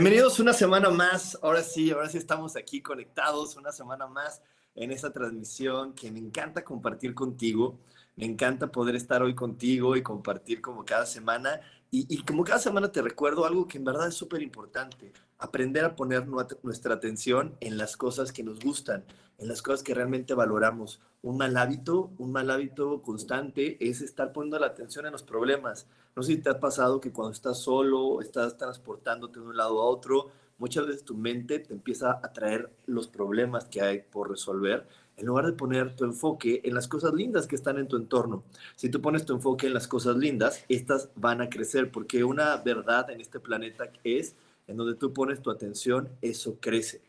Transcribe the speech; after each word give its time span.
Bienvenidos 0.00 0.38
una 0.38 0.52
semana 0.52 0.90
más. 0.90 1.36
Ahora 1.42 1.60
sí, 1.60 1.90
ahora 1.90 2.08
sí 2.08 2.18
estamos 2.18 2.54
aquí 2.54 2.80
conectados 2.80 3.56
una 3.56 3.72
semana 3.72 4.06
más 4.06 4.40
en 4.76 4.92
esta 4.92 5.12
transmisión 5.12 5.92
que 5.92 6.12
me 6.12 6.20
encanta 6.20 6.62
compartir 6.62 7.14
contigo. 7.14 7.80
Me 8.14 8.24
encanta 8.24 8.70
poder 8.70 8.94
estar 8.94 9.24
hoy 9.24 9.34
contigo 9.34 9.96
y 9.96 10.02
compartir 10.04 10.60
como 10.60 10.84
cada 10.84 11.04
semana. 11.04 11.60
Y, 11.90 12.22
como 12.22 12.44
cada 12.44 12.60
semana 12.60 12.92
te 12.92 13.02
recuerdo 13.02 13.44
algo 13.44 13.66
que 13.66 13.78
en 13.78 13.84
verdad 13.86 14.06
es 14.06 14.14
súper 14.14 14.40
importante. 14.40 15.12
Aprender 15.38 15.84
a 15.84 15.96
poner 15.96 16.26
nuestra 16.62 16.94
atención 16.94 17.56
en 17.60 17.78
las 17.78 17.96
cosas 17.96 18.32
que 18.32 18.42
nos 18.42 18.60
gustan, 18.60 19.04
en 19.38 19.48
las 19.48 19.62
cosas 19.62 19.82
que 19.82 19.94
realmente 19.94 20.34
valoramos. 20.34 21.00
Un 21.22 21.38
mal 21.38 21.56
hábito, 21.56 22.10
un 22.18 22.32
mal 22.32 22.50
hábito 22.50 23.02
constante 23.02 23.76
es 23.88 24.00
estar 24.00 24.32
poniendo 24.32 24.58
la 24.58 24.66
atención 24.66 25.06
en 25.06 25.12
los 25.12 25.22
problemas 25.22 25.86
no 26.18 26.24
sé 26.24 26.32
si 26.32 26.38
te 26.38 26.50
ha 26.50 26.58
pasado 26.58 27.00
que 27.00 27.12
cuando 27.12 27.30
estás 27.30 27.60
solo, 27.60 28.20
estás 28.20 28.56
transportándote 28.56 29.38
de 29.38 29.46
un 29.46 29.56
lado 29.56 29.80
a 29.80 29.84
otro, 29.84 30.32
muchas 30.58 30.84
veces 30.84 31.04
tu 31.04 31.14
mente 31.14 31.60
te 31.60 31.72
empieza 31.72 32.18
a 32.20 32.32
traer 32.32 32.72
los 32.86 33.06
problemas 33.06 33.66
que 33.66 33.82
hay 33.82 34.00
por 34.00 34.28
resolver 34.28 34.84
en 35.16 35.26
lugar 35.26 35.46
de 35.46 35.52
poner 35.52 35.94
tu 35.94 36.04
enfoque 36.04 36.60
en 36.64 36.74
las 36.74 36.88
cosas 36.88 37.14
lindas 37.14 37.46
que 37.46 37.54
están 37.54 37.78
en 37.78 37.86
tu 37.86 37.96
entorno. 37.96 38.42
Si 38.74 38.88
tú 38.88 39.00
pones 39.00 39.26
tu 39.26 39.32
enfoque 39.32 39.68
en 39.68 39.74
las 39.74 39.86
cosas 39.86 40.16
lindas, 40.16 40.64
estas 40.68 41.08
van 41.14 41.40
a 41.40 41.48
crecer 41.48 41.92
porque 41.92 42.24
una 42.24 42.56
verdad 42.56 43.10
en 43.10 43.20
este 43.20 43.38
planeta 43.38 43.84
es, 44.02 44.34
en 44.68 44.76
donde 44.76 44.94
tú 44.94 45.12
pones 45.12 45.42
tu 45.42 45.50
atención, 45.50 46.08
eso 46.22 46.58
crece. 46.60 47.02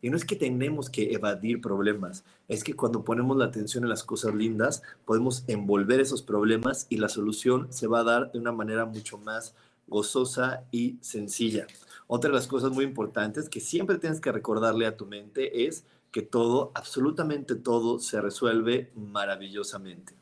Y 0.00 0.10
no 0.10 0.16
es 0.16 0.24
que 0.24 0.36
tenemos 0.36 0.88
que 0.88 1.12
evadir 1.12 1.60
problemas, 1.60 2.24
es 2.46 2.62
que 2.62 2.74
cuando 2.74 3.02
ponemos 3.02 3.36
la 3.36 3.46
atención 3.46 3.82
en 3.82 3.90
las 3.90 4.04
cosas 4.04 4.32
lindas, 4.34 4.82
podemos 5.04 5.42
envolver 5.48 5.98
esos 5.98 6.22
problemas 6.22 6.86
y 6.88 6.98
la 6.98 7.08
solución 7.08 7.66
se 7.72 7.88
va 7.88 8.00
a 8.00 8.04
dar 8.04 8.30
de 8.30 8.38
una 8.38 8.52
manera 8.52 8.84
mucho 8.84 9.18
más 9.18 9.56
gozosa 9.88 10.64
y 10.70 10.98
sencilla. 11.00 11.66
Otra 12.06 12.30
de 12.30 12.36
las 12.36 12.46
cosas 12.46 12.70
muy 12.70 12.84
importantes 12.84 13.48
que 13.48 13.60
siempre 13.60 13.98
tienes 13.98 14.20
que 14.20 14.30
recordarle 14.30 14.86
a 14.86 14.96
tu 14.96 15.04
mente 15.04 15.66
es 15.66 15.84
que 16.12 16.22
todo, 16.22 16.70
absolutamente 16.74 17.54
todo, 17.54 17.98
se 17.98 18.20
resuelve 18.20 18.92
maravillosamente. 18.94 20.14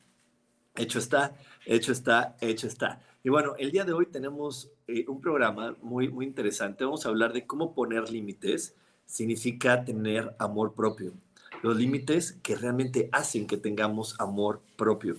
Hecho 0.74 0.98
está, 0.98 1.36
hecho 1.64 1.92
está, 1.92 2.36
hecho 2.40 2.66
está. 2.66 3.02
Y 3.22 3.28
bueno, 3.28 3.54
el 3.58 3.70
día 3.70 3.84
de 3.84 3.92
hoy 3.92 4.06
tenemos 4.06 4.70
eh, 4.88 5.04
un 5.08 5.20
programa 5.20 5.76
muy, 5.82 6.08
muy 6.08 6.26
interesante. 6.26 6.84
Vamos 6.84 7.06
a 7.06 7.08
hablar 7.08 7.32
de 7.32 7.46
cómo 7.46 7.74
poner 7.74 8.10
límites 8.10 8.74
significa 9.04 9.84
tener 9.84 10.34
amor 10.38 10.74
propio. 10.74 11.12
Los 11.62 11.76
límites 11.76 12.38
que 12.42 12.56
realmente 12.56 13.08
hacen 13.12 13.46
que 13.46 13.56
tengamos 13.56 14.14
amor 14.20 14.60
propio. 14.76 15.16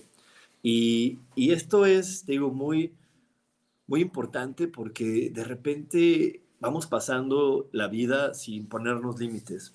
Y, 0.63 1.19
esto 1.35 1.85
es, 1.85 2.25
digo, 2.25 2.51
muy, 2.51 2.93
muy 3.87 4.01
importante 4.01 4.67
porque 4.67 5.29
de 5.33 5.43
repente 5.43 6.41
vamos 6.59 6.87
pasando 6.87 7.69
la 7.71 7.87
vida 7.87 8.33
sin 8.33 8.67
ponernos 8.67 9.19
límites. 9.19 9.73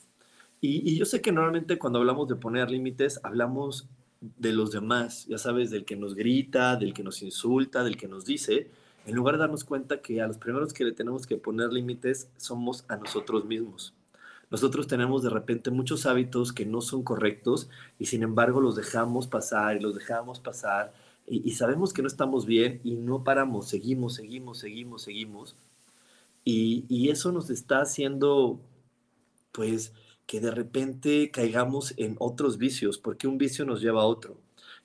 Y, 0.60 0.90
y, 0.90 0.96
yo 0.96 1.04
sé 1.04 1.20
que 1.20 1.32
normalmente 1.32 1.78
cuando 1.78 1.98
hablamos 1.98 2.28
de 2.28 2.36
poner 2.36 2.70
límites, 2.70 3.20
hablamos 3.22 3.88
de 4.20 4.52
los 4.52 4.70
demás, 4.70 5.26
ya 5.26 5.38
sabes, 5.38 5.70
del 5.70 5.84
que 5.84 5.96
nos 5.96 6.14
grita, 6.14 6.76
del 6.76 6.94
que 6.94 7.02
nos 7.02 7.22
insulta, 7.22 7.82
del 7.84 7.96
que 7.96 8.08
nos 8.08 8.24
dice, 8.24 8.70
en 9.06 9.14
lugar 9.14 9.34
de 9.34 9.40
darnos 9.40 9.64
cuenta 9.64 10.00
que 10.00 10.20
a 10.20 10.26
los 10.26 10.38
primeros 10.38 10.72
que 10.72 10.84
le 10.84 10.92
tenemos 10.92 11.26
que 11.26 11.36
poner 11.36 11.72
límites 11.72 12.28
somos 12.36 12.84
a 12.88 12.96
nosotros 12.96 13.44
mismos. 13.44 13.94
Nosotros 14.50 14.86
tenemos 14.86 15.22
de 15.22 15.30
repente 15.30 15.70
muchos 15.70 16.04
hábitos 16.06 16.52
que 16.52 16.66
no 16.66 16.82
son 16.82 17.02
correctos 17.02 17.70
y 17.98 18.06
sin 18.06 18.22
embargo 18.22 18.60
los 18.60 18.76
dejamos 18.76 19.26
pasar 19.26 19.76
y 19.76 19.80
los 19.80 19.94
dejamos 19.94 20.40
pasar 20.40 20.92
y, 21.26 21.52
sabemos 21.52 21.92
que 21.92 22.02
no 22.02 22.08
estamos 22.08 22.46
bien 22.46 22.80
y 22.84 22.92
no 22.96 23.22
paramos, 23.24 23.68
seguimos, 23.68 24.14
seguimos, 24.14 24.58
seguimos, 24.58 25.02
seguimos. 25.02 25.56
Y, 26.44 26.84
y 26.88 27.10
eso 27.10 27.30
nos 27.32 27.48
está 27.48 27.80
haciendo, 27.80 28.60
pues, 29.52 29.92
que 30.26 30.40
de 30.40 30.50
repente 30.50 31.30
caigamos 31.30 31.94
en 31.96 32.16
otros 32.18 32.58
vicios, 32.58 32.98
porque 32.98 33.28
un 33.28 33.38
vicio 33.38 33.64
nos 33.64 33.80
lleva 33.80 34.02
a 34.02 34.06
otro. 34.06 34.36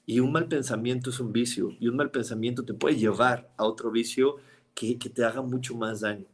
Y 0.07 0.22
un 0.22 0.31
mal 0.31 0.47
pensamiento 0.47 1.12
es 1.12 1.19
un 1.19 1.31
vicio, 1.31 1.75
y 1.79 1.88
un 1.88 1.97
mal 1.97 2.09
pensamiento 2.09 2.66
te 2.66 2.73
puede 2.73 2.95
llevar 2.95 3.51
a 3.57 3.66
otro 3.66 3.91
vicio 3.91 4.38
que, 4.73 4.97
que 4.97 5.09
te 5.09 5.23
haga 5.23 5.44
mucho 5.44 5.75
más 5.75 6.01
daño. 6.01 6.25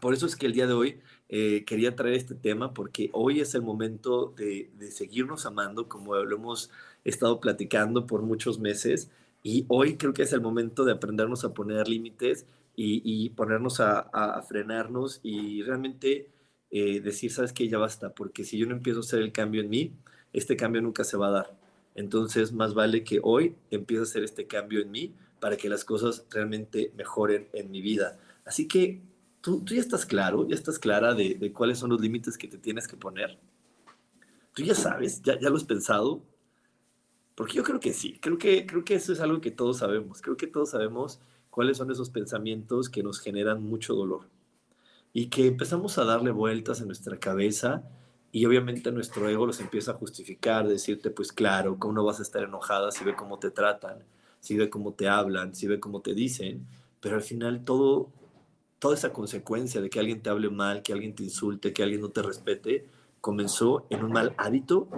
Por 0.00 0.14
eso 0.14 0.26
es 0.26 0.36
que 0.36 0.46
el 0.46 0.52
día 0.52 0.66
de 0.66 0.72
hoy 0.74 1.00
eh, 1.32 1.64
quería 1.64 1.94
traer 1.94 2.14
este 2.14 2.34
tema 2.34 2.74
porque 2.74 3.10
hoy 3.12 3.40
es 3.40 3.54
el 3.54 3.62
momento 3.62 4.34
de, 4.36 4.68
seguirnos 4.90 5.46
amando 5.46 5.88
como 5.88 6.16
lo 6.16 6.36
hemos 6.36 6.72
estado 7.04 7.38
platicando 7.38 8.06
por 8.06 8.22
muchos 8.22 8.58
meses 8.58 9.12
y 9.44 9.64
hoy 9.68 9.96
creo 9.96 10.12
que 10.12 10.22
es 10.22 10.32
el 10.32 10.40
momento 10.40 10.84
de 10.84 10.92
aprendernos 10.92 11.44
a 11.44 11.54
poner 11.54 11.88
límites 11.88 12.46
y, 12.74 13.28
ponernos 13.30 13.78
a, 13.80 14.42
frenarnos 14.48 15.20
y 15.22 15.62
realmente 15.62 16.30
eh, 16.70 17.00
decir, 17.00 17.30
sabes 17.30 17.52
que 17.52 17.68
ya 17.68 17.78
basta, 17.78 18.14
porque 18.14 18.42
si 18.42 18.58
yo 18.58 18.66
no 18.66 18.74
empiezo 18.74 19.00
a 19.00 19.02
hacer 19.02 19.20
el 19.20 19.32
cambio 19.32 19.60
en 19.60 19.68
mí, 19.68 19.92
este 20.32 20.56
cambio 20.56 20.80
nunca 20.80 21.04
se 21.04 21.16
va 21.16 21.28
a 21.28 21.30
dar. 21.30 21.59
Entonces, 22.00 22.52
más 22.52 22.74
vale 22.74 23.04
que 23.04 23.20
hoy 23.22 23.54
empiece 23.70 24.00
a 24.00 24.04
hacer 24.04 24.24
este 24.24 24.46
cambio 24.46 24.80
en 24.80 24.90
mí 24.90 25.14
para 25.38 25.56
que 25.56 25.68
las 25.68 25.84
cosas 25.84 26.26
realmente 26.30 26.92
mejoren 26.96 27.48
en 27.52 27.70
mi 27.70 27.80
vida. 27.80 28.18
Así 28.44 28.66
que 28.66 29.00
¿Tú, 29.40 29.64
ya 29.64 29.80
estás 29.80 30.04
claro, 30.04 30.46
ya 30.46 30.54
estás 30.54 30.78
clara 30.78 31.14
de, 31.14 31.52
cuáles 31.52 31.78
son 31.78 31.90
los 31.90 32.00
límites 32.00 32.36
que 32.36 32.46
te 32.46 32.58
tienes 32.58 32.86
que 32.86 32.96
poner? 32.96 33.38
¿Tú 34.54 34.62
ya 34.62 34.74
sabes? 34.74 35.22
¿Ya, 35.22 35.38
¿Ya 35.38 35.48
lo 35.48 35.56
has 35.56 35.64
pensado? 35.64 36.22
Porque 37.34 37.54
yo 37.54 37.62
creo 37.62 37.80
que 37.80 37.94
sí, 37.94 38.18
creo 38.20 38.36
que, 38.36 38.66
creo 38.66 38.84
que 38.84 38.94
eso 38.94 39.12
es 39.14 39.20
algo 39.20 39.40
que 39.40 39.50
todos 39.50 39.78
sabemos. 39.78 40.20
Creo 40.20 40.36
que 40.36 40.46
todos 40.46 40.70
sabemos 40.70 41.20
cuáles 41.48 41.78
son 41.78 41.90
esos 41.90 42.10
pensamientos 42.10 42.90
que 42.90 43.02
nos 43.02 43.18
generan 43.18 43.62
mucho 43.62 43.94
dolor 43.94 44.28
y 45.14 45.28
que 45.28 45.46
empezamos 45.46 45.96
a 45.96 46.04
darle 46.04 46.32
vueltas 46.32 46.80
en 46.80 46.88
nuestra 46.88 47.18
cabeza 47.18 47.82
y 48.32 48.44
obviamente 48.46 48.92
nuestro 48.92 49.28
ego 49.28 49.46
los 49.46 49.60
empieza 49.60 49.92
a 49.92 49.94
justificar, 49.94 50.68
decirte, 50.68 51.10
pues 51.10 51.32
claro, 51.32 51.78
¿cómo 51.78 51.94
no 51.94 52.04
vas 52.04 52.20
a 52.20 52.22
estar 52.22 52.42
enojada 52.42 52.90
si 52.90 53.04
ve 53.04 53.14
cómo 53.16 53.38
te 53.38 53.50
tratan, 53.50 54.04
si 54.40 54.56
ve 54.56 54.70
cómo 54.70 54.92
te 54.94 55.08
hablan, 55.08 55.54
si 55.54 55.66
ve 55.66 55.80
cómo 55.80 56.00
te 56.00 56.14
dicen? 56.14 56.66
Pero 57.00 57.16
al 57.16 57.22
final 57.22 57.64
todo 57.64 58.10
toda 58.80 58.94
esa 58.94 59.12
consecuencia 59.12 59.80
de 59.80 59.90
que 59.90 60.00
alguien 60.00 60.22
te 60.22 60.30
hable 60.30 60.48
mal, 60.50 60.82
que 60.82 60.92
alguien 60.92 61.14
te 61.14 61.22
insulte, 61.22 61.72
que 61.72 61.82
alguien 61.84 62.00
no 62.00 62.08
te 62.08 62.22
respete, 62.22 62.86
comenzó 63.20 63.86
en 63.90 64.02
un 64.02 64.10
mal 64.10 64.34
hábito 64.38 64.88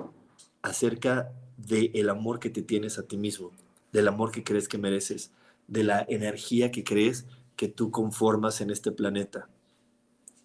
acerca 0.62 1.32
del 1.56 1.90
el 1.92 2.08
amor 2.08 2.38
que 2.38 2.48
te 2.48 2.62
tienes 2.62 2.98
a 2.98 3.02
ti 3.02 3.16
mismo, 3.16 3.50
del 3.92 4.08
amor 4.08 4.30
que 4.30 4.44
crees 4.44 4.68
que 4.68 4.78
mereces, 4.78 5.32
de 5.66 5.82
la 5.82 6.06
energía 6.08 6.70
que 6.70 6.84
crees 6.84 7.26
que 7.56 7.68
tú 7.68 7.90
conformas 7.90 8.60
en 8.60 8.70
este 8.70 8.92
planeta. 8.92 9.48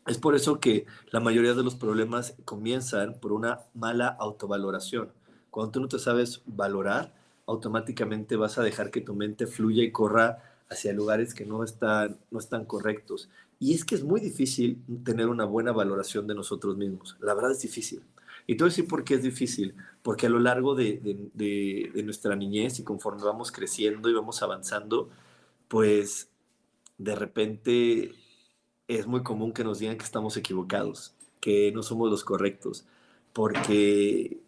Es 0.08 0.18
por 0.18 0.36
eso 0.36 0.60
que 0.60 0.86
la 1.12 1.20
mayoría 1.20 1.54
de 1.54 1.64
los 1.64 1.76
problemas 1.76 2.36
comienzan 2.46 3.20
por 3.20 3.34
una 3.34 3.60
mala 3.74 4.08
autovaloración. 4.08 5.12
Cuando 5.52 5.72
tú 5.72 5.82
no 5.82 5.88
te 5.90 6.00
sabes 6.00 6.42
valorar, 6.46 7.14
automáticamente 7.46 8.38
vas 8.38 8.58
a 8.58 8.64
dejar 8.64 8.90
que 8.90 9.02
tu 9.02 9.14
mente 9.14 9.48
fluya 9.48 9.84
y 9.84 9.92
corra 9.92 10.44
hacia 10.70 10.94
lugares 10.94 11.34
que 11.34 11.46
no 11.46 11.64
están, 11.64 12.18
no 12.32 12.40
están 12.40 12.66
correctos. 12.66 13.30
Y 13.60 13.74
es 13.74 13.84
que 13.84 13.96
es 13.96 14.04
muy 14.04 14.22
difícil 14.22 14.82
tener 15.04 15.28
una 15.28 15.46
buena 15.46 15.72
valoración 15.72 16.28
de 16.28 16.36
nosotros 16.36 16.78
mismos. 16.78 17.18
La 17.20 17.34
verdad 17.34 17.52
es 17.52 17.62
difícil. 17.62 18.02
Y 18.46 18.56
todo 18.56 18.70
decir 18.70 18.88
por 18.88 19.04
qué 19.04 19.16
es 19.16 19.24
difícil. 19.24 19.76
Porque 20.04 20.28
a 20.28 20.30
lo 20.30 20.40
largo 20.40 20.74
de, 20.74 21.02
de, 21.34 21.92
de, 21.94 22.04
nuestra 22.04 22.36
niñez 22.36 22.80
y 22.80 22.84
conforme 22.84 23.24
vamos 23.24 23.52
creciendo 23.52 24.10
y 24.10 24.14
vamos 24.14 24.42
avanzando, 24.42 25.10
pues 25.68 26.30
de 26.98 27.16
repente 27.16 28.16
es 28.88 29.08
muy 29.08 29.24
común 29.24 29.52
que 29.54 29.64
nos 29.64 29.80
digan 29.80 29.98
que 29.98 30.06
estamos 30.06 30.38
equivocados, 30.38 31.14
que 31.40 31.72
no 31.72 31.84
somos 31.84 32.10
los 32.10 32.24
correctos. 32.24 32.86
Porque 33.34 34.40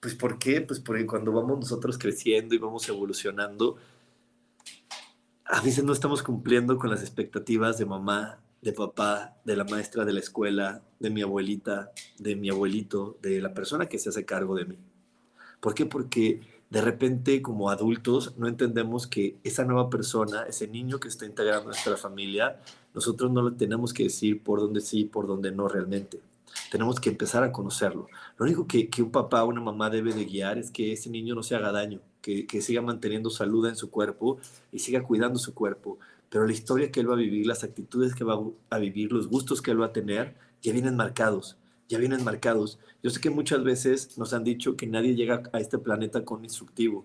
Pues 0.00 0.14
¿por 0.14 0.38
qué? 0.38 0.60
Pues 0.60 0.80
porque 0.80 1.06
cuando 1.06 1.32
vamos 1.32 1.58
nosotros 1.58 1.98
creciendo 1.98 2.54
y 2.54 2.58
vamos 2.58 2.88
evolucionando, 2.88 3.76
a 5.44 5.60
veces 5.60 5.84
no 5.84 5.92
estamos 5.92 6.22
cumpliendo 6.22 6.78
con 6.78 6.90
las 6.90 7.00
expectativas 7.00 7.78
de 7.78 7.86
mamá, 7.86 8.40
de 8.62 8.72
papá, 8.72 9.36
de 9.44 9.56
la 9.56 9.64
maestra 9.64 10.04
de 10.04 10.12
la 10.12 10.20
escuela, 10.20 10.82
de 10.98 11.10
mi 11.10 11.22
abuelita, 11.22 11.92
de 12.18 12.36
mi 12.36 12.50
abuelito, 12.50 13.18
de 13.22 13.40
la 13.40 13.54
persona 13.54 13.86
que 13.86 13.98
se 13.98 14.10
hace 14.10 14.24
cargo 14.24 14.54
de 14.54 14.66
mí. 14.66 14.78
¿Por 15.60 15.74
qué? 15.74 15.86
Porque 15.86 16.40
de 16.68 16.80
repente 16.80 17.42
como 17.42 17.70
adultos 17.70 18.36
no 18.36 18.48
entendemos 18.48 19.06
que 19.06 19.36
esa 19.44 19.64
nueva 19.64 19.88
persona, 19.88 20.42
ese 20.44 20.66
niño 20.66 20.98
que 20.98 21.08
está 21.08 21.26
integrando 21.26 21.66
nuestra 21.66 21.96
familia, 21.96 22.60
nosotros 22.96 23.30
no 23.30 23.48
le 23.48 23.54
tenemos 23.54 23.92
que 23.92 24.04
decir 24.04 24.42
por 24.42 24.58
dónde 24.58 24.80
sí, 24.80 25.04
por 25.04 25.28
dónde 25.28 25.52
no 25.52 25.68
realmente. 25.68 26.18
Tenemos 26.72 26.98
que 26.98 27.10
empezar 27.10 27.44
a 27.44 27.52
conocerlo. 27.52 28.08
Lo 28.38 28.46
único 28.46 28.66
que, 28.66 28.90
un 28.98 29.12
papá 29.12 29.44
o 29.44 29.48
una 29.48 29.60
mamá 29.60 29.88
debe 29.90 30.12
de 30.12 30.24
guiar 30.24 30.58
es 30.58 30.70
que 30.72 30.92
ese 30.92 31.10
niño 31.10 31.34
no 31.34 31.44
se 31.44 31.54
haga 31.54 31.70
daño, 31.70 32.00
que, 32.22 32.46
que 32.46 32.60
siga 32.60 32.82
manteniendo 32.82 33.30
salud 33.30 33.68
en 33.68 33.76
su 33.76 33.90
cuerpo 33.90 34.38
y 34.72 34.80
siga 34.80 35.02
cuidando 35.04 35.38
su 35.38 35.54
cuerpo. 35.54 35.98
Pero 36.28 36.46
la 36.46 36.52
historia 36.52 36.90
que 36.90 36.98
él 36.98 37.08
va 37.08 37.14
a 37.14 37.18
vivir, 37.18 37.46
las 37.46 37.62
actitudes 37.62 38.14
que 38.14 38.24
va 38.24 38.40
a 38.70 38.78
vivir, 38.78 39.12
los 39.12 39.28
gustos 39.28 39.62
que 39.62 39.70
él 39.70 39.80
va 39.80 39.86
a 39.86 39.92
tener, 39.92 40.34
ya 40.62 40.72
vienen 40.72 40.96
marcados 40.96 41.56
ya 41.88 41.98
vienen 41.98 42.24
marcados. 42.24 42.78
Yo 43.02 43.10
sé 43.10 43.20
que 43.20 43.30
muchas 43.30 43.62
veces 43.62 44.18
nos 44.18 44.32
han 44.32 44.44
dicho 44.44 44.76
que 44.76 44.86
nadie 44.86 45.14
llega 45.14 45.42
a 45.52 45.60
este 45.60 45.78
planeta 45.78 46.24
con 46.24 46.44
instructivo. 46.44 47.04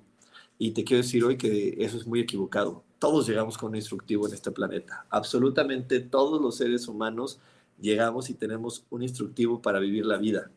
Y 0.63 0.73
te 0.73 0.83
quiero 0.83 1.01
decir 1.01 1.23
hoy 1.23 1.37
que 1.37 1.75
eso 1.79 1.97
es 1.97 2.05
muy 2.05 2.19
equivocado. 2.19 2.83
Todos 2.99 3.27
llegamos 3.27 3.57
con 3.57 3.69
un 3.69 3.77
instructivo 3.77 4.27
en 4.27 4.35
este 4.35 4.51
planeta. 4.51 5.07
Absolutamente 5.09 6.01
todos 6.01 6.39
los 6.39 6.57
seres 6.57 6.87
humanos 6.87 7.39
llegamos 7.79 8.29
y 8.29 8.35
tenemos 8.35 8.85
un 8.91 9.01
instructivo 9.01 9.59
para 9.63 9.79
vivir 9.79 10.05
la 10.05 10.17
vida. 10.17 10.51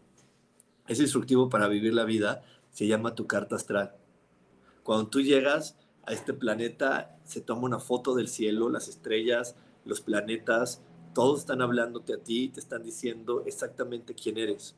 Ese 0.86 1.04
instructivo 1.04 1.48
para 1.48 1.68
vivir 1.68 1.94
la 1.94 2.04
vida 2.04 2.44
se 2.70 2.86
llama 2.86 3.14
tu 3.14 3.26
carta 3.26 3.56
astral. 3.56 3.94
Cuando 4.82 5.08
tú 5.08 5.22
llegas 5.22 5.78
a 6.04 6.12
este 6.12 6.34
planeta, 6.34 7.16
se 7.24 7.40
toma 7.40 7.62
una 7.62 7.78
foto 7.78 8.14
del 8.14 8.28
cielo, 8.28 8.68
las 8.68 8.88
estrellas, 8.88 9.56
los 9.86 10.02
planetas, 10.02 10.82
todos 11.14 11.40
están 11.40 11.62
hablándote 11.62 12.12
a 12.12 12.18
ti, 12.18 12.50
te 12.50 12.60
están 12.60 12.82
diciendo 12.82 13.42
exactamente 13.46 14.14
quién 14.14 14.36
eres, 14.36 14.76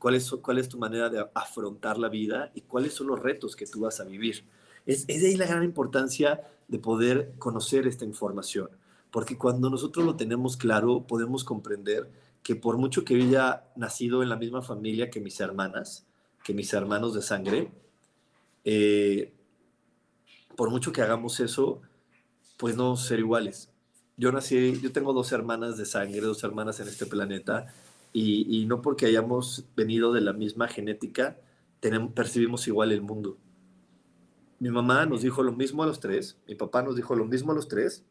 cuál 0.00 0.16
es, 0.16 0.28
cuál 0.42 0.58
es 0.58 0.68
tu 0.68 0.78
manera 0.78 1.10
de 1.10 1.24
afrontar 1.32 1.96
la 1.96 2.08
vida 2.08 2.50
y 2.56 2.62
cuáles 2.62 2.94
son 2.94 3.06
los 3.06 3.20
retos 3.20 3.54
que 3.54 3.66
tú 3.66 3.82
vas 3.82 4.00
a 4.00 4.04
vivir. 4.04 4.44
Es, 4.86 5.06
de 5.06 5.14
ahí 5.14 5.36
la 5.36 5.46
gran 5.46 5.64
importancia 5.64 6.42
de 6.68 6.78
poder 6.78 7.34
conocer 7.38 7.86
esta 7.86 8.04
información, 8.04 8.68
porque 9.10 9.36
cuando 9.38 9.70
nosotros 9.70 10.04
lo 10.04 10.16
tenemos 10.16 10.56
claro, 10.56 11.06
podemos 11.06 11.44
comprender 11.44 12.10
que 12.42 12.56
por 12.56 12.76
mucho 12.76 13.04
que 13.04 13.14
haya 13.14 13.64
nacido 13.76 14.22
en 14.22 14.28
la 14.28 14.36
misma 14.36 14.62
familia 14.62 15.10
que 15.10 15.20
mis 15.20 15.40
hermanas, 15.40 16.06
que 16.42 16.52
mis 16.52 16.72
hermanos 16.72 17.14
de 17.14 17.22
sangre, 17.22 17.70
eh, 18.64 19.32
por 20.56 20.70
mucho 20.70 20.92
que 20.92 21.02
hagamos 21.02 21.40
eso, 21.40 21.80
pues 22.56 22.76
no 22.76 22.96
ser 22.96 23.18
iguales 23.18 23.70
yo 24.16 24.32
nací, 24.32 24.80
yo 24.80 24.92
tengo 24.92 25.12
dos 25.12 25.32
hermanas 25.32 25.76
de 25.76 25.86
sangre, 25.86 26.20
dos 26.20 26.44
hermanas 26.44 26.78
en 26.80 26.88
este 26.88 27.06
planeta, 27.06 27.66
y, 28.12 28.64
no 28.66 28.80
porque 28.80 29.06
hayamos 29.06 29.64
venido 29.74 30.12
de 30.12 30.20
la 30.20 30.32
misma 30.32 30.68
genética, 30.68 31.36
percibimos 32.14 32.68
igual 32.68 32.92
el 32.92 33.02
mundo. 33.02 33.36
Mi 34.64 34.70
mamá 34.70 35.04
nos 35.04 35.20
dijo 35.20 35.42
lo 35.42 35.52
mismo 35.52 35.82
a 35.82 35.86
los 35.86 36.00
tres, 36.00 36.38
mi 36.48 36.54
papá 36.54 36.82
nos 36.82 36.96
dijo 36.96 37.14
lo 37.14 37.26
mismo 37.26 37.52
a 37.52 37.54
los 37.54 37.68
tres, 37.68 38.02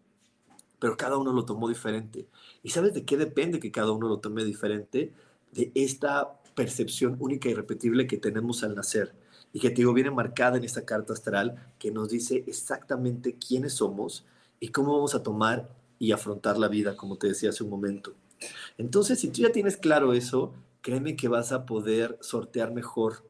pero 0.78 0.96
cada 0.96 1.18
uno 1.18 1.34
lo 1.34 1.46
tomó 1.46 1.68
diferente. 1.68 2.28
¿Y 2.62 2.70
sabes 2.70 2.94
de 2.94 3.06
qué 3.06 3.18
depende 3.18 3.60
que 3.60 3.72
cada 3.72 3.92
uno 3.92 4.08
lo 4.08 4.20
tome 4.20 4.46
diferente? 4.46 5.12
De 5.52 5.72
esta 5.74 6.40
percepción 6.54 7.18
única 7.18 7.50
y 7.50 7.56
repetible 7.56 8.06
que 8.06 8.20
tenemos 8.20 8.64
al 8.64 8.76
nacer 8.76 9.16
y 9.52 9.60
que 9.60 9.72
te 9.72 9.78
digo 9.78 9.94
viene 9.94 10.12
marcada 10.12 10.58
en 10.58 10.64
esta 10.64 10.86
carta 10.86 11.14
astral 11.14 11.74
que 11.80 11.90
nos 11.90 12.10
dice 12.10 12.44
exactamente 12.46 13.36
quiénes 13.40 13.74
somos 13.74 14.24
y 14.60 14.68
cómo 14.68 14.94
vamos 14.94 15.16
a 15.16 15.24
tomar 15.24 15.72
y 15.98 16.12
afrontar 16.12 16.60
la 16.60 16.68
vida, 16.68 16.96
como 16.96 17.18
te 17.18 17.30
decía 17.30 17.50
hace 17.50 17.64
un 17.64 17.72
momento. 17.72 18.14
Entonces, 18.78 19.20
si 19.20 19.30
tú 19.30 19.42
ya 19.42 19.52
tienes 19.52 19.76
claro 19.76 20.14
eso, 20.14 20.54
créeme 20.82 21.16
que 21.16 21.30
vas 21.30 21.52
a 21.52 21.66
poder 21.66 22.20
sortear 22.22 22.72
mejor 22.72 23.28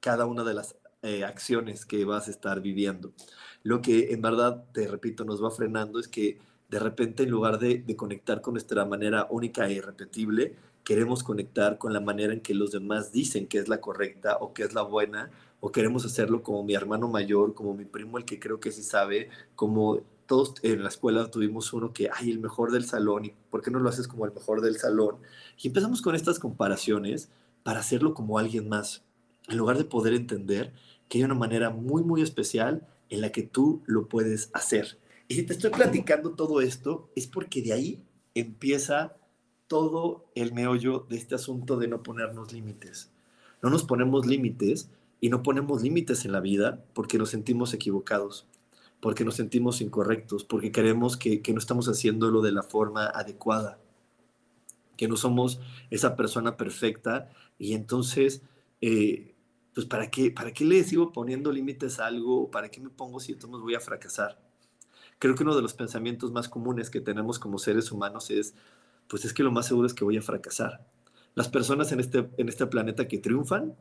cada 0.00 0.26
una 0.26 0.44
de 0.44 0.52
las 0.52 0.76
eh, 1.04 1.24
acciones 1.24 1.86
que 1.86 2.04
vas 2.04 2.26
a 2.28 2.30
estar 2.32 2.60
viviendo. 2.60 3.12
Lo 3.62 3.80
que 3.80 4.12
en 4.12 4.22
verdad, 4.22 4.64
te 4.72 4.88
repito, 4.88 5.24
nos 5.24 5.42
va 5.42 5.50
frenando 5.50 6.00
es 6.00 6.08
que 6.08 6.38
de 6.68 6.78
repente 6.78 7.22
en 7.22 7.30
lugar 7.30 7.58
de, 7.58 7.78
de 7.78 7.96
conectar 7.96 8.40
con 8.40 8.54
nuestra 8.54 8.84
manera 8.84 9.28
única 9.30 9.68
e 9.68 9.74
irrepetible, 9.74 10.56
queremos 10.82 11.22
conectar 11.22 11.78
con 11.78 11.92
la 11.92 12.00
manera 12.00 12.32
en 12.32 12.40
que 12.40 12.54
los 12.54 12.72
demás 12.72 13.12
dicen 13.12 13.46
que 13.46 13.58
es 13.58 13.68
la 13.68 13.80
correcta 13.80 14.38
o 14.40 14.52
que 14.52 14.64
es 14.64 14.74
la 14.74 14.82
buena, 14.82 15.30
o 15.60 15.72
queremos 15.72 16.04
hacerlo 16.04 16.42
como 16.42 16.62
mi 16.62 16.74
hermano 16.74 17.08
mayor, 17.08 17.54
como 17.54 17.74
mi 17.74 17.86
primo 17.86 18.18
el 18.18 18.26
que 18.26 18.38
creo 18.38 18.60
que 18.60 18.70
sí 18.70 18.82
sabe, 18.82 19.30
como 19.56 20.02
todos 20.26 20.54
en 20.62 20.82
la 20.82 20.88
escuela 20.88 21.30
tuvimos 21.30 21.72
uno 21.72 21.92
que, 21.92 22.10
ay, 22.12 22.30
el 22.30 22.38
mejor 22.38 22.70
del 22.70 22.84
salón, 22.84 23.24
¿y 23.24 23.34
por 23.50 23.62
qué 23.62 23.70
no 23.70 23.78
lo 23.78 23.88
haces 23.88 24.08
como 24.08 24.26
el 24.26 24.32
mejor 24.32 24.60
del 24.60 24.76
salón? 24.76 25.16
Y 25.58 25.68
empezamos 25.68 26.02
con 26.02 26.14
estas 26.14 26.38
comparaciones 26.38 27.30
para 27.62 27.80
hacerlo 27.80 28.14
como 28.14 28.38
alguien 28.38 28.68
más, 28.68 29.04
en 29.48 29.56
lugar 29.56 29.78
de 29.78 29.84
poder 29.84 30.12
entender 30.14 30.72
que 31.08 31.18
hay 31.18 31.24
una 31.24 31.34
manera 31.34 31.70
muy, 31.70 32.02
muy 32.02 32.22
especial 32.22 32.86
en 33.08 33.20
la 33.20 33.30
que 33.32 33.42
tú 33.42 33.82
lo 33.86 34.08
puedes 34.08 34.50
hacer. 34.52 34.98
Y 35.28 35.34
si 35.34 35.42
te 35.44 35.52
estoy 35.52 35.70
platicando 35.70 36.30
todo 36.30 36.60
esto, 36.60 37.10
es 37.14 37.26
porque 37.26 37.62
de 37.62 37.72
ahí 37.72 38.02
empieza 38.34 39.16
todo 39.66 40.26
el 40.34 40.52
meollo 40.52 41.06
de 41.08 41.16
este 41.16 41.34
asunto 41.34 41.76
de 41.76 41.88
no 41.88 42.02
ponernos 42.02 42.52
límites. 42.52 43.10
No 43.62 43.70
nos 43.70 43.84
ponemos 43.84 44.26
límites 44.26 44.90
y 45.20 45.30
no 45.30 45.42
ponemos 45.42 45.82
límites 45.82 46.24
en 46.24 46.32
la 46.32 46.40
vida 46.40 46.84
porque 46.92 47.18
nos 47.18 47.30
sentimos 47.30 47.72
equivocados 47.72 48.46
porque 49.04 49.26
nos 49.26 49.34
sentimos 49.34 49.82
incorrectos, 49.82 50.44
porque 50.44 50.72
creemos 50.72 51.18
que, 51.18 51.42
no 51.52 51.58
estamos 51.58 51.88
haciéndolo 51.88 52.40
de 52.40 52.52
la 52.52 52.62
forma 52.62 53.04
adecuada, 53.04 53.78
que 54.96 55.08
no 55.08 55.18
somos 55.18 55.60
esa 55.90 56.16
persona 56.16 56.56
perfecta 56.56 57.30
y 57.58 57.74
entonces, 57.74 58.40
eh, 58.80 59.33
pues 59.74 59.86
¿para 59.86 60.10
qué, 60.10 60.30
¿para 60.30 60.52
qué 60.52 60.64
le 60.64 60.82
sigo 60.84 61.12
poniendo 61.12 61.50
límites 61.50 61.98
a 61.98 62.06
algo? 62.06 62.50
¿Para 62.50 62.70
qué 62.70 62.80
me 62.80 62.90
pongo 62.90 63.20
si 63.20 63.32
entonces 63.32 63.60
voy 63.60 63.74
a 63.74 63.80
fracasar? 63.80 64.38
Creo 65.18 65.34
que 65.34 65.42
uno 65.42 65.56
de 65.56 65.62
los 65.62 65.74
pensamientos 65.74 66.32
más 66.32 66.48
comunes 66.48 66.90
que 66.90 67.00
tenemos 67.00 67.38
como 67.38 67.58
seres 67.58 67.90
humanos 67.90 68.30
es, 68.30 68.54
pues 69.08 69.24
es 69.24 69.32
que 69.32 69.42
lo 69.42 69.50
más 69.50 69.66
seguro 69.66 69.86
es 69.86 69.94
que 69.94 70.04
voy 70.04 70.16
a 70.16 70.22
fracasar. 70.22 70.86
Las 71.34 71.48
personas 71.48 71.90
en 71.92 72.00
este, 72.00 72.28
en 72.36 72.48
este 72.48 72.66
planeta 72.66 73.08
que 73.08 73.18
triunfan, 73.18 73.74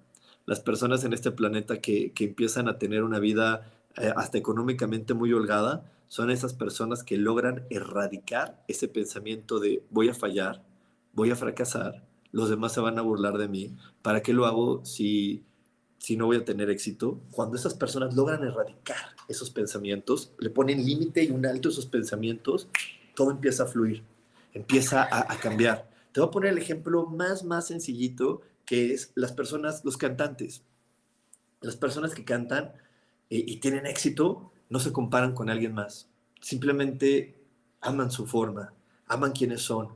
las 0.46 0.60
personas 0.60 1.04
en 1.04 1.14
este 1.14 1.32
planeta 1.32 1.80
que, 1.80 2.12
que 2.12 2.26
empiezan 2.26 2.68
a 2.68 2.78
tener 2.78 3.04
una 3.04 3.20
vida 3.20 3.72
eh, 3.98 4.12
hasta 4.16 4.40
económicamente 4.40 5.14
muy 5.14 5.32
holgada, 5.34 5.86
son 6.08 6.32
esas 6.32 6.54
personas 6.54 7.04
que 7.04 7.18
logran 7.18 7.66
erradicar 7.70 8.64
ese 8.68 8.88
pensamiento 8.88 9.60
de 9.60 9.84
voy 9.92 10.10
a 10.10 10.14
fallar, 10.14 10.64
voy 11.14 11.32
a 11.32 11.36
fracasar, 11.36 12.04
los 12.32 12.50
demás 12.50 12.74
se 12.74 12.82
van 12.82 12.98
a 12.98 13.04
burlar 13.04 13.38
de 13.38 13.48
mí, 13.48 13.76
¿para 14.02 14.22
qué 14.22 14.34
lo 14.34 14.46
hago 14.46 14.84
si, 14.86 15.44
si 16.04 16.18
no 16.18 16.26
voy 16.26 16.36
a 16.36 16.44
tener 16.44 16.70
éxito? 16.70 17.22
Cuando 17.32 17.56
esas 17.56 17.76
personas 17.76 18.14
logran 18.14 18.44
erradicar 18.44 18.98
esos 19.30 19.50
pensamientos, 19.50 20.34
le 20.38 20.50
ponen 20.50 20.86
límite 20.86 21.24
y 21.24 21.32
un 21.32 21.46
alto 21.46 21.70
a 21.70 21.72
esos 21.72 21.86
pensamientos, 21.86 22.68
todo 23.16 23.32
empieza 23.32 23.64
a 23.64 23.68
fluir, 23.68 24.04
empieza 24.54 25.08
a, 25.10 25.38
cambiar. 25.38 25.90
Te 26.12 26.20
voy 26.20 26.28
a 26.28 26.32
poner 26.32 26.52
el 26.52 26.58
ejemplo 26.58 27.06
más, 27.06 27.46
más 27.46 27.68
sencillito, 27.68 28.42
que 28.66 28.94
es 28.94 29.14
las 29.16 29.32
personas, 29.32 29.86
los 29.86 29.96
cantantes. 29.96 30.64
Las 31.62 31.78
personas 31.78 32.14
que 32.14 32.26
cantan 32.26 32.74
y, 33.30 33.56
tienen 33.62 33.86
éxito, 33.86 34.52
no 34.70 34.80
se 34.82 34.92
comparan 34.92 35.34
con 35.34 35.50
alguien 35.50 35.74
más. 35.74 36.10
Simplemente 36.42 37.34
aman 37.80 38.12
su 38.12 38.26
forma, 38.26 38.74
aman 39.08 39.32
quienes 39.32 39.62
son, 39.62 39.88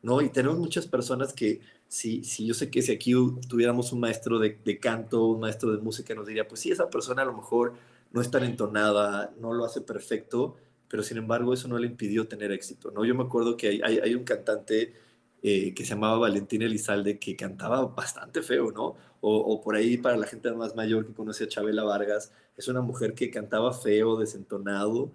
¿no? 0.00 0.22
Y 0.22 0.30
tenemos 0.30 0.58
muchas 0.58 0.86
personas 0.86 1.34
que, 1.34 1.60
si, 1.90 2.22
si 2.22 2.46
yo 2.46 2.54
sé 2.54 2.70
que 2.70 2.82
si 2.82 2.92
aquí 2.92 3.12
tuviéramos 3.48 3.92
un 3.92 3.98
maestro 3.98 4.38
de, 4.38 4.58
de, 4.64 4.78
canto, 4.78 5.26
un 5.26 5.40
maestro 5.40 5.72
de 5.72 5.78
música, 5.78 6.14
nos 6.14 6.24
diría, 6.24 6.46
pues 6.46 6.60
sí, 6.60 6.70
esa 6.70 6.88
persona 6.88 7.22
a 7.22 7.24
lo 7.24 7.34
mejor 7.34 7.74
no 8.12 8.20
es 8.20 8.30
tan 8.30 8.44
entonada, 8.44 9.34
no 9.40 9.52
lo 9.52 9.64
hace 9.64 9.80
perfecto, 9.80 10.56
pero 10.88 11.02
sin 11.02 11.18
embargo 11.18 11.52
eso 11.52 11.66
no 11.66 11.78
le 11.78 11.88
impidió 11.88 12.28
tener 12.28 12.52
éxito, 12.52 12.92
¿no? 12.92 13.04
Yo 13.04 13.16
me 13.16 13.24
acuerdo 13.24 13.56
que 13.56 13.82
hay, 13.82 13.98
hay, 13.98 14.14
un 14.14 14.22
cantante 14.22 14.94
eh, 15.42 15.74
que 15.74 15.84
se 15.84 15.94
llamaba 15.94 16.18
Valentín 16.18 16.62
Elizalde, 16.62 17.18
que 17.18 17.34
cantaba 17.34 17.84
bastante 17.86 18.40
feo, 18.42 18.70
¿no? 18.70 18.94
O, 19.20 19.60
por 19.60 19.74
ahí 19.74 19.98
para 19.98 20.16
la 20.16 20.26
gente 20.26 20.50
más 20.52 20.76
mayor 20.76 21.06
que 21.06 21.12
conoce 21.12 21.44
a 21.44 21.48
Chabela 21.48 21.82
Vargas, 21.82 22.32
es 22.56 22.68
una 22.68 22.82
mujer 22.82 23.14
que 23.14 23.30
cantaba 23.30 23.72
feo, 23.72 24.16
desentonado, 24.16 25.10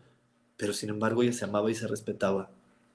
pero 0.57 0.73
sin 0.73 0.89
embargo 0.89 1.23
ella 1.23 1.33
se 1.33 1.45
amaba 1.45 1.71
y 1.71 1.75
se 1.75 1.87
respetaba. 1.87 2.51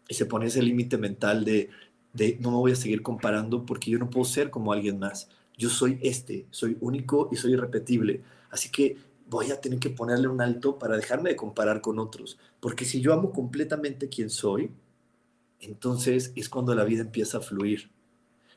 Y 0.08 0.14
se 0.14 0.26
pone 0.26 0.46
ese 0.46 0.62
límite 0.62 0.98
mental 0.98 1.44
de, 1.44 1.70
de 2.12 2.38
no 2.40 2.50
me 2.50 2.56
voy 2.56 2.72
a 2.72 2.76
seguir 2.76 3.02
comparando 3.02 3.64
porque 3.64 3.90
yo 3.90 3.98
no 3.98 4.10
puedo 4.10 4.24
ser 4.24 4.50
como 4.50 4.72
alguien 4.72 4.98
más. 4.98 5.28
Yo 5.56 5.68
soy 5.68 5.98
este, 6.02 6.46
soy 6.50 6.76
único 6.80 7.28
y 7.32 7.36
soy 7.36 7.52
irrepetible. 7.52 8.22
Así 8.50 8.70
que 8.70 8.96
voy 9.28 9.50
a 9.50 9.60
tener 9.60 9.78
que 9.78 9.90
ponerle 9.90 10.28
un 10.28 10.40
alto 10.40 10.78
para 10.78 10.96
dejarme 10.96 11.30
de 11.30 11.36
comparar 11.36 11.80
con 11.80 11.98
otros. 11.98 12.38
Porque 12.60 12.84
si 12.84 13.00
yo 13.00 13.12
amo 13.12 13.32
completamente 13.32 14.08
quién 14.08 14.30
soy, 14.30 14.70
entonces 15.60 16.32
es 16.34 16.48
cuando 16.48 16.74
la 16.74 16.84
vida 16.84 17.02
empieza 17.02 17.38
a 17.38 17.42
fluir. 17.42 17.90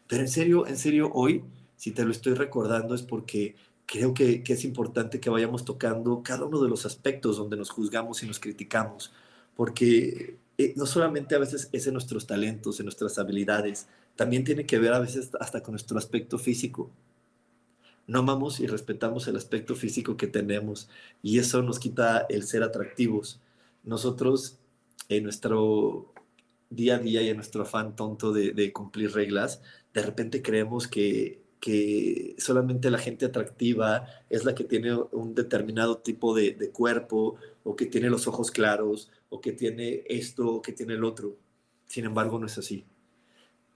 Pero 0.07 0.21
en 0.21 0.29
serio, 0.29 0.67
en 0.67 0.77
serio, 0.77 1.11
hoy, 1.13 1.43
si 1.75 1.91
te 1.91 2.03
lo 2.03 2.11
estoy 2.11 2.33
recordando, 2.33 2.95
es 2.95 3.03
porque 3.03 3.55
creo 3.85 4.13
que, 4.13 4.43
es 4.45 4.65
importante 4.65 5.19
que 5.19 5.29
vayamos 5.29 5.65
tocando 5.65 6.23
cada 6.23 6.45
uno 6.45 6.61
de 6.61 6.69
los 6.69 6.85
aspectos 6.85 7.37
donde 7.37 7.57
nos 7.57 7.69
juzgamos 7.69 8.23
y 8.23 8.27
nos 8.27 8.39
criticamos, 8.39 9.13
porque 9.55 10.37
eh, 10.57 10.73
no 10.75 10.85
solamente 10.85 11.35
a 11.35 11.39
veces 11.39 11.69
es 11.71 11.87
en 11.87 11.93
nuestros 11.93 12.27
talentos, 12.27 12.79
en 12.79 12.85
nuestras 12.85 13.17
habilidades, 13.17 13.87
también 14.15 14.43
tiene 14.43 14.65
que 14.65 14.79
ver 14.79 14.93
a 14.93 14.99
veces 14.99 15.31
hasta 15.39 15.63
con 15.63 15.73
nuestro 15.73 15.97
aspecto 15.97 16.37
físico. 16.37 16.91
No 18.05 18.19
amamos 18.19 18.59
y 18.59 18.67
respetamos 18.67 19.27
el 19.27 19.37
aspecto 19.37 19.75
físico 19.75 20.17
que 20.17 20.27
tenemos 20.27 20.89
y 21.21 21.39
eso 21.39 21.61
nos 21.61 21.79
quita 21.79 22.25
el 22.29 22.43
ser 22.43 22.63
atractivos. 22.63 23.39
Nosotros 23.83 24.59
en 25.09 25.23
nuestro 25.23 26.13
día 26.69 26.95
a 26.95 26.99
día 26.99 27.21
y 27.21 27.29
en 27.29 27.37
nuestro 27.37 27.63
afán 27.63 27.95
tonto 27.95 28.33
de, 28.33 28.73
cumplir 28.73 29.13
reglas, 29.13 29.61
de 29.93 30.01
repente 30.01 30.41
creemos 30.41 30.87
que, 30.87 31.42
que, 31.63 32.35
solamente 32.39 32.91
la 32.91 32.97
gente 32.97 33.25
atractiva 33.25 34.05
es 34.29 34.43
la 34.43 34.53
que 34.53 34.65
tiene 34.65 34.93
un 35.13 35.33
determinado 35.33 35.99
tipo 35.99 36.35
de, 36.35 36.69
cuerpo, 36.73 37.37
o 37.63 37.77
que 37.77 37.85
tiene 37.85 38.09
los 38.09 38.27
ojos 38.27 38.51
claros, 38.51 39.09
o 39.29 39.39
que 39.39 39.53
tiene 39.53 40.03
esto, 40.09 40.55
o 40.55 40.61
que 40.61 40.73
tiene 40.73 40.95
el 40.95 41.05
otro. 41.05 41.37
Sin 41.87 42.03
embargo, 42.03 42.37
no 42.37 42.47
es 42.47 42.57
así. 42.57 42.83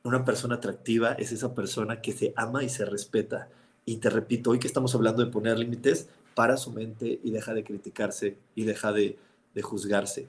Una 0.03 0.25
persona 0.25 0.55
atractiva 0.55 1.13
es 1.13 1.31
esa 1.31 1.55
persona 1.55 2.01
que 2.01 2.11
se 2.11 2.33
ama 2.35 2.61
y 2.61 2.67
se 2.67 2.83
respeta. 2.83 3.47
Y 3.85 3.97
te 3.97 4.09
repito, 4.09 4.49
hoy 4.49 4.59
que 4.59 4.67
estamos 4.67 4.93
hablando 4.93 5.23
de 5.23 5.31
poner 5.31 5.57
límites, 5.57 6.09
para 6.35 6.57
su 6.57 6.73
mente 6.73 7.21
y 7.23 7.31
deja 7.31 7.53
de 7.53 7.63
criticarse 7.63 8.37
y 8.53 8.65
deja 8.65 8.91
de, 8.91 9.17
de 9.55 9.61
juzgarse. 9.61 10.27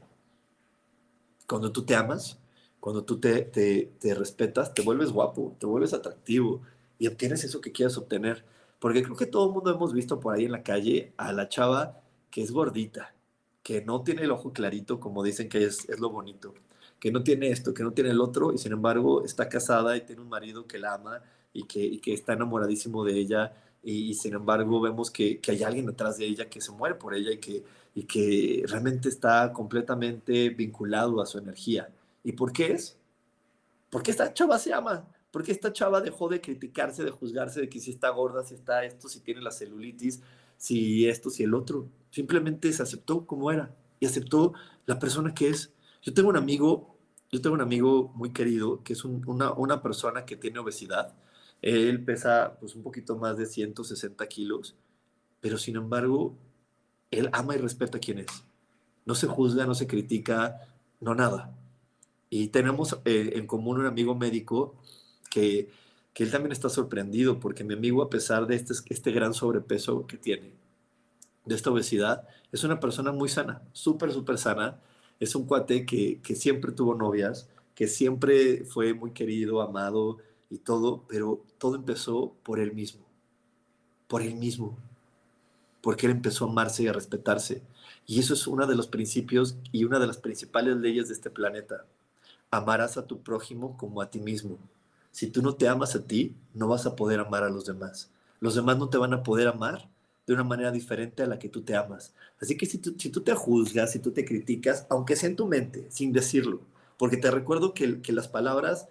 Cuando 1.49 1.73
tú 1.73 1.83
te 1.83 1.97
amas, 1.97 2.39
cuando 2.79 3.03
tú 3.03 3.19
te, 3.19 3.43
te, 3.43 4.15
respetas, 4.15 4.73
te 4.73 4.83
vuelves 4.83 5.11
guapo, 5.11 5.57
te 5.59 5.67
vuelves 5.67 5.93
atractivo 5.93 6.63
y 6.99 7.07
obtienes 7.07 7.45
eso 7.45 7.61
que 7.61 7.73
quieras 7.73 7.97
obtener. 7.97 8.45
Porque 8.79 9.03
creo 9.03 9.17
que 9.17 9.27
todo 9.27 9.47
el 9.49 9.53
mundo 9.53 9.73
hemos 9.73 9.93
visto 9.93 10.21
por 10.21 10.35
ahí 10.35 10.45
en 10.45 10.53
la 10.53 10.63
calle 10.63 11.13
a 11.17 11.33
la 11.33 11.49
chava 11.49 12.01
que 12.31 12.43
es 12.43 12.53
gordita, 12.53 13.15
que 13.63 13.83
no 13.83 14.03
tiene 14.03 14.23
el 14.23 14.31
ojo 14.31 14.53
clarito, 14.53 15.01
como 15.01 15.23
dicen 15.23 15.49
que 15.49 15.65
es, 15.65 15.89
es 15.89 15.99
lo 15.99 16.11
bonito, 16.11 16.55
que 17.01 17.11
no 17.11 17.23
tiene 17.23 17.51
esto, 17.51 17.75
que 17.75 17.83
no 17.83 17.93
tiene 17.93 18.11
el 18.11 18.21
otro, 18.21 18.53
y 18.53 18.59
sin 18.59 18.73
embargo 18.73 19.25
está 19.25 19.49
casada 19.49 19.97
y 19.97 20.03
tiene 20.03 20.23
un 20.23 20.29
marido 20.29 20.67
que 20.67 20.79
la 20.79 20.95
ama 20.95 21.23
y 21.53 21.65
que, 21.65 21.81
y 21.81 21.99
que 21.99 22.13
está 22.13 22.35
enamoradísimo 22.35 23.05
de 23.05 23.15
ella, 23.15 23.55
y, 23.83 24.15
sin 24.15 24.35
embargo 24.35 24.81
vemos 24.81 25.11
que, 25.11 25.41
que, 25.41 25.53
hay 25.53 25.63
alguien 25.63 25.87
detrás 25.87 26.19
de 26.19 26.27
ella 26.27 26.49
que 26.51 26.61
se 26.61 26.73
muere 26.73 26.97
por 26.97 27.15
ella 27.15 27.33
y 27.33 27.39
que, 27.39 27.65
y 27.95 28.03
que 28.05 28.65
realmente 28.67 29.09
está 29.09 29.53
completamente 29.53 30.51
vinculado 30.51 31.23
a 31.23 31.27
su 31.27 31.39
energía. 31.39 31.89
¿Y 32.25 32.33
por 32.33 32.53
qué 32.53 32.73
es? 32.73 32.99
Porque 33.89 34.11
esta 34.11 34.35
chava 34.35 34.59
se 34.59 34.73
ama. 34.75 35.09
Porque 35.31 35.53
esta 35.53 35.73
chava 35.73 36.01
dejó 36.01 36.29
de 36.29 36.41
criticarse, 36.41 37.05
de 37.05 37.11
juzgarse 37.11 37.61
de 37.61 37.69
que 37.69 37.81
si 37.81 37.91
está 37.91 38.09
gorda, 38.11 38.45
si 38.45 38.55
está 38.55 38.85
esto, 38.85 39.09
si 39.09 39.21
tiene 39.21 39.43
la 39.43 39.51
celulitis, 39.51 40.23
si 40.57 41.07
esto, 41.09 41.31
si 41.31 41.43
el 41.43 41.55
otro. 41.55 41.89
Simplemente 42.11 42.73
se 42.73 42.83
aceptó 42.83 43.27
como 43.27 43.51
era 43.51 43.75
y 44.01 44.07
aceptó 44.07 44.55
la 44.87 44.99
persona 44.99 45.35
que 45.35 45.49
es. 45.49 45.73
Yo 46.03 46.15
tengo 46.15 46.29
un 46.31 46.37
amigo, 46.37 46.97
yo 47.31 47.41
tengo 47.41 47.55
un 47.55 47.61
amigo 47.61 48.11
muy 48.15 48.33
querido 48.33 48.83
que 48.83 48.95
es 48.95 49.05
una, 49.05 49.53
una 49.53 49.83
persona 49.83 50.25
que 50.25 50.37
tiene 50.37 50.59
obesidad. 50.59 51.15
Él 51.61 52.05
pesa 52.05 52.57
pues 52.61 52.75
un 52.75 52.83
poquito 52.83 53.17
más 53.17 53.37
de 53.37 53.47
160 53.47 54.27
kilos, 54.29 54.77
pero 55.41 55.59
sin 55.59 55.77
embargo, 55.77 56.37
él 57.11 57.29
ama 57.33 57.55
y 57.55 57.59
respeta 57.59 57.99
a 57.99 58.01
quien 58.01 58.21
es. 58.21 58.45
No 59.05 59.15
se 59.15 59.27
juzga, 59.27 59.67
no 59.67 59.75
se 59.75 59.87
critica, 59.87 60.69
no 61.01 61.15
nada. 61.15 61.57
Y 62.31 62.49
tenemos 62.49 62.99
eh, 63.05 63.33
en 63.35 63.47
común 63.47 63.79
un 63.79 63.87
amigo 63.87 64.15
médico 64.15 64.77
que, 65.31 65.71
que, 66.15 66.25
él 66.25 66.31
también 66.31 66.53
está 66.53 66.69
sorprendido 66.69 67.41
porque 67.41 67.65
mi 67.65 67.75
amigo, 67.75 68.03
a 68.03 68.11
pesar 68.11 68.47
de 68.47 68.57
este, 68.57 68.75
este 68.89 69.13
gran 69.13 69.35
sobrepeso 69.35 70.07
que 70.07 70.17
tiene, 70.17 70.53
de 71.45 71.55
esta 71.55 71.71
obesidad, 71.71 72.29
es 72.53 72.65
una 72.65 72.81
persona 72.81 73.13
muy 73.13 73.29
sana, 73.29 73.63
súper, 73.73 74.13
súper 74.13 74.39
sana. 74.39 74.81
Es 75.21 75.35
un 75.35 75.47
cuate 75.47 75.85
que, 75.87 76.21
que 76.23 76.35
siempre 76.35 76.73
tuvo 76.73 76.95
novias, 76.95 77.49
que 77.75 77.89
siempre 77.89 78.65
fue 78.65 78.95
muy 78.95 79.13
querido, 79.13 79.63
amado 79.63 80.19
y 80.51 80.59
todo, 80.59 81.05
pero 81.09 81.45
todo 81.59 81.77
empezó 81.77 82.35
por 82.43 82.61
él 82.61 82.73
mismo, 82.73 83.05
por 84.07 84.23
él 84.23 84.35
mismo, 84.37 84.79
porque 85.81 86.07
él 86.07 86.13
empezó 86.13 86.47
a 86.47 86.51
amarse 86.51 86.83
y 86.85 86.89
a 86.89 86.93
respetarse. 86.93 87.63
Y 88.07 88.21
eso 88.21 88.35
es 88.35 88.47
uno 88.47 88.67
de 88.67 88.77
los 88.77 88.89
principios 88.89 89.57
y 89.73 89.85
una 89.85 89.99
de 89.99 90.07
las 90.07 90.19
principales 90.19 90.77
leyes 90.77 91.09
de 91.09 91.15
este 91.15 91.31
planeta 91.31 91.87
amarás 92.51 92.97
a 92.97 93.07
tu 93.07 93.23
prójimo 93.23 93.77
como 93.77 94.01
a 94.01 94.11
ti 94.11 94.21
mismo. 94.21 94.59
Si 95.11 95.29
tú 95.29 95.43
no 95.43 95.55
te 95.55 95.69
amas 95.69 95.95
a 95.95 96.05
ti, 96.05 96.35
no 96.55 96.69
vas 96.69 96.87
a 96.87 96.97
poder 96.97 97.21
amar 97.21 97.45
a 97.45 97.51
los 97.51 97.65
demás. 97.65 98.11
Los 98.41 98.55
demás 98.55 98.79
no 98.79 98.89
te 98.89 98.99
van 98.99 99.13
a 99.13 99.23
poder 99.23 99.49
amar 99.49 99.89
de 100.27 100.35
una 100.35 100.45
manera 100.45 100.71
diferente 100.71 101.23
a 101.23 101.27
la 101.27 101.39
que 101.39 101.49
tú 101.49 101.63
te 101.63 101.75
amas. 101.75 102.13
Así 102.41 102.57
que 102.57 102.67
si 102.67 102.79
tú, 102.79 102.95
si 102.99 103.09
tú 103.11 103.23
te 103.23 103.35
juzgas, 103.35 103.93
si 103.93 103.99
tú 103.99 104.13
te 104.13 104.25
criticas, 104.25 104.87
aunque 104.91 105.17
sea 105.17 105.29
en 105.29 105.37
tu 105.37 105.47
mente, 105.47 105.87
sin 105.91 106.13
decirlo, 106.13 106.61
porque 106.99 107.17
te 107.17 107.31
recuerdo 107.31 107.73
que, 107.73 108.03
que 108.03 108.13
las 108.13 108.29
palabras 108.29 108.89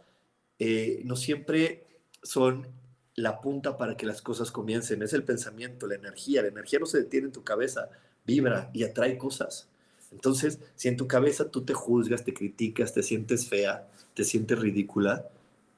eh, 0.60 1.02
no 1.06 1.16
siempre 1.16 1.86
son 2.24 2.68
la 3.16 3.42
punta 3.42 3.78
para 3.78 3.98
que 3.98 4.06
las 4.06 4.22
cosas 4.22 4.52
comiencen, 4.52 5.02
es 5.02 5.14
el 5.14 5.24
pensamiento, 5.24 5.88
la 5.88 5.96
energía. 5.96 6.42
La 6.42 6.50
energía 6.50 6.80
no 6.80 6.86
se 6.86 7.00
detiene 7.00 7.28
en 7.28 7.34
tu 7.34 7.44
cabeza, 7.44 7.90
vibra 8.26 8.70
y 8.74 8.84
atrae 8.84 9.18
cosas. 9.18 9.68
Entonces, 10.12 10.60
si 10.76 10.88
en 10.88 10.98
tu 10.98 11.08
cabeza 11.08 11.50
tú 11.50 11.64
te 11.64 11.74
juzgas, 11.74 12.24
te 12.24 12.34
criticas, 12.34 12.94
te 12.94 13.04
sientes 13.04 13.48
fea, 13.48 13.88
te 14.14 14.24
sientes 14.24 14.58
ridícula, 14.60 15.28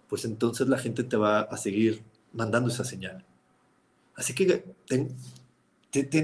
pues 0.09 0.25
entonces 0.25 0.67
la 0.67 0.77
gente 0.77 1.03
te 1.03 1.15
va 1.15 1.41
a 1.41 1.57
seguir 1.57 2.03
mandando 2.33 2.69
esa 2.69 2.83
señal. 2.83 3.25
Así 4.15 4.33
que 4.33 4.65
ten, 4.87 5.15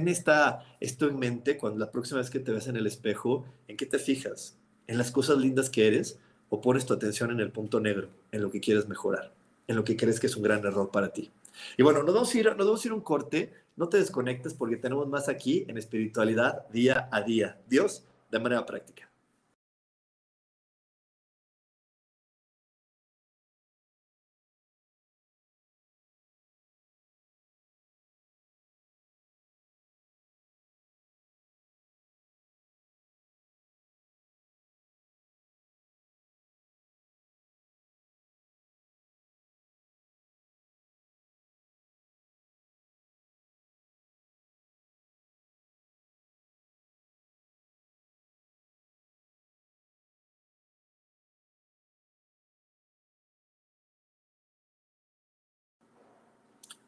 esta, 0.08 0.66
esto 0.80 1.08
en 1.08 1.18
mente 1.18 1.58
cuando 1.58 1.80
la 1.80 1.92
próxima 1.92 2.20
vez 2.20 2.30
que 2.30 2.40
te 2.40 2.52
ves 2.52 2.68
en 2.68 2.76
el 2.76 2.88
espejo, 2.88 3.46
¿en 3.68 3.78
qué 3.78 3.86
te 3.86 4.00
fijas? 4.00 4.58
¿En 4.88 4.98
las 4.98 5.12
cosas 5.12 5.38
lindas 5.38 5.70
que 5.70 5.88
eres 5.88 6.20
o 6.50 6.60
pones 6.60 6.86
tu 6.86 6.94
atención 6.94 7.32
en 7.32 7.40
el 7.40 7.52
punto 7.52 7.80
negro, 7.80 8.10
en 8.32 8.42
lo 8.42 8.52
que 8.52 8.60
quieres 8.60 8.90
mejorar, 8.90 9.34
en 9.68 9.76
lo 9.76 9.84
que 9.84 9.96
crees 9.96 10.20
que 10.20 10.28
es 10.28 10.36
un 10.36 10.44
gran 10.44 10.66
error 10.66 10.92
para 10.92 11.14
ti? 11.14 11.32
Y 11.78 11.84
bueno, 11.84 12.04
nos 12.04 12.14
vamos 12.14 12.36
a 12.36 12.38
ir, 12.38 12.46
nos 12.48 12.66
vamos 12.66 12.84
a, 12.84 12.88
ir 12.88 12.94
un 12.94 13.02
corte 13.02 13.54
no 13.76 13.90
te 13.90 13.98
desconectes 13.98 14.54
porque 14.54 14.78
tenemos 14.78 15.08
más 15.08 15.28
aquí 15.28 15.66
en 15.68 15.78
espiritualidad 15.78 16.68
día 16.70 17.10
a 17.12 17.22
día. 17.22 17.60
Dios 17.68 18.06
de 18.32 18.40
manera 18.40 18.66
práctica. 18.66 19.10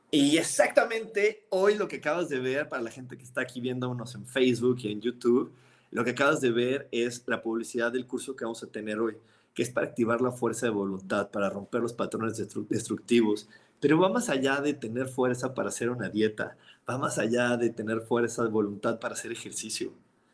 Y 0.10 0.38
exactamente 0.38 1.46
hoy 1.50 1.76
lo 1.76 1.88
que 1.88 1.98
acabas 1.98 2.30
de 2.30 2.40
ver, 2.40 2.70
para 2.70 2.82
la 2.82 2.92
gente 2.92 3.18
que 3.18 3.24
está 3.24 3.42
aquí 3.42 3.60
viéndonos 3.60 4.16
en 4.16 4.26
Facebook 4.26 4.78
y 4.82 4.92
en 4.92 5.02
YouTube, 5.02 5.52
lo 5.92 6.04
que 6.04 6.12
acabas 6.12 6.40
de 6.40 6.52
ver 6.52 6.88
es 6.92 7.24
la 7.28 7.42
publicidad 7.42 7.92
del 7.92 8.08
curso 8.08 8.36
que 8.36 8.46
vamos 8.46 8.64
a 8.64 8.68
tener 8.68 9.00
hoy, 9.00 9.18
que 9.54 9.64
es 9.64 9.70
para 9.70 9.88
activar 9.88 10.22
la 10.22 10.32
fuerza 10.32 10.66
de 10.66 10.72
voluntad, 10.72 11.30
para 11.30 11.50
romper 11.50 11.82
los 11.82 11.94
patrones 11.94 12.38
destructivos. 12.70 13.50
Pero 13.80 14.00
va 14.00 14.10
más 14.10 14.30
allá 14.30 14.62
de 14.62 14.74
tener 14.74 15.08
fuerza 15.08 15.54
para 15.54 15.70
hacer 15.70 15.90
una 15.90 16.10
dieta, 16.10 16.58
va 16.90 16.98
más 16.98 17.18
allá 17.20 17.58
de 17.58 17.70
tener 17.70 18.02
fuerza 18.02 18.44
de 18.44 18.50
voluntad 18.50 19.00
para 19.00 19.14
hacer 19.14 19.32
ejercicio. 19.32 19.92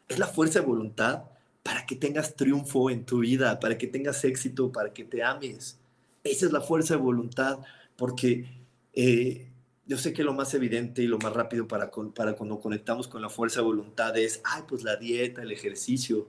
Es 0.08 0.20
la 0.20 0.28
fuerza 0.28 0.60
de 0.60 0.66
voluntad 0.66 1.24
para 1.64 1.86
que 1.86 1.96
tengas 1.96 2.36
triunfo 2.36 2.90
en 2.90 3.06
tu 3.06 3.20
vida, 3.20 3.60
para 3.60 3.78
que 3.78 3.88
tengas 3.88 4.24
éxito, 4.24 4.72
para 4.72 4.94
que 4.94 5.04
te 5.04 5.24
ames. 5.24 5.80
Esa 6.24 6.46
es 6.46 6.52
la 6.52 6.62
fuerza 6.62 6.96
de 6.96 7.02
voluntad, 7.02 7.60
porque 7.96 8.46
eh, 8.94 9.50
yo 9.86 9.98
sé 9.98 10.14
que 10.14 10.24
lo 10.24 10.34
más 10.34 10.54
evidente 10.54 11.02
y 11.02 11.08
lo 11.08 11.18
más 11.20 11.34
rápido 11.34 11.68
para, 11.68 11.92
para 11.92 12.34
cuando 12.34 12.60
conectamos 12.60 13.08
con 13.08 13.22
la 13.22 13.30
fuerza 13.30 13.60
de 13.60 13.66
voluntad 13.66 14.18
es, 14.18 14.42
ay, 14.46 14.64
pues 14.68 14.84
la 14.84 14.96
dieta, 14.96 15.42
el 15.42 15.52
ejercicio. 15.52 16.28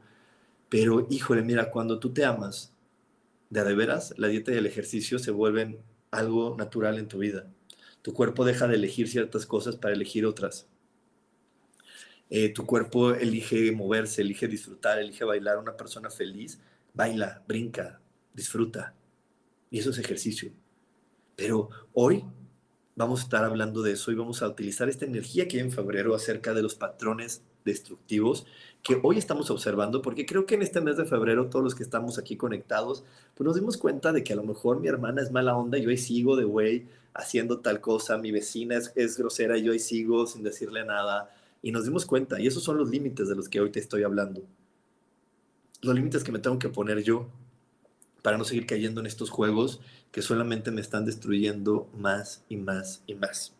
Pero, 0.68 1.06
híjole, 1.10 1.42
mira, 1.42 1.70
cuando 1.70 1.98
tú 1.98 2.12
te 2.12 2.24
amas, 2.24 2.72
de 3.50 3.62
de 3.62 3.74
veras, 3.74 4.14
la 4.16 4.28
dieta 4.28 4.52
y 4.52 4.56
el 4.56 4.66
ejercicio 4.66 5.18
se 5.18 5.30
vuelven 5.30 5.78
algo 6.10 6.56
natural 6.58 6.98
en 6.98 7.06
tu 7.06 7.18
vida. 7.18 7.46
Tu 8.02 8.12
cuerpo 8.12 8.44
deja 8.44 8.66
de 8.66 8.74
elegir 8.74 9.08
ciertas 9.08 9.46
cosas 9.46 9.76
para 9.76 9.94
elegir 9.94 10.26
otras. 10.26 10.66
Eh, 12.30 12.48
tu 12.48 12.66
cuerpo 12.66 13.14
elige 13.14 13.70
moverse, 13.72 14.22
elige 14.22 14.48
disfrutar, 14.48 14.98
elige 14.98 15.24
bailar. 15.24 15.58
Una 15.58 15.76
persona 15.76 16.10
feliz 16.10 16.60
baila, 16.92 17.42
brinca, 17.46 18.00
disfruta. 18.32 18.94
Y 19.70 19.78
eso 19.78 19.90
es 19.90 19.98
ejercicio. 19.98 20.50
Pero 21.36 21.68
hoy 21.92 22.24
vamos 22.96 23.20
a 23.20 23.22
estar 23.24 23.44
hablando 23.44 23.82
de 23.82 23.92
eso 23.92 24.12
y 24.12 24.14
vamos 24.14 24.42
a 24.42 24.48
utilizar 24.48 24.88
esta 24.88 25.04
energía 25.04 25.48
que 25.48 25.56
hay 25.56 25.62
en 25.62 25.72
febrero 25.72 26.14
acerca 26.14 26.54
de 26.54 26.62
los 26.62 26.74
patrones 26.74 27.42
destructivos 27.64 28.46
que 28.82 29.00
hoy 29.02 29.16
estamos 29.16 29.50
observando, 29.50 30.02
porque 30.02 30.26
creo 30.26 30.44
que 30.44 30.54
en 30.54 30.62
este 30.62 30.80
mes 30.80 30.98
de 30.98 31.06
febrero 31.06 31.48
todos 31.48 31.64
los 31.64 31.74
que 31.74 31.82
estamos 31.82 32.18
aquí 32.18 32.36
conectados, 32.36 33.02
pues 33.34 33.46
nos 33.46 33.56
dimos 33.56 33.78
cuenta 33.78 34.12
de 34.12 34.22
que 34.22 34.34
a 34.34 34.36
lo 34.36 34.44
mejor 34.44 34.80
mi 34.80 34.88
hermana 34.88 35.22
es 35.22 35.32
mala 35.32 35.56
onda 35.56 35.78
y 35.78 35.82
yo 35.82 35.90
ahí 35.90 35.96
sigo 35.96 36.36
de 36.36 36.44
güey 36.44 36.86
haciendo 37.14 37.60
tal 37.60 37.80
cosa, 37.80 38.18
mi 38.18 38.30
vecina 38.30 38.76
es, 38.76 38.92
es 38.94 39.16
grosera 39.16 39.56
y 39.56 39.62
yo 39.62 39.72
ahí 39.72 39.78
sigo 39.78 40.26
sin 40.26 40.42
decirle 40.42 40.84
nada, 40.84 41.34
y 41.62 41.72
nos 41.72 41.84
dimos 41.84 42.04
cuenta, 42.04 42.38
y 42.40 42.46
esos 42.46 42.62
son 42.62 42.76
los 42.76 42.90
límites 42.90 43.28
de 43.28 43.34
los 43.34 43.48
que 43.48 43.60
hoy 43.60 43.70
te 43.70 43.80
estoy 43.80 44.02
hablando, 44.02 44.42
los 45.80 45.94
límites 45.94 46.22
que 46.22 46.32
me 46.32 46.38
tengo 46.38 46.58
que 46.58 46.68
poner 46.68 47.02
yo 47.02 47.28
para 48.24 48.38
no 48.38 48.44
seguir 48.44 48.64
cayendo 48.64 49.02
en 49.02 49.06
estos 49.06 49.28
juegos 49.28 49.80
que 50.10 50.22
solamente 50.22 50.70
me 50.70 50.80
están 50.80 51.04
destruyendo 51.04 51.90
más 51.94 52.42
y 52.48 52.56
más 52.56 53.02
y 53.06 53.14
más. 53.14 53.52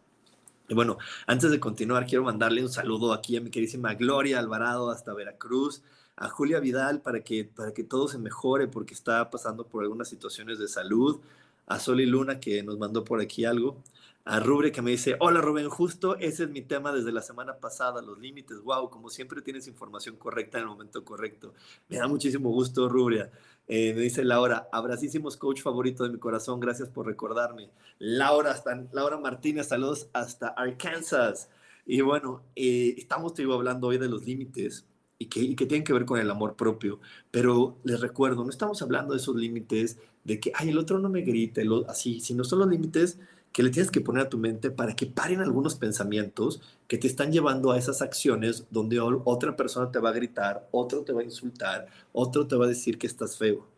Bueno, 0.71 0.97
antes 1.27 1.51
de 1.51 1.61
continuar, 1.61 2.07
quiero 2.07 2.25
mandarle 2.25 2.63
un 2.63 2.71
saludo 2.71 3.13
aquí 3.13 3.37
a 3.37 3.43
mi 3.43 3.51
queridísima 3.51 3.93
Gloria 3.93 4.39
Alvarado 4.39 4.91
hasta 4.91 5.13
Veracruz, 5.13 5.83
a 6.17 6.31
Julia 6.31 6.61
Vidal 6.61 7.03
para 7.03 7.21
que, 7.21 7.45
para 7.45 7.75
que 7.75 7.85
todo 7.85 8.09
se 8.09 8.17
mejore 8.17 8.67
porque 8.67 8.95
está 8.95 9.31
pasando 9.31 9.67
por 9.67 9.83
algunas 9.83 10.09
situaciones 10.09 10.59
de 10.59 10.67
salud, 10.67 11.21
a 11.67 11.79
Sol 11.79 12.01
y 12.01 12.07
Luna 12.07 12.41
que 12.41 12.63
nos 12.63 12.79
mandó 12.79 13.05
por 13.05 13.21
aquí 13.21 13.45
algo, 13.45 13.77
a 14.25 14.41
Rubre 14.41 14.73
que 14.73 14.81
me 14.81 14.91
dice, 14.91 15.17
hola 15.21 15.41
Rubén, 15.43 15.69
justo 15.69 16.17
ese 16.17 16.45
es 16.45 16.51
mi 16.51 16.63
tema 16.63 16.93
desde 16.93 17.13
la 17.13 17.21
semana 17.21 17.59
pasada, 17.59 18.01
los 18.01 18.19
límites, 18.19 18.63
wow, 18.63 18.89
como 18.89 19.11
siempre 19.11 19.43
tienes 19.43 19.69
información 19.69 20.17
correcta 20.17 20.57
en 20.57 20.63
el 20.63 20.69
momento 20.69 21.05
correcto. 21.05 21.53
Me 21.89 21.99
da 21.99 22.09
muchísimo 22.09 22.51
gusto, 22.51 22.89
Rubria. 22.89 23.31
Eh, 23.69 23.93
me 23.95 24.01
dice 24.01 24.25
Laura, 24.25 24.69
abracísimos 24.73 25.37
coach 25.37 25.61
favorito 25.61 26.05
de 26.05 26.11
mi 26.11 26.19
corazón, 26.19 26.59
gracias 26.59 26.89
por 26.89 27.07
recordarme. 27.07 27.71
Laura, 27.99 28.51
hasta, 28.51 28.87
Laura 28.93 29.19
Martínez, 29.19 29.69
saludos 29.69 30.09
hasta 30.15 30.49
Arkansas. 30.49 31.51
Y 31.85 32.01
bueno, 32.01 32.43
eh, 32.57 32.95
estamos 32.97 33.35
te 33.35 33.43
hablando 33.43 33.89
hoy 33.89 33.99
de 33.99 34.09
los 34.09 34.25
límites 34.25 34.87
y 35.19 35.27
que, 35.27 35.41
y 35.41 35.55
que 35.55 35.67
tienen 35.67 35.85
que 35.85 35.93
ver 35.93 36.07
con 36.07 36.19
el 36.19 36.31
amor 36.31 36.57
propio, 36.57 36.99
pero 37.31 37.77
les 37.85 38.01
recuerdo, 38.01 38.43
no 38.43 38.51
estamos 38.51 38.81
hablando 38.81 39.13
de 39.13 39.21
esos 39.21 39.37
límites 39.37 39.99
de 40.25 40.41
que, 40.41 40.51
ay, 40.55 40.71
el 40.71 40.79
otro 40.79 40.99
no 40.99 41.11
me 41.11 41.21
grite, 41.21 41.65
lo, 41.65 41.89
así, 41.89 42.21
sino 42.21 42.43
son 42.45 42.61
los 42.61 42.69
límites 42.69 43.19
que 43.55 43.63
le 43.63 43.71
tienes 43.71 43.93
que 43.93 44.01
poner 44.01 44.27
a 44.27 44.29
tu 44.29 44.37
mente 44.37 44.73
para 44.73 44.97
que 44.97 45.07
paren 45.07 45.41
algunos 45.41 45.77
pensamientos 45.77 46.61
que 46.89 46.99
te 46.99 47.07
están 47.07 47.31
llevando 47.31 47.71
a 47.71 47.79
esas 47.79 48.03
acciones 48.03 48.67
donde 48.69 48.99
otra 48.99 49.55
persona 49.55 49.93
te 49.93 50.01
va 50.01 50.09
a 50.09 50.13
gritar, 50.13 50.69
otro 50.73 51.05
te 51.05 51.13
va 51.13 51.21
a 51.21 51.25
insultar, 51.25 51.87
otro 52.13 52.49
te 52.49 52.57
va 52.57 52.65
a 52.65 52.69
decir 52.69 52.99
que 52.99 53.07
estás 53.07 53.39
feo. 53.39 53.69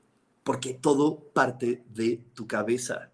Porque 0.45 0.73
todo 0.73 1.19
parte 1.19 1.85
de 1.93 2.23
tu 2.33 2.47
cabeza. 2.47 3.13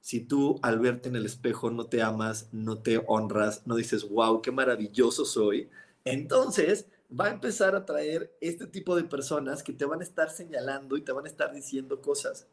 Si 0.00 0.20
tú 0.20 0.60
al 0.62 0.78
verte 0.78 1.08
en 1.08 1.16
el 1.16 1.26
espejo 1.26 1.72
no 1.72 1.86
te 1.86 2.02
amas, 2.02 2.48
no 2.52 2.78
te 2.78 3.02
honras, 3.08 3.66
no 3.66 3.74
dices, 3.74 4.08
wow, 4.08 4.40
qué 4.42 4.52
maravilloso 4.52 5.24
soy, 5.24 5.70
entonces 6.04 6.86
va 7.10 7.26
a 7.26 7.32
empezar 7.32 7.74
a 7.74 7.84
traer 7.84 8.32
este 8.40 8.68
tipo 8.68 8.94
de 8.94 9.02
personas 9.02 9.64
que 9.64 9.72
te 9.72 9.86
van 9.86 9.98
a 9.98 10.04
estar 10.04 10.30
señalando 10.30 10.96
y 10.96 11.02
te 11.02 11.10
van 11.10 11.24
a 11.24 11.28
estar 11.28 11.52
diciendo 11.52 12.00
cosas. 12.00 12.46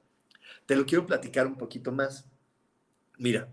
Te 0.65 0.75
lo 0.75 0.87
quiero 0.87 1.05
platicar 1.05 1.45
un 1.45 1.55
poquito 1.55 1.91
más. 1.91 2.25
Mira, 3.17 3.49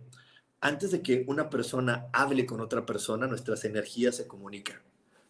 antes 0.60 0.90
de 0.90 1.02
que 1.02 1.24
una 1.26 1.50
persona 1.50 2.06
hable 2.12 2.46
con 2.46 2.60
otra 2.60 2.86
persona, 2.86 3.26
nuestras 3.26 3.64
energías 3.64 4.16
se 4.16 4.26
comunican. 4.26 4.80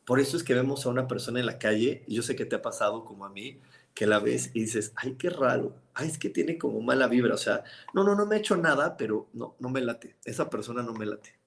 Por 0.04 0.20
eso 0.20 0.36
es 0.36 0.44
que 0.44 0.54
vemos 0.54 0.84
a 0.84 0.90
una 0.90 1.08
persona 1.08 1.40
en 1.40 1.46
la 1.46 1.58
calle, 1.58 2.04
y 2.06 2.16
yo 2.16 2.22
sé 2.22 2.36
que 2.36 2.44
te 2.44 2.56
ha 2.56 2.62
pasado 2.62 3.04
como 3.04 3.24
a 3.24 3.30
mí, 3.30 3.58
que 3.94 4.06
la 4.06 4.18
ves 4.18 4.50
y 4.54 4.62
dices, 4.62 4.92
ay, 4.96 5.14
qué 5.14 5.30
raro, 5.30 5.74
ay, 5.94 6.08
es 6.08 6.18
que 6.18 6.28
tiene 6.28 6.58
como 6.58 6.80
mala 6.80 7.06
vibra, 7.06 7.34
o 7.34 7.38
sea, 7.38 7.64
no, 7.94 8.04
no, 8.04 8.14
no 8.14 8.26
me 8.26 8.36
ha 8.36 8.38
hecho 8.38 8.56
nada, 8.56 8.96
pero 8.96 9.28
no, 9.32 9.54
no 9.60 9.68
me 9.70 9.80
late, 9.80 10.16
esa 10.24 10.50
persona 10.50 10.82
no 10.82 10.92
me 10.92 11.06
late, 11.06 11.38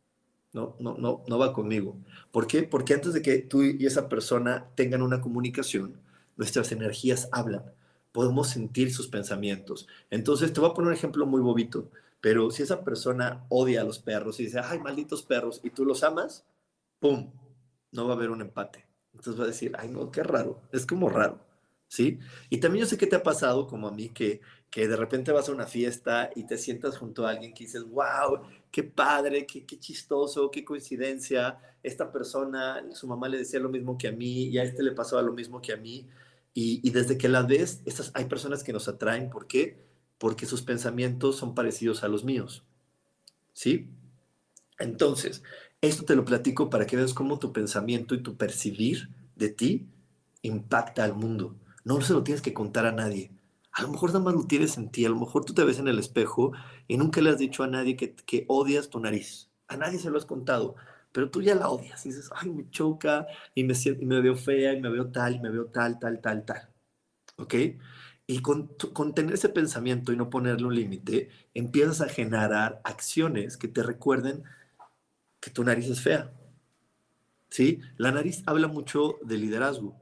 no, 0.54 0.76
no, 0.80 0.98
no, 0.98 1.24
no 1.28 1.38
va 1.38 1.54
conmigo. 1.54 1.98
¿Por 2.32 2.48
qué? 2.48 2.64
Porque 2.64 2.94
antes 2.94 3.14
de 3.14 3.22
que 3.22 3.40
tú 3.40 3.64
y 3.64 3.86
esa 3.86 4.10
persona 4.10 4.66
tengan 4.76 5.02
una 5.02 5.22
comunicación, 5.22 6.00
nuestras 6.38 6.72
energías 6.72 7.28
hablan, 7.32 7.64
podemos 8.12 8.50
sentir 8.50 8.94
sus 8.94 9.08
pensamientos. 9.08 9.88
Entonces, 10.10 10.54
te 10.54 10.60
voy 10.60 10.70
a 10.70 10.74
poner 10.74 10.90
un 10.90 10.96
ejemplo 10.96 11.26
muy 11.26 11.42
bobito. 11.42 11.92
Pero 12.22 12.50
si 12.52 12.64
esa 12.64 12.84
persona 12.84 13.46
odia 13.50 13.82
a 13.82 13.84
los 13.84 14.00
perros 14.00 14.40
y 14.40 14.46
dice, 14.46 14.60
ay, 14.64 14.80
malditos 14.80 15.24
perros, 15.24 15.62
y 15.64 15.70
tú 15.70 15.86
los 15.86 16.04
amas, 16.04 16.46
¡pum! 17.00 17.32
No 17.92 18.06
va 18.06 18.14
a 18.14 18.16
haber 18.18 18.32
un 18.32 18.42
empate. 18.42 18.86
Entonces 19.14 19.40
va 19.40 19.46
a 19.46 19.48
decir, 19.48 19.74
ay, 19.78 19.90
no, 19.90 20.12
qué 20.12 20.24
raro, 20.24 20.62
es 20.72 20.86
como 20.86 21.10
raro, 21.10 21.40
¿sí? 21.88 22.20
Y 22.50 22.58
también 22.60 22.86
yo 22.86 22.90
sé 22.90 22.98
que 22.98 23.08
te 23.08 23.16
ha 23.16 23.24
pasado, 23.24 23.68
como 23.68 23.88
a 23.88 23.92
mí, 23.92 24.10
que, 24.10 24.42
que 24.70 24.88
de 24.88 24.96
repente 24.96 25.32
vas 25.32 25.50
a 25.50 25.54
una 25.54 25.66
fiesta 25.66 26.30
y 26.36 26.46
te 26.46 26.58
sientas 26.58 26.98
junto 26.98 27.26
a 27.26 27.32
alguien 27.32 27.54
que 27.54 27.64
dices, 27.64 27.84
wow, 27.84 28.42
qué 28.72 28.84
padre, 28.84 29.46
qué, 29.48 29.66
qué 29.66 29.80
chistoso, 29.80 30.52
qué 30.52 30.64
coincidencia, 30.64 31.60
esta 31.82 32.12
persona, 32.12 32.86
su 32.94 33.08
mamá 33.08 33.30
le 33.30 33.40
decía 33.40 33.60
lo 33.60 33.70
mismo 33.70 33.98
que 33.98 34.10
a 34.10 34.12
mí 34.12 34.46
y 34.46 34.58
a 34.58 34.64
este 34.64 34.84
le 34.84 34.92
pasaba 34.92 35.22
lo 35.22 35.34
mismo 35.34 35.62
que 35.62 35.74
a 35.74 35.78
mí. 35.78 36.08
Y, 36.54 36.82
y 36.88 36.92
desde 36.92 37.18
que 37.18 37.30
la 37.30 37.44
ves, 37.44 37.82
estas, 37.86 38.12
hay 38.14 38.26
personas 38.26 38.64
que 38.64 38.74
nos 38.74 38.88
atraen, 38.88 39.30
¿por 39.30 39.48
qué? 39.48 39.87
Porque 40.18 40.46
sus 40.46 40.62
pensamientos 40.62 41.38
son 41.38 41.56
parecidos 41.56 42.04
a 42.04 42.08
los 42.08 42.24
míos. 42.24 42.64
¿Sí? 43.54 43.90
Entonces, 44.80 45.44
esto 45.82 46.06
te 46.06 46.16
lo 46.16 46.26
platico 46.26 46.70
para 46.70 46.86
que 46.86 46.96
veas 46.96 47.14
cómo 47.14 47.40
tu 47.40 47.52
pensamiento 47.52 48.16
y 48.16 48.24
tu 48.24 48.38
percibir 48.38 49.10
de 49.36 49.50
ti 49.50 49.88
impacta 50.42 51.04
al 51.04 51.16
mundo. 51.16 51.56
No 51.84 52.02
se 52.02 52.14
lo 52.14 52.24
tienes 52.24 52.42
que 52.42 52.54
contar 52.54 52.86
a 52.86 52.92
nadie. 52.92 53.32
A 53.72 53.84
lo 53.84 53.90
mejor 53.90 54.10
nada 54.10 54.26
más 54.26 54.34
lo 54.34 54.46
tienes 54.46 54.78
en 54.78 54.90
ti. 54.90 55.06
A 55.06 55.10
lo 55.10 55.20
mejor 55.20 55.46
tú 55.46 55.54
te 55.54 55.64
ves 55.64 55.80
en 55.80 55.88
el 55.88 56.00
espejo 56.00 56.52
y 56.88 56.98
nunca 56.98 57.22
le 57.22 57.30
has 57.30 57.38
dicho 57.38 57.64
a 57.64 57.68
nadie 57.68 57.96
que, 57.96 58.16
que 58.16 58.46
odias 58.48 58.90
tu 58.90 59.00
nariz. 59.00 59.50
A 59.68 59.78
nadie 59.78 60.00
se 60.00 60.10
lo 60.10 60.18
has 60.18 60.26
contado. 60.26 60.76
Pero 61.12 61.30
tú 61.30 61.42
ya 61.42 61.56
la 61.56 61.70
odias 61.70 62.06
y 62.06 62.10
dices, 62.10 62.30
ay, 62.36 62.50
me 62.50 62.70
choca 62.70 63.28
y 63.56 63.64
me, 63.64 63.74
y 63.74 64.06
me 64.06 64.22
veo 64.22 64.36
fea 64.36 64.74
y 64.74 64.82
me 64.82 64.90
veo 64.90 65.08
tal 65.08 65.36
y 65.36 65.40
me 65.40 65.50
veo 65.50 65.66
tal, 65.68 66.00
tal, 66.00 66.22
tal, 66.22 66.46
tal. 66.46 66.70
¿Ok? 67.38 67.54
Y 68.28 68.42
con, 68.42 68.76
tener 69.16 69.34
ese 69.34 69.48
pensamiento 69.50 70.12
y 70.12 70.18
no 70.18 70.30
ponerle 70.30 70.68
un 70.68 70.76
límite, 70.76 71.30
empiezas 71.54 72.02
a 72.02 72.10
generar 72.10 72.82
acciones 72.84 73.56
que 73.56 73.70
te 73.70 73.84
recuerden 73.84 74.44
que 75.40 75.50
tu 75.50 75.64
nariz 75.64 75.90
es 75.90 76.02
fea. 76.02 76.34
¿Sí? 77.50 77.80
La 77.96 78.12
nariz 78.12 78.44
habla 78.46 78.68
mucho 78.68 79.16
de 79.24 79.38
liderazgo. 79.38 79.96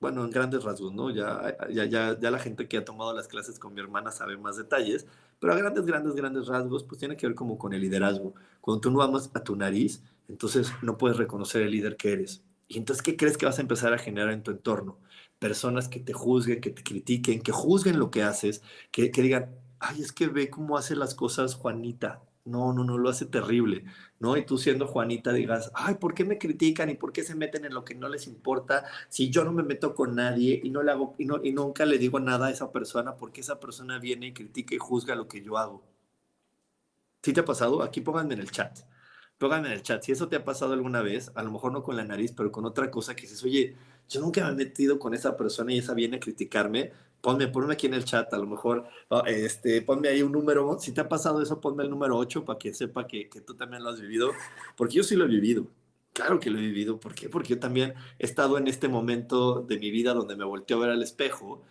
Bueno, 0.00 0.24
en 0.24 0.30
grandes 0.30 0.62
rasgos, 0.62 0.94
¿no? 0.94 1.10
Ya, 1.10 1.56
ya, 1.70 1.84
ya, 1.86 2.18
ya 2.18 2.30
la 2.30 2.38
gente 2.38 2.68
que 2.68 2.76
ha 2.76 2.84
tomado 2.84 3.12
las 3.12 3.26
clases 3.26 3.58
con 3.58 3.74
mi 3.74 3.80
hermana 3.80 4.12
sabe 4.12 4.36
más 4.36 4.56
detalles, 4.56 5.08
pero 5.40 5.52
a 5.52 5.56
grandes, 5.56 5.84
grandes, 5.86 6.14
grandes 6.14 6.46
rasgos, 6.46 6.84
pues 6.84 7.00
tiene 7.00 7.16
que 7.16 7.26
ver 7.26 7.34
como 7.34 7.58
con 7.58 7.72
el 7.72 7.80
liderazgo. 7.80 8.34
Cuando 8.60 8.80
tú 8.80 8.90
no 8.92 9.02
amas 9.02 9.30
a 9.34 9.42
tu 9.42 9.56
nariz, 9.56 10.02
entonces 10.28 10.72
no 10.82 10.96
puedes 10.96 11.16
reconocer 11.16 11.62
el 11.62 11.72
líder 11.72 11.96
que 11.96 12.12
eres. 12.12 12.44
Y 12.68 12.78
entonces, 12.78 13.02
¿qué 13.02 13.16
crees 13.16 13.36
que 13.38 13.46
vas 13.46 13.58
a 13.58 13.62
empezar 13.62 13.92
a 13.92 13.98
generar 13.98 14.30
en 14.30 14.42
tu 14.42 14.50
entorno? 14.50 15.00
personas 15.38 15.88
que 15.88 16.00
te 16.00 16.12
juzguen, 16.12 16.60
que 16.60 16.70
te 16.70 16.82
critiquen, 16.82 17.42
que 17.42 17.52
juzguen 17.52 17.98
lo 17.98 18.10
que 18.10 18.22
haces, 18.22 18.62
que, 18.90 19.10
digan, 19.10 19.54
ay, 19.78 20.02
es 20.02 20.12
que 20.12 20.28
ve 20.28 20.50
cómo 20.50 20.76
hace 20.76 20.96
las 20.96 21.14
cosas 21.14 21.54
Juanita. 21.54 22.22
No, 22.44 22.72
no, 22.72 22.82
no, 22.82 22.96
lo 22.96 23.10
hace 23.10 23.26
terrible, 23.26 23.84
¿no? 24.20 24.38
Y 24.38 24.46
tú 24.46 24.56
siendo 24.56 24.86
Juanita 24.86 25.34
digas, 25.34 25.70
ay, 25.74 25.96
¿por 25.96 26.14
qué 26.14 26.24
me 26.24 26.38
critican 26.38 26.88
y 26.88 26.94
por 26.94 27.12
qué 27.12 27.22
se 27.22 27.34
meten 27.34 27.66
en 27.66 27.74
lo 27.74 27.84
que 27.84 27.94
no 27.94 28.08
les 28.08 28.26
importa 28.26 28.86
si 29.10 29.28
yo 29.28 29.44
no 29.44 29.52
me 29.52 29.62
meto 29.62 29.94
con 29.94 30.14
nadie 30.14 30.58
y 30.64 30.70
no 30.70 30.82
le 30.82 30.92
y, 31.18 31.26
no, 31.26 31.44
y 31.44 31.52
nunca 31.52 31.84
le 31.84 31.98
digo 31.98 32.20
nada 32.20 32.46
a 32.46 32.50
esa 32.50 32.72
persona 32.72 33.16
porque 33.16 33.42
esa 33.42 33.60
persona 33.60 33.98
viene 33.98 34.28
y 34.28 34.32
critica 34.32 34.74
y 34.74 34.78
juzga 34.78 35.14
lo 35.14 35.28
que 35.28 35.42
yo 35.42 35.58
hago? 35.58 35.84
¿Sí 37.22 37.34
te 37.34 37.40
ha 37.40 37.44
pasado? 37.44 37.82
Aquí 37.82 38.00
pónganme 38.00 38.34
en 38.34 38.40
el 38.40 38.50
chat. 38.50 38.78
Pónganme 39.38 39.68
en 39.68 39.74
el 39.74 39.82
chat. 39.82 40.02
Si 40.02 40.12
eso 40.12 40.28
te 40.28 40.36
ha 40.36 40.44
pasado 40.44 40.72
alguna 40.72 41.00
vez, 41.00 41.30
a 41.34 41.42
lo 41.42 41.52
mejor 41.52 41.72
no 41.72 41.82
con 41.82 41.96
la 41.96 42.04
nariz, 42.04 42.32
pero 42.36 42.50
con 42.50 42.64
otra 42.64 42.90
cosa 42.90 43.14
que 43.14 43.22
dices, 43.22 43.42
oye, 43.44 43.76
yo 44.08 44.20
nunca 44.20 44.44
me 44.44 44.50
he 44.50 44.66
metido 44.66 44.98
con 44.98 45.14
esa 45.14 45.36
persona 45.36 45.72
y 45.72 45.78
esa 45.78 45.94
viene 45.94 46.16
a 46.16 46.20
criticarme, 46.20 46.92
ponme, 47.20 47.48
ponme 47.48 47.74
aquí 47.74 47.86
en 47.86 47.94
el 47.94 48.04
chat, 48.04 48.32
a 48.34 48.38
lo 48.38 48.46
mejor, 48.46 48.88
este, 49.26 49.82
ponme 49.82 50.08
ahí 50.08 50.22
un 50.22 50.32
número, 50.32 50.78
si 50.80 50.92
te 50.92 51.00
ha 51.00 51.08
pasado 51.08 51.40
eso, 51.42 51.60
ponme 51.60 51.84
el 51.84 51.90
número 51.90 52.16
8 52.16 52.44
para 52.44 52.58
que 52.58 52.74
sepa 52.74 53.06
que, 53.06 53.28
que 53.28 53.40
tú 53.40 53.54
también 53.54 53.82
lo 53.84 53.90
has 53.90 54.00
vivido, 54.00 54.32
porque 54.76 54.94
yo 54.94 55.02
sí 55.04 55.14
lo 55.16 55.24
he 55.24 55.28
vivido. 55.28 55.66
Claro 56.12 56.40
que 56.40 56.50
lo 56.50 56.58
he 56.58 56.62
vivido. 56.62 56.98
¿Por 56.98 57.14
qué? 57.14 57.28
Porque 57.28 57.50
yo 57.50 57.60
también 57.60 57.94
he 58.18 58.26
estado 58.26 58.58
en 58.58 58.66
este 58.66 58.88
momento 58.88 59.62
de 59.62 59.78
mi 59.78 59.90
vida 59.92 60.14
donde 60.14 60.36
me 60.36 60.44
volteo 60.44 60.78
a 60.78 60.80
ver 60.80 60.90
al 60.90 61.02
espejo 61.02 61.62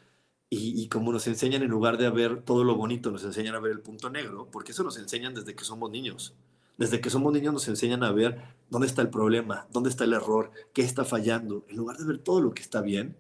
y, 0.50 0.82
y, 0.82 0.88
como 0.88 1.12
nos 1.12 1.28
enseñan 1.28 1.64
en 1.64 1.70
lugar 1.70 1.98
de 1.98 2.10
ver 2.10 2.44
todo 2.44 2.64
lo 2.64 2.76
bonito, 2.76 3.12
nos 3.12 3.26
enseñan 3.26 3.56
a 3.56 3.60
ver 3.60 3.74
el 3.74 3.82
punto 3.82 4.10
negro, 4.10 4.48
porque 4.52 4.72
eso 4.72 4.84
nos 4.84 4.98
enseñan 4.98 5.34
desde 5.34 5.56
que 5.56 5.66
somos 5.66 5.92
niños. 5.92 6.34
Desde 6.78 7.02
que 7.02 7.10
somos 7.10 7.34
niños 7.34 7.54
nos 7.54 7.68
enseñan 7.68 8.04
a 8.04 8.12
ver 8.12 8.40
dónde 8.70 8.88
está 8.88 9.02
el 9.02 9.10
problema, 9.10 9.68
dónde 9.72 9.90
está 9.90 10.04
el 10.04 10.14
error, 10.14 10.52
qué 10.74 10.84
está 10.84 11.04
fallando, 11.04 11.66
en 11.70 11.78
lugar 11.78 11.98
de 11.98 12.06
ver 12.06 12.20
todo 12.20 12.40
lo 12.40 12.54
que 12.54 12.62
está 12.62 12.82
bien. 12.82 13.18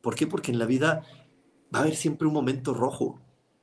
¿Por 0.00 0.14
qué? 0.14 0.26
Porque 0.26 0.52
en 0.52 0.58
la 0.58 0.66
vida 0.66 1.04
va 1.74 1.80
a 1.80 1.82
haber 1.82 1.96
siempre 1.96 2.28
un 2.28 2.34
momento 2.34 2.74
rojo, 2.74 3.20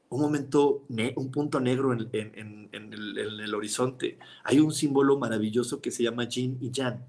un 0.09 0.21
momento, 0.21 0.83
un 1.15 1.31
punto 1.31 1.59
negro 1.59 1.93
en, 1.93 2.69
el, 2.71 3.55
horizonte. 3.55 4.17
Hay 4.43 4.59
un 4.59 4.73
símbolo 4.73 5.17
maravilloso 5.17 5.81
que 5.81 5.91
se 5.91 6.03
llama 6.03 6.27
yin 6.27 6.57
y 6.59 6.71
yang. 6.71 7.05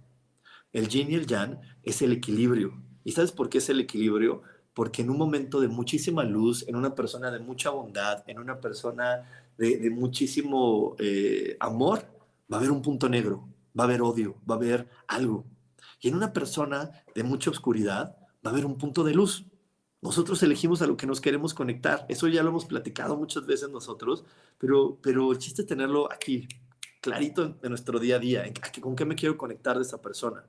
El 0.72 0.88
yin 0.88 1.10
y 1.10 1.14
el 1.14 1.26
yang 1.26 1.58
es 1.82 2.02
el 2.02 2.12
equilibrio. 2.12 2.80
¿Y 3.02 3.12
sabes 3.12 3.32
por 3.32 3.48
qué 3.48 3.58
es 3.58 3.68
el 3.70 3.80
equilibrio? 3.80 4.42
porque 4.72 5.02
en 5.02 5.10
un 5.10 5.18
momento 5.18 5.60
de 5.60 5.68
muchísima 5.68 6.24
luz, 6.24 6.66
en 6.68 6.76
una 6.76 6.94
persona 6.94 7.30
de 7.30 7.40
mucha 7.40 7.70
bondad, 7.70 8.22
en 8.26 8.38
una 8.38 8.60
persona 8.60 9.28
de, 9.58 9.90
muchísimo 9.90 10.96
eh, 10.98 11.56
amor, 11.60 12.04
va 12.50 12.56
a 12.56 12.60
haber 12.60 12.70
un 12.70 12.82
punto 12.82 13.08
negro, 13.08 13.48
va 13.78 13.84
a 13.84 13.86
haber 13.86 14.02
odio, 14.02 14.36
va 14.48 14.54
a 14.54 14.58
haber 14.58 14.88
algo. 15.06 15.46
Y 16.00 16.08
en 16.08 16.14
una 16.14 16.32
persona 16.32 16.90
de 17.14 17.22
mucha 17.22 17.50
oscuridad, 17.50 18.16
va 18.44 18.50
a 18.50 18.52
haber 18.52 18.64
un 18.64 18.78
punto 18.78 19.04
de 19.04 19.14
luz. 19.14 19.46
Nosotros 20.02 20.42
elegimos 20.42 20.80
a 20.80 20.86
lo 20.86 20.96
que 20.96 21.06
nos 21.06 21.20
queremos 21.20 21.52
conectar. 21.52 22.06
Eso 22.08 22.26
ya 22.26 22.42
lo 22.42 22.48
hemos 22.48 22.64
platicado 22.64 23.16
muchas 23.16 23.46
veces 23.46 23.68
nosotros, 23.68 24.24
pero, 24.58 24.98
pero 25.02 25.30
el 25.30 25.38
chiste 25.38 25.62
tenerlo 25.62 26.10
aquí, 26.10 26.48
clarito 27.02 27.58
en, 27.62 27.68
nuestro 27.68 27.98
día 27.98 28.16
a 28.16 28.18
día. 28.18 28.44
¿Con 28.80 28.96
qué 28.96 29.04
me 29.04 29.14
quiero 29.14 29.36
conectar 29.36 29.76
de 29.76 29.82
esa 29.82 30.00
persona? 30.00 30.44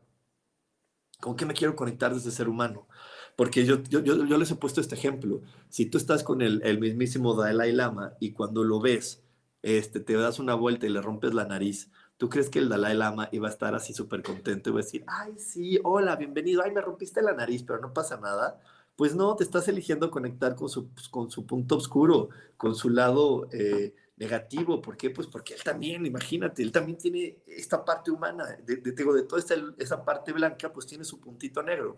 ¿Con 1.19 1.35
qué 1.35 1.45
me 1.45 1.53
quiero 1.53 1.75
conectar 1.75 2.13
de 2.13 2.19
ese 2.19 2.31
ser 2.31 2.47
humano? 2.47 2.87
Porque 3.35 3.65
yo, 3.65 3.83
yo, 3.83 3.99
yo, 4.01 4.37
les 4.37 4.51
he 4.51 4.55
puesto 4.55 4.81
este 4.81 4.95
ejemplo. 4.95 5.41
Si 5.69 5.85
tú 5.85 5.97
estás 5.97 6.23
con 6.23 6.41
el, 6.41 6.61
el, 6.63 6.79
mismísimo 6.79 7.35
Dalai 7.35 7.71
Lama 7.73 8.13
y 8.19 8.31
cuando 8.31 8.63
lo 8.63 8.79
ves, 8.79 9.23
este, 9.61 9.99
te 9.99 10.13
das 10.13 10.39
una 10.39 10.55
vuelta 10.55 10.85
y 10.85 10.89
le 10.89 11.01
rompes 11.01 11.33
la 11.33 11.45
nariz, 11.45 11.91
¿tú 12.17 12.29
crees 12.29 12.49
que 12.49 12.59
el 12.59 12.69
Dalai 12.69 12.95
Lama 12.95 13.29
iba 13.31 13.47
a 13.47 13.51
estar 13.51 13.75
así 13.75 13.93
súper 13.93 14.23
contento 14.23 14.69
y 14.69 14.73
va 14.73 14.79
a 14.79 14.83
decir, 14.83 15.03
ay, 15.07 15.37
sí, 15.37 15.79
hola, 15.83 16.15
bienvenido, 16.15 16.61
ay, 16.63 16.71
me 16.71 16.81
rompiste 16.81 17.21
la 17.21 17.33
nariz, 17.33 17.63
pero 17.63 17.79
no 17.79 17.93
pasa 17.93 18.17
nada? 18.17 18.59
Pues 18.95 19.15
no, 19.15 19.35
te 19.35 19.43
estás 19.43 19.67
eligiendo 19.67 20.11
conectar 20.11 20.55
con 20.55 20.69
su, 20.69 20.89
pues, 20.89 21.09
con 21.09 21.31
su 21.31 21.45
punto 21.45 21.77
oscuro, 21.77 22.29
con 22.57 22.75
su 22.75 22.89
lado 22.89 23.47
eh, 23.51 23.95
negativo. 24.17 24.81
¿Por 24.81 24.97
qué? 24.97 25.09
Pues 25.09 25.27
porque 25.27 25.55
él 25.55 25.63
también, 25.63 26.05
imagínate, 26.05 26.61
él 26.61 26.71
también 26.71 26.97
tiene 26.97 27.37
esta 27.47 27.83
parte 27.83 28.11
humana, 28.11 28.45
de, 28.63 28.77
de, 28.77 28.91
toda 29.23 29.39
esta, 29.39 29.55
esa 29.79 30.05
parte 30.05 30.31
blanca, 30.33 30.71
pues 30.71 30.85
tiene 30.85 31.03
su 31.03 31.19
puntito 31.19 31.63
negro. 31.63 31.97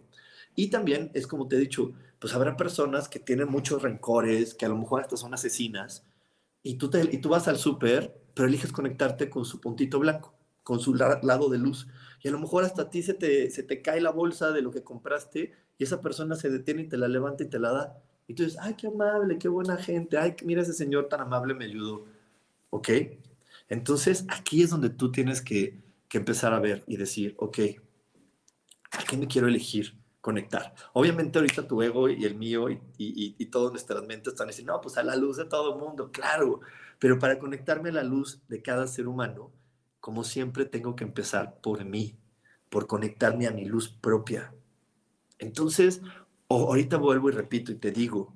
Y 0.55 0.69
también 0.69 1.11
es 1.13 1.27
como 1.27 1.47
te 1.47 1.55
he 1.55 1.59
dicho, 1.59 1.93
pues 2.19 2.33
habrá 2.33 2.55
personas 2.55 3.09
que 3.09 3.19
tienen 3.19 3.49
muchos 3.49 3.81
rencores, 3.81 4.53
que 4.53 4.65
a 4.65 4.69
lo 4.69 4.77
mejor 4.77 5.01
hasta 5.01 5.17
son 5.17 5.33
asesinas, 5.33 6.05
y 6.63 6.75
tú, 6.75 6.89
te, 6.89 7.03
y 7.11 7.17
tú 7.17 7.29
vas 7.29 7.47
al 7.47 7.57
súper, 7.57 8.15
pero 8.33 8.47
eliges 8.47 8.71
conectarte 8.71 9.29
con 9.29 9.45
su 9.45 9.59
puntito 9.59 9.99
blanco, 9.99 10.33
con 10.63 10.79
su 10.79 10.95
lado 10.95 11.49
de 11.49 11.57
luz. 11.57 11.87
Y 12.21 12.29
a 12.29 12.31
lo 12.31 12.39
mejor 12.39 12.63
hasta 12.63 12.83
a 12.83 12.89
ti 12.89 13.03
se 13.03 13.13
te, 13.13 13.51
se 13.51 13.63
te 13.63 13.81
cae 13.81 13.99
la 13.99 14.11
bolsa 14.11 14.51
de 14.51 14.61
lo 14.61 14.71
que 14.71 14.81
compraste 14.81 15.53
y 15.77 15.83
esa 15.83 16.01
persona 16.01 16.35
se 16.35 16.49
detiene 16.49 16.83
y 16.83 16.87
te 16.87 16.97
la 16.97 17.09
levanta 17.09 17.43
y 17.43 17.49
te 17.49 17.59
la 17.59 17.71
da. 17.71 18.01
Y 18.27 18.33
tú 18.33 18.43
dices, 18.43 18.57
ay, 18.61 18.75
qué 18.75 18.87
amable, 18.87 19.37
qué 19.37 19.49
buena 19.49 19.75
gente, 19.75 20.17
ay, 20.17 20.35
mira 20.45 20.61
ese 20.61 20.73
señor 20.73 21.09
tan 21.09 21.19
amable 21.19 21.53
me 21.53 21.65
ayudó. 21.65 22.05
¿Ok? 22.69 22.89
Entonces 23.67 24.25
aquí 24.29 24.63
es 24.63 24.69
donde 24.69 24.89
tú 24.89 25.11
tienes 25.11 25.41
que, 25.41 25.81
que 26.07 26.17
empezar 26.17 26.53
a 26.53 26.59
ver 26.59 26.83
y 26.87 26.95
decir, 26.95 27.35
ok, 27.37 27.59
¿a 28.91 29.03
qué 29.03 29.17
me 29.17 29.27
quiero 29.27 29.47
elegir? 29.47 29.93
Conectar. 30.23 30.73
Obviamente 30.93 31.37
ahorita 31.37 31.67
tu 31.67 31.83
ego 31.83 32.09
y 32.09 32.25
el 32.25 32.35
mío 32.35 32.71
y, 32.71 32.81
y, 32.97 33.35
y 33.37 33.45
todas 33.47 33.71
nuestras 33.71 34.03
mentes 34.07 34.33
están 34.33 34.47
diciendo, 34.47 34.73
no, 34.73 34.81
pues 34.81 34.97
a 34.97 35.03
la 35.03 35.15
luz 35.17 35.37
de 35.37 35.45
todo 35.45 35.75
el 35.75 35.79
mundo, 35.79 36.11
claro, 36.11 36.61
pero 36.99 37.19
para 37.19 37.39
conectarme 37.39 37.89
a 37.89 37.93
la 37.93 38.03
luz 38.03 38.41
de 38.47 38.61
cada 38.61 38.87
ser 38.87 39.07
humano, 39.07 39.51
como 39.99 40.23
siempre 40.23 40.65
tengo 40.65 40.95
que 40.95 41.03
empezar 41.03 41.59
por 41.61 41.83
mí, 41.85 42.17
por 42.69 42.87
conectarme 42.87 43.47
a 43.47 43.51
mi 43.51 43.65
luz 43.65 43.89
propia, 43.89 44.53
entonces, 45.39 46.01
ahorita 46.47 46.97
vuelvo 46.97 47.29
y 47.29 47.33
repito 47.33 47.71
y 47.73 47.75
te 47.75 47.91
digo, 47.91 48.33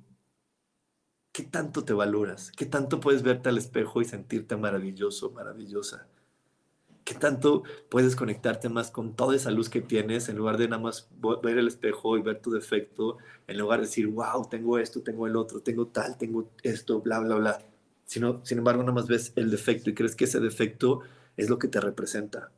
¿qué 1.31 1.43
tanto 1.43 1.85
te 1.85 1.93
valoras? 1.93 2.51
¿Qué 2.51 2.65
tanto 2.65 2.99
puedes 2.99 3.23
verte 3.23 3.47
al 3.47 3.57
espejo 3.57 4.01
y 4.01 4.05
sentirte 4.05 4.57
maravilloso, 4.57 5.31
maravillosa? 5.31 6.09
¿Qué 7.07 7.13
tanto 7.15 7.63
puedes 7.87 8.17
conectarte 8.17 8.67
más 8.67 8.91
con 8.91 9.15
toda 9.15 9.33
esa 9.33 9.49
luz 9.49 9.69
que 9.69 9.79
tienes 9.79 10.27
en 10.27 10.35
lugar 10.35 10.57
de 10.57 10.67
nada 10.67 10.81
más 10.81 11.09
ver 11.41 11.57
el 11.57 11.69
espejo 11.69 12.17
y 12.17 12.21
ver 12.21 12.41
tu 12.41 12.51
defecto, 12.51 13.17
en 13.47 13.57
lugar 13.57 13.79
de 13.79 13.85
decir, 13.85 14.07
wow, 14.07 14.45
tengo 14.49 14.77
esto, 14.77 15.01
tengo 15.01 15.25
el 15.25 15.37
otro, 15.37 15.61
tengo 15.61 15.87
tal, 15.87 16.17
tengo 16.17 16.49
esto, 16.63 16.99
bla, 16.99 17.19
bla, 17.19 17.35
bla? 17.35 17.59
Sino, 18.03 18.43
sin 18.43 18.57
embargo, 18.57 18.83
nada 18.83 18.91
más 18.91 19.07
ves 19.07 19.31
el 19.37 19.49
defecto 19.49 19.89
y 19.89 19.93
crees 19.93 20.17
que 20.17 20.25
ese 20.25 20.41
defecto 20.41 20.99
es 21.37 21.49
lo 21.49 21.57
que 21.57 21.69
te 21.69 21.79
representa 21.79 22.51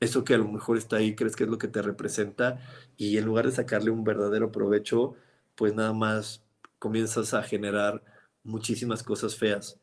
eso 0.00 0.24
que 0.24 0.34
a 0.34 0.38
lo 0.38 0.48
mejor 0.48 0.78
está 0.78 0.96
ahí 0.96 1.14
crees 1.14 1.36
que 1.36 1.44
es 1.44 1.50
lo 1.50 1.58
que 1.58 1.68
te 1.68 1.82
representa 1.82 2.60
y 2.96 3.18
en 3.18 3.26
lugar 3.26 3.46
de 3.46 3.52
sacarle 3.52 3.90
un 3.90 4.04
verdadero 4.04 4.50
provecho, 4.50 5.14
pues 5.54 5.74
nada 5.74 5.92
más 5.92 6.42
comienzas 6.78 7.34
a 7.34 7.42
generar 7.42 8.02
muchísimas 8.42 9.02
cosas 9.02 9.36
feas. 9.36 9.78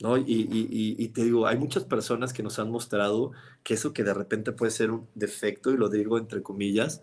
¿No? 0.00 0.18
Y, 0.18 1.08
te 1.08 1.24
digo, 1.24 1.46
hay 1.46 1.56
muchas 1.58 1.84
personas 1.84 2.32
que 2.34 2.42
nos 2.42 2.58
han 2.58 2.70
mostrado 2.70 3.32
que 3.62 3.74
eso 3.74 3.94
que 3.94 4.04
de 4.04 4.12
repente 4.12 4.52
puede 4.52 4.70
ser 4.70 4.90
un 4.90 5.08
defecto, 5.14 5.70
y 5.72 5.76
lo 5.78 5.88
digo 5.88 6.18
entre 6.18 6.42
comillas, 6.42 7.02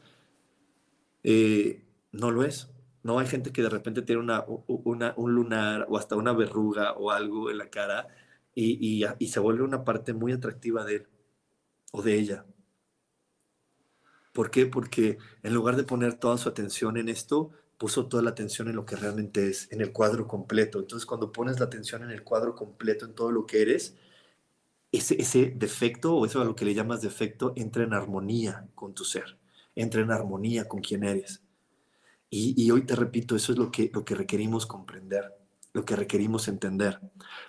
eh, 1.23 1.83
no 2.11 2.31
lo 2.31 2.43
es. 2.43 2.69
No 3.03 3.19
hay 3.19 3.27
gente 3.27 3.51
que 3.51 3.61
de 3.63 3.69
repente 3.69 4.01
tiene 4.01 4.21
una, 4.21 4.45
un 4.47 5.35
lunar 5.35 5.87
o 5.89 5.97
hasta 5.97 6.15
una 6.15 6.33
verruga 6.33 6.93
o 6.93 7.11
algo 7.11 7.49
en 7.51 7.57
la 7.57 7.69
cara 7.69 8.07
y, 8.55 9.05
y, 9.19 9.27
se 9.27 9.39
vuelve 9.39 9.63
una 9.63 9.83
parte 9.83 10.13
muy 10.13 10.31
atractiva 10.31 10.85
de 10.85 10.97
él 10.97 11.07
o 11.91 12.01
de 12.01 12.15
ella. 12.19 12.45
¿Por 14.31 14.51
qué? 14.51 14.65
Porque 14.65 15.17
en 15.43 15.53
lugar 15.53 15.75
de 15.75 15.83
poner 15.83 16.15
toda 16.15 16.37
su 16.37 16.49
atención 16.49 16.97
en 16.97 17.09
esto, 17.09 17.51
puso 17.77 18.07
toda 18.07 18.23
la 18.23 18.31
atención 18.31 18.67
en 18.69 18.75
lo 18.75 18.85
que 18.85 18.95
realmente 18.95 19.49
es, 19.49 19.71
en 19.71 19.81
el 19.81 19.91
cuadro 19.91 20.27
completo. 20.27 20.79
Entonces, 20.79 21.05
cuando 21.05 21.31
pones 21.31 21.59
la 21.59 21.65
atención 21.65 22.03
en 22.03 22.11
el 22.11 22.23
cuadro 22.23 22.55
completo, 22.55 23.05
en 23.05 23.13
todo 23.13 23.31
lo 23.31 23.45
que 23.45 23.61
eres, 23.61 23.95
ese, 24.91 25.53
defecto, 25.55 26.15
o 26.15 26.25
eso 26.25 26.41
a 26.41 26.45
lo 26.45 26.55
que 26.55 26.65
le 26.65 26.73
llamas 26.73 27.01
defecto, 27.01 27.53
entra 27.55 27.83
en 27.83 27.93
armonía 27.93 28.67
con 28.75 28.93
tu 28.93 29.03
ser, 29.03 29.37
entra 29.75 30.01
en 30.01 30.11
armonía 30.11 30.67
con 30.67 30.81
quien 30.81 31.03
eres. 31.03 31.41
Y, 32.29 32.53
y 32.61 32.71
hoy 32.71 32.85
te 32.85 32.95
repito, 32.95 33.35
eso 33.35 33.51
es 33.53 33.57
lo 33.57 33.71
que, 33.71 33.91
lo 33.93 34.05
que 34.05 34.15
requerimos 34.15 34.65
comprender 34.65 35.33
lo 35.73 35.85
que 35.85 35.95
requerimos 35.95 36.47
entender. 36.47 36.99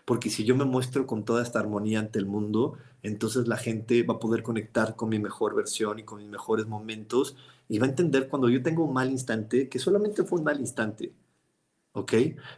Porque 0.04 0.30
si 0.30 0.44
yo 0.44 0.56
me 0.56 0.64
muestro 0.64 1.06
con 1.06 1.24
toda 1.24 1.42
esta 1.42 1.60
armonía 1.60 2.00
ante 2.00 2.18
el 2.18 2.26
mundo, 2.26 2.78
entonces 3.02 3.46
la 3.46 3.58
gente 3.58 4.02
va 4.02 4.14
a 4.14 4.18
poder 4.18 4.42
conectar 4.42 4.96
con 4.96 5.10
mi 5.10 5.18
mejor 5.18 5.54
versión 5.54 5.98
y 5.98 6.04
con 6.04 6.18
mis 6.18 6.28
mejores 6.28 6.66
momentos 6.66 7.36
y 7.68 7.78
va 7.78 7.86
a 7.86 7.90
entender 7.90 8.28
cuando 8.28 8.48
yo 8.48 8.62
tengo 8.62 8.84
un 8.84 8.92
mal 8.92 9.10
instante 9.10 9.68
que 9.68 9.78
solamente 9.78 10.24
fue 10.24 10.38
un 10.38 10.44
mal 10.44 10.60
instante. 10.60 11.12
¿Ok? 11.92 12.12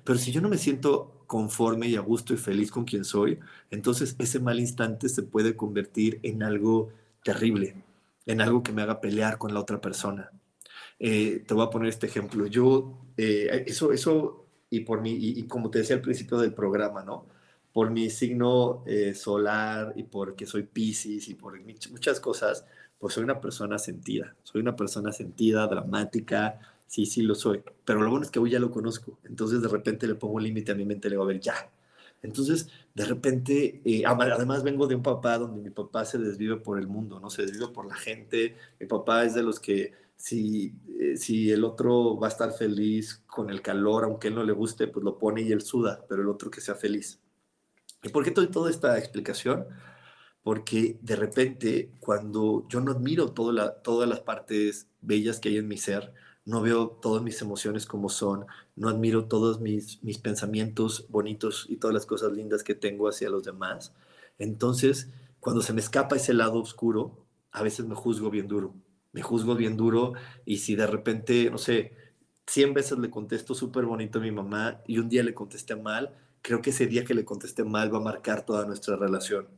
Pero 0.05 0.19
si 0.19 0.33
yo 0.33 0.41
no 0.41 0.49
me 0.49 0.59
siento 0.59 1.25
conforme 1.27 1.89
y 1.89 1.97
a 1.97 2.01
gusto 2.01 2.33
y 2.33 2.37
feliz 2.39 2.71
con 2.71 2.85
quien 2.85 3.05
soy, 3.05 3.39
entonces 3.71 4.17
ese 4.19 4.41
mal 4.41 4.59
instante 4.61 5.09
se 5.09 5.23
puede 5.23 5.57
convertir 5.57 6.21
en 6.23 6.43
algo 6.43 6.91
terrible, 7.23 7.75
en 8.27 8.41
algo 8.41 8.63
que 8.63 8.73
me 8.73 8.83
haga 8.83 9.01
pelear 9.01 9.39
con 9.39 9.53
la 9.53 9.61
otra 9.61 9.81
persona. 9.81 10.31
Eh, 10.99 11.45
te 11.47 11.55
voy 11.55 11.67
a 11.67 11.71
poner 11.71 11.89
este 11.89 12.07
ejemplo. 12.07 12.47
Yo, 12.47 12.99
eh, 13.17 13.65
eso, 13.67 13.93
eso 13.93 14.47
y 14.71 14.81
por 14.81 15.01
mi, 15.01 15.13
y, 15.13 15.47
como 15.47 15.71
te 15.71 15.81
decía 15.81 15.97
al 15.97 16.03
principio 16.03 16.39
del 16.39 16.55
programa, 16.55 17.05
¿no? 17.05 17.27
Por 17.73 17.91
mi 17.91 18.11
signo 18.11 18.83
eh, 18.87 19.15
solar 19.15 19.93
y 19.97 20.05
porque 20.05 20.47
soy 20.47 20.63
Pisces 20.65 21.29
y 21.29 21.35
por 21.35 21.59
muchas 21.91 22.21
cosas, 22.21 22.65
pues 22.99 23.15
soy 23.15 23.25
una 23.25 23.41
persona 23.41 23.79
sentida, 23.79 24.35
soy 24.43 24.61
una 24.61 24.77
persona 24.77 25.13
sentida, 25.13 25.67
dramática, 25.67 26.59
sí, 26.87 27.07
sí 27.07 27.23
lo 27.23 27.35
soy, 27.35 27.63
pero 27.85 28.03
lo 28.03 28.11
bueno 28.11 28.25
es 28.25 28.31
que 28.31 28.39
hoy 28.39 28.51
ya 28.51 28.59
lo 28.59 28.71
conozco, 28.71 29.19
entonces 29.25 29.63
de 29.63 29.69
repente 29.69 30.07
le 30.07 30.15
pongo 30.15 30.35
un 30.35 30.43
límite 30.43 30.73
a 30.73 30.75
mi 30.75 30.85
mente, 30.85 31.09
le 31.09 31.15
digo, 31.15 31.25
a 31.25 31.27
ver, 31.27 31.41
ya. 31.41 31.71
Entonces, 32.23 32.69
de 32.95 33.05
repente, 33.05 33.83
eh, 33.85 34.03
además 34.07 34.63
vengo 34.63 34.87
de 34.87 34.95
un 34.95 35.03
papá 35.03 35.39
donde 35.39 35.61
mi 35.61 35.71
papá 35.71 36.05
se 36.05 36.19
desvive 36.19 36.57
por 36.57 36.79
el 36.79 36.89
mundo, 36.89 37.21
¿no? 37.21 37.31
Se 37.31 37.43
desvive 37.43 37.69
por 37.69 37.87
la 37.87 37.95
gente, 37.95 38.57
mi 38.81 38.87
papá 38.87 39.25
es 39.25 39.35
de 39.35 39.43
los 39.43 39.61
que 39.61 39.93
si, 40.17 40.75
eh, 40.99 41.17
si 41.17 41.51
el 41.53 41.63
otro 41.63 42.19
va 42.19 42.29
a 42.29 42.31
estar 42.31 42.53
feliz 42.53 43.23
con 43.27 43.51
el 43.51 43.63
calor, 43.63 44.05
aunque 44.05 44.29
él 44.29 44.35
no 44.35 44.45
le 44.45 44.53
guste, 44.53 44.89
pues 44.89 45.05
lo 45.05 45.19
pone 45.19 45.43
y 45.43 45.53
él 45.53 45.61
suda, 45.61 46.05
pero 46.09 46.23
el 46.23 46.29
otro 46.29 46.51
que 46.51 46.61
sea 46.61 46.75
feliz. 46.75 47.21
¿Y 48.03 48.09
por 48.09 48.25
qué 48.25 48.31
doy 48.31 48.49
toda 48.49 48.71
esta 48.71 48.99
explicación? 48.99 49.67
Porque 50.47 50.97
de 51.03 51.17
repente, 51.17 51.91
cuando 51.99 52.69
yo 52.69 52.81
no 52.81 52.93
admiro 52.93 53.33
todas 53.33 54.09
las 54.09 54.21
partes 54.21 54.87
bellas 55.01 55.41
que 55.41 55.49
hay 55.49 55.57
en 55.57 55.67
mi 55.67 55.77
ser, 55.77 56.15
no 56.45 56.63
veo 56.63 56.87
todas 57.03 57.21
mis 57.21 57.43
emociones 57.43 57.85
como 57.85 58.09
son, 58.09 58.47
no 58.77 58.89
admiro 58.89 59.25
todos 59.25 59.61
mis, 59.61 60.01
mis 60.05 60.19
pensamientos 60.19 61.07
bonitos 61.09 61.67
y 61.69 61.79
todas 61.79 61.95
las 61.95 62.07
cosas 62.07 62.33
lindas 62.33 62.63
que 62.63 62.77
tengo 62.77 63.09
hacia 63.09 63.29
los 63.29 63.43
demás, 63.43 63.93
entonces, 64.39 65.11
cuando 65.41 65.63
se 65.63 65.73
me 65.73 65.81
escapa 65.81 66.15
ese 66.15 66.33
lado 66.33 66.61
oscuro, 66.61 67.27
a 67.51 67.65
veces 67.65 67.85
me 67.87 67.97
juzgo 67.97 68.31
bien 68.31 68.47
duro 68.47 68.75
me 69.17 69.23
juzgo 69.23 69.55
bien 69.55 69.79
duro 69.79 70.13
y 70.45 70.59
si 70.59 70.77
de 70.77 70.87
repente, 70.87 71.51
no 71.51 71.57
sé, 71.57 71.93
100 72.47 72.75
veces 72.75 72.99
le 72.99 73.09
contesto 73.09 73.55
súper 73.55 73.87
bonito 73.87 74.19
a 74.19 74.23
mi 74.23 74.31
mamá 74.31 74.83
y 74.87 74.99
un 74.99 75.09
día 75.09 75.23
le 75.23 75.33
contesté 75.33 75.75
mal, 75.75 76.15
creo 76.43 76.61
que 76.61 76.69
ese 76.69 76.87
día 76.87 77.03
que 77.03 77.15
le 77.15 77.25
contesté 77.25 77.65
mal 77.65 77.93
va 77.93 77.97
a 77.97 78.03
marcar 78.03 78.45
toda 78.45 78.67
nuestra 78.67 78.95
relación. 78.95 79.49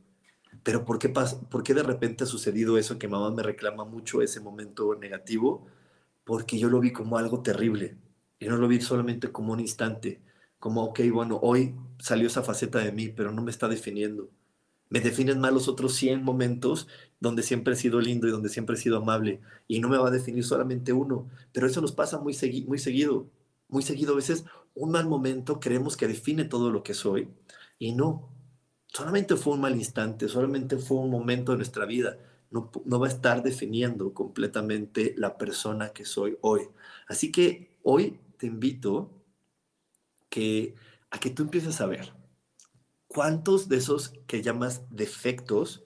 Pero 0.63 0.85
¿por 0.85 0.99
qué, 0.99 1.09
¿por 1.09 1.63
qué 1.63 1.73
de 1.73 1.83
repente 1.83 2.23
ha 2.23 2.27
sucedido 2.27 2.77
eso 2.77 2.99
que 2.99 3.07
mamá 3.07 3.31
me 3.31 3.43
reclama 3.43 3.85
mucho 3.85 4.21
ese 4.21 4.39
momento 4.39 4.95
negativo? 4.95 5.65
Porque 6.23 6.59
yo 6.59 6.69
lo 6.69 6.79
vi 6.79 6.91
como 6.93 7.17
algo 7.17 7.41
terrible 7.41 7.97
y 8.39 8.47
no 8.47 8.57
lo 8.57 8.67
vi 8.67 8.81
solamente 8.81 9.31
como 9.31 9.53
un 9.53 9.59
instante, 9.59 10.21
como, 10.59 10.83
ok, 10.83 11.01
bueno, 11.11 11.39
hoy 11.41 11.75
salió 11.99 12.27
esa 12.27 12.43
faceta 12.43 12.79
de 12.79 12.91
mí, 12.91 13.09
pero 13.09 13.31
no 13.31 13.41
me 13.41 13.51
está 13.51 13.67
definiendo. 13.67 14.29
Me 14.89 15.01
definen 15.01 15.39
mal 15.39 15.53
los 15.53 15.67
otros 15.67 15.93
100 15.95 16.23
momentos 16.23 16.87
donde 17.19 17.43
siempre 17.43 17.73
he 17.73 17.77
sido 17.77 18.01
lindo 18.01 18.27
y 18.27 18.31
donde 18.31 18.49
siempre 18.49 18.75
he 18.75 18.79
sido 18.79 18.97
amable. 18.97 19.39
Y 19.67 19.79
no 19.79 19.89
me 19.89 19.97
va 19.97 20.07
a 20.07 20.11
definir 20.11 20.43
solamente 20.43 20.93
uno. 20.93 21.29
Pero 21.51 21.67
eso 21.67 21.79
nos 21.81 21.91
pasa 21.91 22.19
muy, 22.19 22.35
muy 22.67 22.79
seguido. 22.79 23.27
Muy 23.67 23.83
seguido. 23.83 24.13
A 24.13 24.15
veces 24.15 24.45
un 24.73 24.91
mal 24.91 25.07
momento 25.07 25.59
creemos 25.59 25.95
que 25.95 26.07
define 26.07 26.45
todo 26.45 26.71
lo 26.71 26.81
que 26.81 26.95
soy. 26.95 27.29
Y 27.77 27.93
no. 27.93 28.29
Solamente 28.91 29.35
fue 29.35 29.53
un 29.53 29.61
mal 29.61 29.75
instante, 29.75 30.27
solamente 30.27 30.77
fue 30.77 30.97
un 30.97 31.09
momento 31.09 31.51
de 31.51 31.57
nuestra 31.59 31.85
vida. 31.85 32.17
No, 32.51 32.69
va 32.99 33.07
a 33.07 33.09
estar 33.09 33.43
definiendo 33.43 34.13
completamente 34.13 35.13
la 35.17 35.37
persona 35.37 35.89
que 35.89 36.03
soy 36.05 36.37
hoy. 36.41 36.67
Así 37.07 37.31
que 37.31 37.77
hoy 37.83 38.19
te 38.37 38.47
invito 38.47 39.11
a 41.11 41.19
que 41.19 41.29
tú 41.29 41.43
empieces 41.43 41.79
a 41.81 41.85
ver 41.85 42.11
cuántos 43.07 43.69
de 43.69 43.77
esos 43.77 44.13
que 44.25 44.41
llamas 44.41 44.81
defectos 44.89 45.83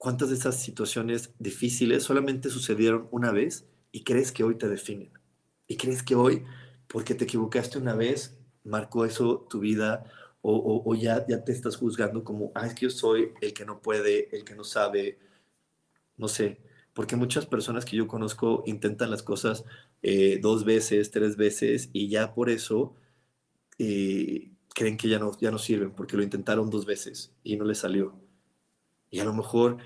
¿Cuántas 0.00 0.30
de 0.30 0.36
esas 0.36 0.56
situaciones 0.56 1.34
difíciles 1.38 2.04
solamente 2.04 2.48
sucedieron 2.48 3.06
una 3.10 3.32
vez 3.32 3.66
y 3.92 4.02
crees 4.02 4.32
que 4.32 4.42
hoy 4.42 4.54
te 4.54 4.66
definen? 4.66 5.10
Y 5.66 5.76
crees 5.76 6.02
que 6.02 6.14
hoy, 6.14 6.42
porque 6.88 7.14
te 7.14 7.24
equivocaste 7.24 7.76
una 7.76 7.94
vez, 7.94 8.34
marcó 8.64 9.04
eso 9.04 9.46
tu 9.50 9.60
vida 9.60 10.10
o, 10.42 10.94
ya, 10.94 11.26
ya 11.26 11.44
te 11.44 11.52
estás 11.52 11.76
juzgando 11.76 12.24
como, 12.24 12.52
ah, 12.54 12.66
es 12.66 12.74
que 12.74 12.86
yo 12.86 12.90
soy 12.90 13.32
el 13.40 13.52
que 13.52 13.64
no 13.64 13.82
puede, 13.82 14.34
el 14.34 14.44
que 14.44 14.54
no 14.54 14.64
sabe, 14.64 15.18
no 16.16 16.28
sé, 16.28 16.60
porque 16.94 17.16
muchas 17.16 17.46
personas 17.46 17.84
que 17.84 17.96
yo 17.96 18.06
conozco 18.06 18.62
intentan 18.66 19.10
las 19.10 19.22
cosas 19.22 19.64
eh, 20.02 20.38
dos 20.40 20.64
veces, 20.64 21.10
tres 21.10 21.36
veces 21.36 21.90
y 21.92 22.08
ya 22.08 22.34
por 22.34 22.50
eso 22.50 22.94
eh, 23.78 24.50
creen 24.74 24.96
que 24.96 25.08
ya 25.08 25.18
no, 25.18 25.32
ya 25.38 25.50
no 25.50 25.58
sirven, 25.58 25.92
porque 25.92 26.16
lo 26.16 26.22
intentaron 26.22 26.70
dos 26.70 26.86
veces 26.86 27.32
y 27.42 27.56
no 27.56 27.64
les 27.64 27.78
salió. 27.78 28.14
Y 29.10 29.20
a 29.20 29.24
lo 29.24 29.34
mejor 29.34 29.78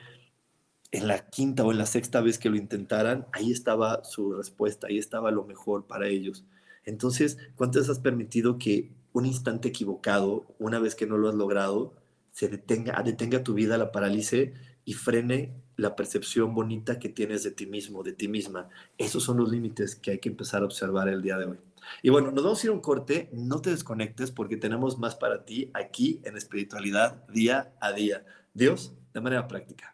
en 0.93 1.09
la 1.09 1.29
quinta 1.29 1.65
o 1.65 1.73
en 1.73 1.79
la 1.79 1.87
sexta 1.87 2.21
vez 2.21 2.39
que 2.39 2.51
lo 2.51 2.57
intentaran, 2.57 3.27
ahí 3.33 3.51
estaba 3.51 4.05
su 4.05 4.33
respuesta, 4.33 4.87
ahí 4.87 4.99
estaba 4.99 5.33
lo 5.33 5.45
mejor 5.45 5.87
para 5.87 6.09
ellos. 6.09 6.45
Entonces, 6.85 7.39
¿cuántas 7.57 7.89
has 7.89 7.99
permitido 7.99 8.59
que 8.59 8.93
un 9.15 9.25
instante 9.25 9.69
equivocado, 9.69 10.45
una 10.59 10.79
vez 10.79 10.95
que 10.95 11.07
no 11.07 11.17
lo 11.17 11.29
has 11.31 11.35
logrado, 11.35 11.95
se 12.33 12.49
detenga, 12.49 13.01
detenga 13.03 13.45
tu 13.45 13.55
vida, 13.55 13.79
la 13.79 13.93
paralice 13.93 14.53
y 14.85 14.95
frene 14.95 15.55
la 15.77 15.97
percepción 15.97 16.53
bonita 16.53 16.99
que 16.99 17.09
tienes 17.09 17.45
de 17.45 17.53
ti 17.53 17.67
mismo, 17.67 18.03
de 18.03 18.13
ti 18.13 18.29
misma? 18.29 18.69
Esos 18.99 19.23
son 19.23 19.39
los 19.39 19.51
límites 19.51 19.95
que 19.95 20.11
hay 20.11 20.19
que 20.19 20.29
empezar 20.29 20.63
a 20.63 20.67
observar 20.67 21.09
el 21.09 21.23
día 21.23 21.39
de 21.39 21.47
hoy. 21.47 21.59
Y 22.03 22.11
bueno, 22.11 22.33
nos 22.33 22.43
vamos 22.43 22.63
a 22.63 22.67
ir 22.67 22.71
a 22.71 22.75
un 22.75 22.81
corte, 22.81 23.31
no 23.33 23.61
te 23.61 23.71
desconectes 23.71 24.33
porque 24.33 24.57
tenemos 24.57 24.99
más 24.99 25.15
para 25.15 25.45
ti 25.45 25.71
aquí 25.75 26.21
en 26.25 26.37
espiritualidad 26.37 27.25
día 27.29 27.73
a 27.81 27.93
día. 27.93 28.25
Dios 28.53 28.95
de 29.13 29.21
manera 29.21 29.47
práctica. 29.47 29.94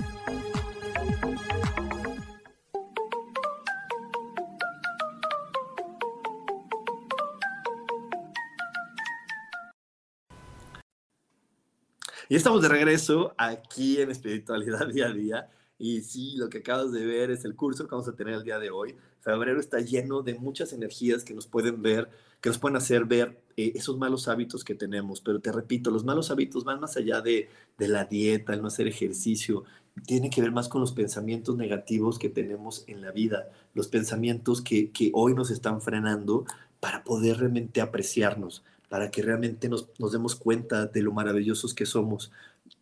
Y 12.31 12.37
estamos 12.37 12.61
de 12.61 12.69
regreso 12.69 13.33
aquí 13.37 13.99
en 13.99 14.09
Espiritualidad 14.09 14.87
Día 14.87 15.07
a 15.07 15.13
Día. 15.13 15.49
Y 15.77 15.99
sí, 15.99 16.35
lo 16.37 16.47
que 16.47 16.59
acabas 16.59 16.93
de 16.93 17.05
ver 17.05 17.29
es 17.29 17.43
el 17.43 17.57
curso 17.57 17.83
que 17.83 17.91
vamos 17.91 18.07
a 18.07 18.15
tener 18.15 18.35
el 18.35 18.45
día 18.45 18.57
de 18.57 18.69
hoy. 18.69 18.95
Febrero 19.19 19.59
está 19.59 19.81
lleno 19.81 20.21
de 20.21 20.35
muchas 20.35 20.71
energías 20.71 21.25
que 21.25 21.33
nos 21.33 21.45
pueden 21.45 21.81
ver, 21.81 22.09
que 22.39 22.47
nos 22.47 22.57
pueden 22.57 22.77
hacer 22.77 23.03
ver 23.03 23.43
eh, 23.57 23.73
esos 23.75 23.97
malos 23.97 24.29
hábitos 24.29 24.63
que 24.63 24.75
tenemos. 24.75 25.19
Pero 25.19 25.41
te 25.41 25.51
repito, 25.51 25.91
los 25.91 26.05
malos 26.05 26.31
hábitos 26.31 26.63
van 26.63 26.79
más 26.79 26.95
allá 26.95 27.19
de, 27.19 27.49
de 27.77 27.87
la 27.89 28.05
dieta, 28.05 28.53
el 28.53 28.61
no 28.61 28.69
hacer 28.69 28.87
ejercicio. 28.87 29.65
Tiene 30.05 30.29
que 30.29 30.39
ver 30.39 30.53
más 30.53 30.69
con 30.69 30.79
los 30.79 30.93
pensamientos 30.93 31.57
negativos 31.57 32.17
que 32.17 32.29
tenemos 32.29 32.85
en 32.87 33.01
la 33.01 33.11
vida, 33.11 33.49
los 33.73 33.89
pensamientos 33.89 34.61
que, 34.61 34.91
que 34.91 35.11
hoy 35.13 35.33
nos 35.33 35.51
están 35.51 35.81
frenando 35.81 36.45
para 36.79 37.03
poder 37.03 37.39
realmente 37.39 37.81
apreciarnos, 37.81 38.63
para 38.91 39.09
que 39.09 39.21
realmente 39.21 39.69
nos, 39.69 39.87
demos 40.11 40.35
cuenta 40.35 40.85
de 40.85 41.01
lo 41.01 41.13
maravillosos 41.13 41.73
que 41.73 41.85
somos. 41.85 42.29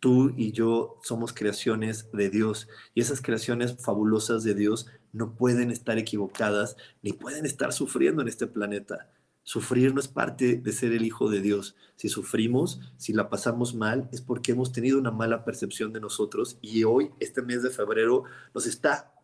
Tú 0.00 0.34
y 0.36 0.50
yo 0.50 0.98
somos 1.04 1.32
creaciones 1.32 2.10
de 2.12 2.30
Dios 2.30 2.66
y 2.96 3.00
esas 3.00 3.22
creaciones 3.22 3.76
fabulosas 3.80 4.42
de 4.42 4.54
Dios 4.56 4.88
no 5.12 5.36
pueden 5.36 5.70
estar 5.70 5.98
equivocadas 5.98 6.76
ni 7.00 7.12
pueden 7.12 7.46
estar 7.46 7.72
sufriendo 7.72 8.22
en 8.22 8.28
este 8.28 8.48
planeta. 8.48 9.08
Sufrir 9.44 9.94
no 9.94 10.00
es 10.00 10.08
parte 10.08 10.56
de 10.56 10.72
ser 10.72 10.90
el 10.94 11.04
hijo 11.04 11.30
de 11.30 11.42
Dios. 11.42 11.76
Si 11.94 12.08
sufrimos, 12.08 12.80
si 12.96 13.12
la 13.12 13.30
pasamos 13.30 13.76
mal, 13.76 14.08
es 14.10 14.20
porque 14.20 14.50
hemos 14.50 14.72
tenido 14.72 14.98
una 14.98 15.12
mala 15.12 15.44
percepción 15.44 15.92
de 15.92 16.00
nosotros 16.00 16.58
y 16.60 16.82
hoy, 16.82 17.12
este 17.20 17.40
mes 17.40 17.62
de 17.62 17.70
febrero, 17.70 18.24
nos 18.52 18.66
está 18.66 19.14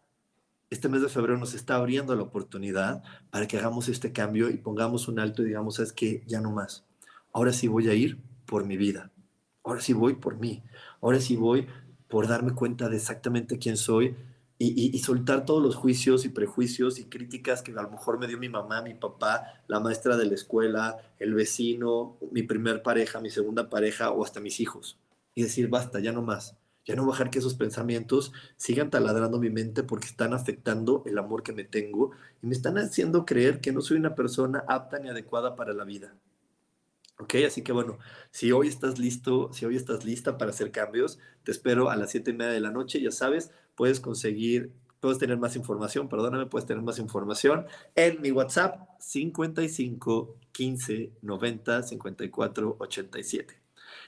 este 0.70 0.88
mes 0.88 1.02
de 1.02 1.08
febrero 1.08 1.38
nos 1.38 1.54
está 1.54 1.76
abriendo 1.76 2.14
la 2.16 2.22
oportunidad 2.22 3.02
para 3.30 3.46
que 3.46 3.58
hagamos 3.58 3.88
este 3.88 4.12
cambio 4.12 4.50
y 4.50 4.56
pongamos 4.56 5.08
un 5.08 5.18
alto 5.20 5.42
y 5.42 5.46
digamos, 5.46 5.78
es 5.78 5.92
que 5.92 6.22
ya 6.26 6.40
no 6.40 6.50
más. 6.50 6.84
Ahora 7.32 7.52
sí 7.52 7.68
voy 7.68 7.88
a 7.88 7.94
ir 7.94 8.18
por 8.46 8.64
mi 8.64 8.76
vida. 8.76 9.10
ahora 9.62 9.80
sí 9.80 9.92
voy 9.92 10.14
por 10.14 10.38
mí, 10.38 10.62
ahora 11.00 11.20
sí 11.20 11.36
voy 11.36 11.66
por 12.08 12.28
darme 12.28 12.52
cuenta 12.52 12.88
de 12.88 12.96
exactamente 12.96 13.58
quién 13.58 13.76
soy 13.76 14.16
y, 14.58 14.98
soltar 15.00 15.44
todos 15.44 15.62
los 15.62 15.74
juicios 15.74 16.24
y 16.24 16.30
prejuicios 16.30 16.98
y 16.98 17.04
críticas 17.04 17.62
que 17.62 17.72
a 17.72 17.82
lo 17.82 17.90
mejor 17.90 18.18
me 18.18 18.26
dio 18.26 18.38
mi 18.38 18.48
mamá, 18.48 18.80
mi 18.80 18.94
papá, 18.94 19.62
la 19.66 19.80
maestra 19.80 20.16
de 20.16 20.24
la 20.24 20.34
escuela, 20.34 20.96
el 21.18 21.34
vecino, 21.34 22.16
mi 22.30 22.42
primer 22.42 22.82
pareja, 22.82 23.20
mi 23.20 23.28
segunda 23.28 23.68
pareja 23.68 24.12
o 24.12 24.24
hasta 24.24 24.40
mis 24.40 24.60
hijos. 24.60 24.98
Y 25.34 25.42
decir, 25.42 25.68
basta, 25.68 26.00
ya 26.00 26.12
no 26.12 26.22
más. 26.22 26.56
Ya 26.86 26.94
no 26.94 27.06
dejar 27.06 27.30
que 27.30 27.40
esos 27.40 27.54
pensamientos 27.54 28.32
sigan 28.56 28.90
taladrando 28.90 29.38
mi 29.40 29.50
mente 29.50 29.82
porque 29.82 30.06
están 30.06 30.32
afectando 30.32 31.02
el 31.04 31.18
amor 31.18 31.42
que 31.42 31.52
me 31.52 31.64
tengo 31.64 32.12
y 32.42 32.46
me 32.46 32.54
están 32.54 32.78
haciendo 32.78 33.26
creer 33.26 33.60
que 33.60 33.72
no 33.72 33.80
soy 33.80 33.98
una 33.98 34.14
persona 34.14 34.64
apta 34.68 35.00
ni 35.00 35.08
adecuada 35.08 35.56
para 35.56 35.72
la 35.72 35.84
vida. 35.84 36.14
Ok, 37.18 37.34
así 37.46 37.62
que 37.62 37.72
bueno, 37.72 37.98
si 38.30 38.52
hoy 38.52 38.68
estás 38.68 38.98
listo, 38.98 39.50
si 39.52 39.64
hoy 39.64 39.74
estás 39.74 40.04
lista 40.04 40.38
para 40.38 40.50
hacer 40.50 40.70
cambios, 40.70 41.18
te 41.44 41.50
espero 41.50 41.90
a 41.90 41.96
las 41.96 42.10
siete 42.10 42.30
y 42.30 42.34
media 42.34 42.52
de 42.52 42.60
la 42.60 42.70
noche, 42.70 43.00
ya 43.00 43.10
sabes, 43.10 43.50
puedes 43.74 44.00
conseguir, 44.00 44.72
puedes 45.00 45.18
tener 45.18 45.38
más 45.38 45.56
información, 45.56 46.08
perdóname, 46.08 46.46
puedes 46.46 46.66
tener 46.66 46.84
más 46.84 46.98
información 46.98 47.66
en 47.94 48.20
mi 48.20 48.30
WhatsApp 48.30 48.80
55 49.00 50.36
15 50.52 51.12
90 51.22 51.82
54 51.82 52.76
87. 52.78 53.65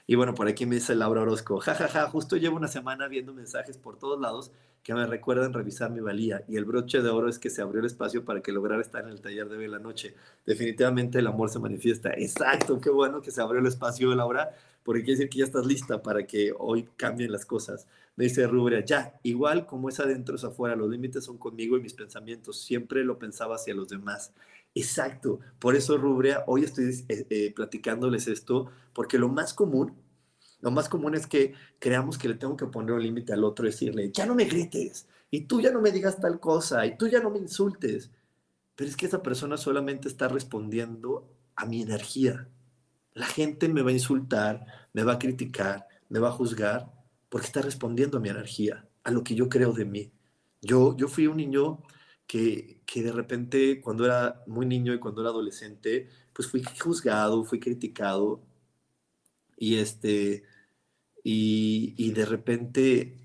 Y 0.09 0.15
bueno, 0.15 0.33
por 0.33 0.47
aquí 0.47 0.65
me 0.65 0.73
dice 0.73 0.95
Laura 0.95 1.21
Orozco, 1.21 1.59
jajaja, 1.59 1.87
ja, 1.87 2.05
ja, 2.05 2.09
justo 2.09 2.35
llevo 2.35 2.57
una 2.57 2.67
semana 2.67 3.07
viendo 3.07 3.31
mensajes 3.31 3.77
por 3.77 3.99
todos 3.99 4.19
lados 4.19 4.51
que 4.81 4.95
me 4.95 5.05
recuerdan 5.05 5.53
revisar 5.53 5.91
mi 5.91 5.99
valía 5.99 6.43
y 6.47 6.57
el 6.57 6.65
broche 6.65 7.03
de 7.03 7.09
oro 7.09 7.29
es 7.29 7.37
que 7.37 7.51
se 7.51 7.61
abrió 7.61 7.79
el 7.79 7.85
espacio 7.85 8.25
para 8.25 8.41
que 8.41 8.51
lograra 8.51 8.81
estar 8.81 9.03
en 9.03 9.11
el 9.11 9.21
taller 9.21 9.47
de 9.47 9.57
hoy 9.57 9.65
en 9.65 9.71
la 9.71 9.77
noche. 9.77 10.15
Definitivamente 10.47 11.19
el 11.19 11.27
amor 11.27 11.51
se 11.51 11.59
manifiesta. 11.59 12.09
Exacto, 12.17 12.81
qué 12.81 12.89
bueno 12.89 13.21
que 13.21 13.29
se 13.29 13.39
abrió 13.39 13.61
el 13.61 13.67
espacio, 13.67 14.15
Laura, 14.15 14.49
porque 14.83 15.03
quiere 15.03 15.19
decir 15.19 15.29
que 15.29 15.37
ya 15.37 15.45
estás 15.45 15.67
lista 15.67 16.01
para 16.01 16.25
que 16.25 16.55
hoy 16.57 16.89
cambien 16.97 17.31
las 17.31 17.45
cosas. 17.45 17.85
Me 18.15 18.23
dice 18.23 18.47
Rubria, 18.47 18.83
ya, 18.83 19.13
igual 19.21 19.67
como 19.67 19.89
es 19.89 19.99
adentro 19.99 20.37
es 20.37 20.43
afuera, 20.43 20.75
los 20.75 20.89
límites 20.89 21.23
son 21.23 21.37
conmigo 21.37 21.77
y 21.77 21.81
mis 21.81 21.93
pensamientos. 21.93 22.59
Siempre 22.59 23.03
lo 23.03 23.19
pensaba 23.19 23.57
hacia 23.57 23.75
los 23.75 23.89
demás. 23.89 24.33
Exacto, 24.75 25.39
por 25.57 25.75
eso 25.75 25.97
Rubria, 25.97 26.43
hoy 26.47 26.63
estoy 26.63 27.05
eh, 27.09 27.25
eh, 27.29 27.53
platicándoles 27.53 28.27
esto, 28.27 28.69
porque 28.93 29.17
lo 29.17 29.27
más 29.27 29.53
común, 29.53 29.93
lo 30.61 30.71
más 30.71 30.89
común 30.89 31.15
es 31.15 31.27
que 31.27 31.53
creamos 31.79 32.17
que 32.17 32.29
le 32.29 32.35
tengo 32.35 32.55
que 32.55 32.67
poner 32.67 32.93
un 32.93 33.03
límite 33.03 33.33
al 33.33 33.43
otro, 33.43 33.65
decirle, 33.65 34.11
ya 34.13 34.25
no 34.25 34.35
me 34.35 34.45
grites, 34.45 35.07
y 35.31 35.41
tú 35.41 35.61
ya 35.61 35.71
no 35.71 35.81
me 35.81 35.91
digas 35.91 36.19
tal 36.19 36.39
cosa, 36.39 36.85
y 36.85 36.97
tú 36.97 37.07
ya 37.07 37.19
no 37.19 37.29
me 37.29 37.39
insultes. 37.39 38.11
Pero 38.75 38.89
es 38.89 38.95
que 38.95 39.07
esa 39.07 39.21
persona 39.21 39.57
solamente 39.57 40.07
está 40.07 40.27
respondiendo 40.27 41.27
a 41.55 41.65
mi 41.65 41.81
energía. 41.81 42.47
La 43.13 43.25
gente 43.25 43.67
me 43.67 43.81
va 43.81 43.89
a 43.89 43.93
insultar, 43.93 44.65
me 44.93 45.03
va 45.03 45.13
a 45.13 45.19
criticar, 45.19 45.87
me 46.07 46.19
va 46.19 46.29
a 46.29 46.31
juzgar, 46.31 46.91
porque 47.27 47.47
está 47.47 47.61
respondiendo 47.61 48.17
a 48.17 48.21
mi 48.21 48.29
energía, 48.29 48.87
a 49.03 49.11
lo 49.11 49.23
que 49.23 49.35
yo 49.35 49.49
creo 49.49 49.73
de 49.73 49.85
mí. 49.85 50.11
Yo, 50.61 50.95
yo 50.95 51.07
fui 51.07 51.27
un 51.27 51.37
niño 51.37 51.81
que, 52.29 52.81
que, 52.85 53.03
de 53.03 53.11
repente 53.11 53.81
cuando 53.81 54.05
era 54.05 54.43
muy 54.47 54.65
niño 54.67 54.93
y 54.93 54.99
cuando 54.99 55.21
era 55.21 55.31
adolescente, 55.31 56.09
pues 56.33 56.47
fui 56.49 56.63
juzgado, 56.79 57.43
fui 57.43 57.59
criticado 57.59 58.41
y 59.57 59.77
este, 59.77 60.43
y, 61.23 61.95
y 61.97 62.11
de 62.13 62.25
repente, 62.25 63.17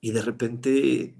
y 0.00 0.10
de 0.12 0.22
repente 0.22 1.14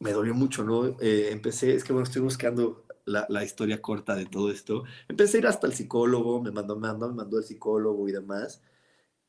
me 0.00 0.12
dolió 0.12 0.34
mucho, 0.34 0.64
¿no? 0.64 0.98
Eh, 1.00 1.30
empecé, 1.32 1.74
es 1.74 1.84
que 1.84 1.92
bueno, 1.92 2.06
estoy 2.06 2.22
buscando 2.22 2.86
la, 3.06 3.26
la, 3.30 3.44
historia 3.44 3.82
corta 3.82 4.14
de 4.16 4.26
todo 4.26 4.50
esto. 4.50 4.84
Empecé 5.08 5.38
a 5.38 5.40
ir 5.40 5.46
hasta 5.48 5.66
el 5.68 5.74
psicólogo, 5.74 6.42
me 6.42 6.50
mandó, 6.52 6.76
me 6.76 6.88
mandó, 6.88 7.08
me 7.08 7.14
mandó 7.16 7.38
el 7.38 7.44
psicólogo 7.44 8.08
y 8.08 8.12
demás, 8.12 8.62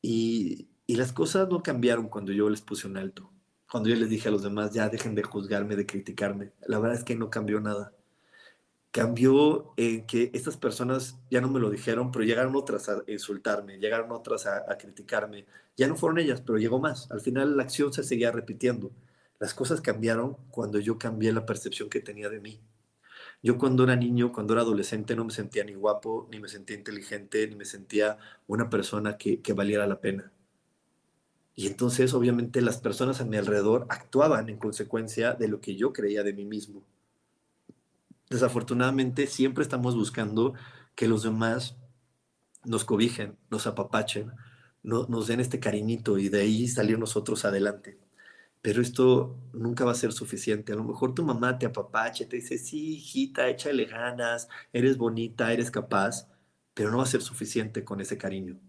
y, 0.02 0.68
y 0.86 0.96
las 0.96 1.12
cosas 1.12 1.48
no 1.48 1.62
cambiaron 1.62 2.08
cuando 2.08 2.32
yo 2.32 2.50
les 2.50 2.62
puse 2.62 2.86
un 2.88 2.96
alto 2.98 3.32
cuando 3.70 3.90
yo 3.90 3.96
les 3.96 4.08
dije 4.08 4.28
a 4.28 4.32
los 4.32 4.42
demás, 4.42 4.72
ya 4.72 4.88
dejen 4.88 5.14
de 5.14 5.22
juzgarme, 5.22 5.76
de 5.76 5.86
criticarme, 5.86 6.52
la 6.66 6.78
verdad 6.78 6.98
es 6.98 7.04
que 7.04 7.14
no 7.16 7.30
cambió 7.30 7.60
nada. 7.60 7.92
Cambió 8.90 9.74
en 9.76 10.06
que 10.06 10.30
estas 10.32 10.56
personas 10.56 11.18
ya 11.30 11.40
no 11.42 11.50
me 11.50 11.60
lo 11.60 11.70
dijeron, 11.70 12.10
pero 12.10 12.24
llegaron 12.24 12.56
otras 12.56 12.88
a 12.88 13.02
insultarme, 13.06 13.78
llegaron 13.78 14.10
otras 14.12 14.46
a, 14.46 14.64
criticarme. 14.78 15.46
Ya 15.76 15.86
no 15.86 15.96
fueron 15.96 16.18
ellas, 16.18 16.40
pero 16.40 16.58
llegó 16.58 16.80
más. 16.80 17.10
Al 17.10 17.20
final 17.20 17.56
la 17.56 17.64
acción 17.64 17.92
se 17.92 18.02
seguía 18.02 18.32
repitiendo. 18.32 18.90
Las 19.38 19.54
cosas 19.54 19.82
cambiaron 19.82 20.36
cuando 20.50 20.80
yo 20.80 20.98
cambié 20.98 21.32
la 21.32 21.46
percepción 21.46 21.90
que 21.90 22.00
tenía 22.00 22.30
de 22.30 22.40
mí. 22.40 22.60
Yo 23.42 23.58
cuando 23.58 23.84
era 23.84 23.94
niño, 23.94 24.32
cuando 24.32 24.54
era 24.54 24.62
adolescente, 24.62 25.14
no 25.14 25.24
me 25.26 25.32
sentía 25.32 25.64
ni 25.64 25.74
guapo, 25.74 26.26
ni 26.32 26.40
me 26.40 26.48
sentía 26.48 26.76
inteligente, 26.76 27.46
ni 27.46 27.56
me 27.56 27.66
sentía 27.66 28.18
una 28.46 28.70
persona 28.70 29.18
que, 29.18 29.42
que 29.42 29.52
valiera 29.52 29.86
la 29.86 30.00
pena. 30.00 30.32
Y 31.58 31.66
entonces, 31.66 32.14
obviamente, 32.14 32.62
las 32.62 32.78
personas 32.78 33.20
a 33.20 33.24
mi 33.24 33.36
alrededor 33.36 33.84
actuaban 33.88 34.48
en 34.48 34.58
consecuencia 34.58 35.32
de 35.32 35.48
lo 35.48 35.60
que 35.60 35.74
yo 35.74 35.92
creía 35.92 36.22
de 36.22 36.32
mí 36.32 36.44
mismo. 36.44 36.84
Desafortunadamente, 38.30 39.26
siempre 39.26 39.64
estamos 39.64 39.96
buscando 39.96 40.54
que 40.94 41.08
los 41.08 41.24
demás 41.24 41.74
nos 42.64 42.84
cobijen, 42.84 43.36
nos 43.50 43.66
apapachen, 43.66 44.30
nos 44.84 45.26
den 45.26 45.40
este 45.40 45.58
cariñito 45.58 46.16
y 46.18 46.28
de 46.28 46.42
ahí 46.42 46.68
salir 46.68 46.96
nosotros 46.96 47.44
adelante. 47.44 47.98
Pero 48.62 48.80
esto 48.80 49.36
nunca 49.52 49.84
va 49.84 49.90
a 49.90 49.96
ser 49.96 50.12
suficiente. 50.12 50.72
A 50.72 50.76
lo 50.76 50.84
mejor 50.84 51.12
tu 51.12 51.24
mamá 51.24 51.58
te 51.58 51.66
apapache, 51.66 52.26
te 52.26 52.36
dice, 52.36 52.56
sí, 52.56 52.98
hijita, 52.98 53.48
échale 53.48 53.86
ganas, 53.86 54.48
eres 54.72 54.96
bonita, 54.96 55.52
eres 55.52 55.72
capaz, 55.72 56.28
pero 56.72 56.92
no 56.92 56.98
va 56.98 57.02
a 57.02 57.06
ser 57.06 57.22
suficiente 57.22 57.82
con 57.82 58.00
ese 58.00 58.16
cariño. 58.16 58.60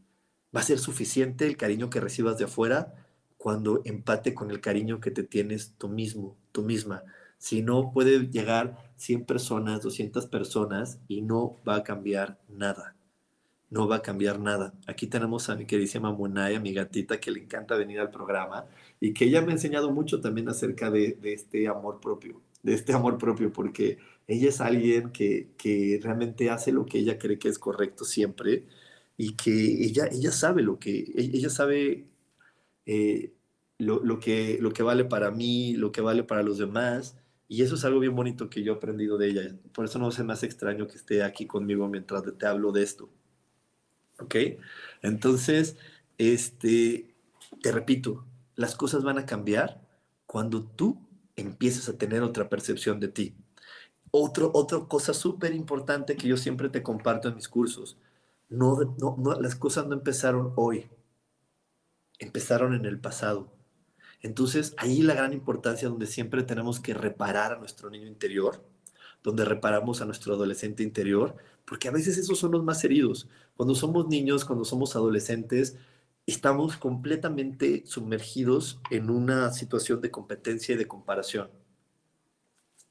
Va 0.55 0.61
a 0.61 0.63
ser 0.63 0.79
suficiente 0.79 1.45
el 1.45 1.57
cariño 1.57 1.89
que 1.89 1.99
recibas 1.99 2.37
de 2.37 2.45
afuera 2.45 2.93
cuando 3.37 3.81
empate 3.85 4.33
con 4.33 4.51
el 4.51 4.59
cariño 4.61 4.99
que 4.99 5.11
te 5.11 5.23
tienes 5.23 5.75
tú 5.77 5.87
mismo, 5.87 6.37
tú 6.51 6.63
misma. 6.63 7.03
Si 7.37 7.61
no, 7.61 7.93
puede 7.93 8.27
llegar 8.27 8.91
100 8.97 9.25
personas, 9.25 9.81
200 9.81 10.27
personas 10.27 10.99
y 11.07 11.21
no 11.21 11.57
va 11.67 11.77
a 11.77 11.83
cambiar 11.83 12.37
nada. 12.49 12.97
No 13.69 13.87
va 13.87 13.97
a 13.97 14.01
cambiar 14.01 14.39
nada. 14.39 14.73
Aquí 14.87 15.07
tenemos 15.07 15.49
a 15.49 15.55
mi 15.55 15.65
queridísima 15.65 16.11
Monaya, 16.11 16.59
mi 16.59 16.73
gatita, 16.73 17.19
que 17.19 17.31
le 17.31 17.39
encanta 17.41 17.75
venir 17.77 17.99
al 17.99 18.11
programa 18.11 18.65
y 18.99 19.13
que 19.13 19.25
ella 19.25 19.41
me 19.41 19.51
ha 19.51 19.53
enseñado 19.53 19.91
mucho 19.91 20.19
también 20.19 20.49
acerca 20.49 20.89
de, 20.91 21.17
este 21.23 21.67
amor 21.67 22.01
propio, 22.01 22.41
de 22.61 22.73
este 22.73 22.91
amor 22.91 23.17
propio, 23.17 23.53
porque 23.53 23.99
ella 24.27 24.49
es 24.49 24.59
alguien 24.59 25.11
que, 25.11 25.51
que 25.57 25.99
realmente 26.03 26.49
hace 26.49 26.73
lo 26.73 26.85
que 26.85 26.99
ella 26.99 27.17
cree 27.17 27.39
que 27.39 27.47
es 27.47 27.59
correcto 27.59 28.03
siempre 28.03 28.65
y 29.19 29.35
que 29.35 29.51
ella, 29.51 30.07
ella 30.09 30.31
sabe 30.31 30.63
lo 30.63 30.79
que, 30.79 30.99
e, 30.99 31.31
ella 31.33 31.49
sabe 31.49 32.07
eh, 32.85 33.33
lo, 33.77 34.01
lo, 34.01 34.17
que, 34.17 34.57
lo 34.61 34.71
que 34.71 34.81
vale 34.81 35.03
para 35.03 35.29
mí, 35.29 35.73
lo 35.73 35.91
que 35.91 35.99
vale 35.99 36.23
para 36.23 36.41
los 36.41 36.57
demás, 36.57 37.17
y 37.49 37.61
eso 37.63 37.75
es 37.75 37.83
algo 37.83 37.99
bien 37.99 38.15
bonito 38.15 38.49
que 38.49 38.63
yo 38.63 38.71
he 38.71 38.75
aprendido 38.77 39.17
de 39.17 39.27
ella. 39.27 39.57
Por 39.73 39.83
eso 39.83 39.99
no 39.99 40.09
se 40.11 40.23
me 40.23 40.31
hace 40.31 40.45
extraño 40.45 40.87
que 40.87 40.95
esté 40.95 41.21
aquí 41.21 41.45
conmigo 41.47 41.89
mientras 41.89 42.23
te 42.37 42.45
hablo 42.47 42.71
de 42.71 42.81
esto. 42.81 43.09
¿Ok? 44.19 44.35
Entonces, 45.01 45.75
este, 46.17 47.13
te 47.61 47.73
repito, 47.73 48.25
las 48.55 48.73
cosas 48.75 49.03
van 49.03 49.17
a 49.17 49.25
cambiar 49.25 49.81
cuando 50.27 50.63
tú 50.63 50.97
empieces 51.35 51.89
a 51.89 51.97
tener 51.97 52.23
otra 52.23 52.47
percepción 52.47 53.01
de 53.01 53.09
ti. 53.09 53.35
Otro, 54.11 54.49
otra 54.53 54.79
cosa 54.87 55.13
súper 55.13 55.53
importante 55.53 56.15
que 56.15 56.29
yo 56.29 56.37
siempre 56.37 56.69
te 56.69 56.83
comparto 56.83 57.27
en 57.27 57.35
mis 57.35 57.49
cursos 57.49 57.97
no, 58.49 58.95
no, 58.97 59.39
las 59.39 59.55
cosas 59.55 59.87
no 59.87 59.93
empezaron 59.93 60.53
hoy, 60.55 60.89
empezaron 62.17 62.73
en 62.73 62.85
el 62.85 62.99
pasado. 62.99 63.51
Entonces, 64.21 64.73
ahí 64.77 65.01
la 65.01 65.13
gran 65.13 65.33
importancia 65.33 65.87
donde 65.87 66.07
siempre 66.07 66.43
tenemos 66.43 66.79
que 66.79 66.93
reparar 66.93 67.53
a 67.53 67.59
nuestro 67.59 67.89
niño 67.89 68.07
interior, 68.07 68.63
donde 69.23 69.45
reparamos 69.45 70.01
a 70.01 70.05
nuestro 70.05 70.33
adolescente 70.33 70.83
interior, 70.83 71.35
porque 71.65 71.87
a 71.87 71.91
veces 71.91 72.17
esos 72.17 72.39
son 72.39 72.51
los 72.51 72.63
más 72.63 72.83
heridos. 72.83 73.29
Cuando 73.55 73.75
somos 73.75 74.07
niños, 74.07 74.43
cuando 74.43 74.65
somos 74.65 74.95
adolescentes, 74.95 75.77
estamos 76.25 76.77
completamente 76.77 77.83
sumergidos 77.85 78.79
en 78.91 79.09
una 79.09 79.51
situación 79.53 80.01
de 80.01 80.11
competencia 80.11 80.75
y 80.75 80.77
de 80.77 80.87
comparación. 80.87 81.49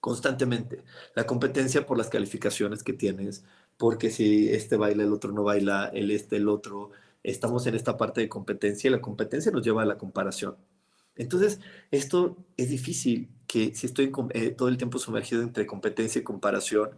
Constantemente. 0.01 0.85
La 1.15 1.27
competencia 1.27 1.85
por 1.85 1.99
las 1.99 2.09
calificaciones 2.09 2.83
que 2.83 2.93
tienes, 2.93 3.45
porque 3.79 4.11
si 4.11 4.51
este 4.51 4.77
baila, 4.77 5.05
el 5.05 5.13
otro 5.13 5.33
no 5.33 5.45
baila, 5.45 5.87
el 5.95 6.11
este, 6.11 6.37
el 6.37 6.49
otro, 6.49 6.91
estamos 7.23 7.67
en 7.67 7.75
esta 7.77 7.97
parte 7.97 8.21
de 8.21 8.29
competencia 8.29 8.89
y 8.89 8.91
la 8.93 9.01
competencia 9.01 9.53
nos 9.53 9.65
lleva 9.65 9.83
a 9.83 9.87
la 9.87 9.99
comparación. 9.99 10.57
Entonces, 11.17 11.61
esto 11.91 12.37
es 12.57 12.71
difícil, 12.71 13.29
que 13.47 13.75
si 13.75 13.87
estoy 13.87 14.13
eh, 14.31 14.51
todo 14.51 14.69
el 14.69 14.77
tiempo 14.79 14.99
sumergido 14.99 15.43
entre 15.43 15.67
competencia 15.67 16.21
y 16.21 16.25
comparación, 16.25 16.91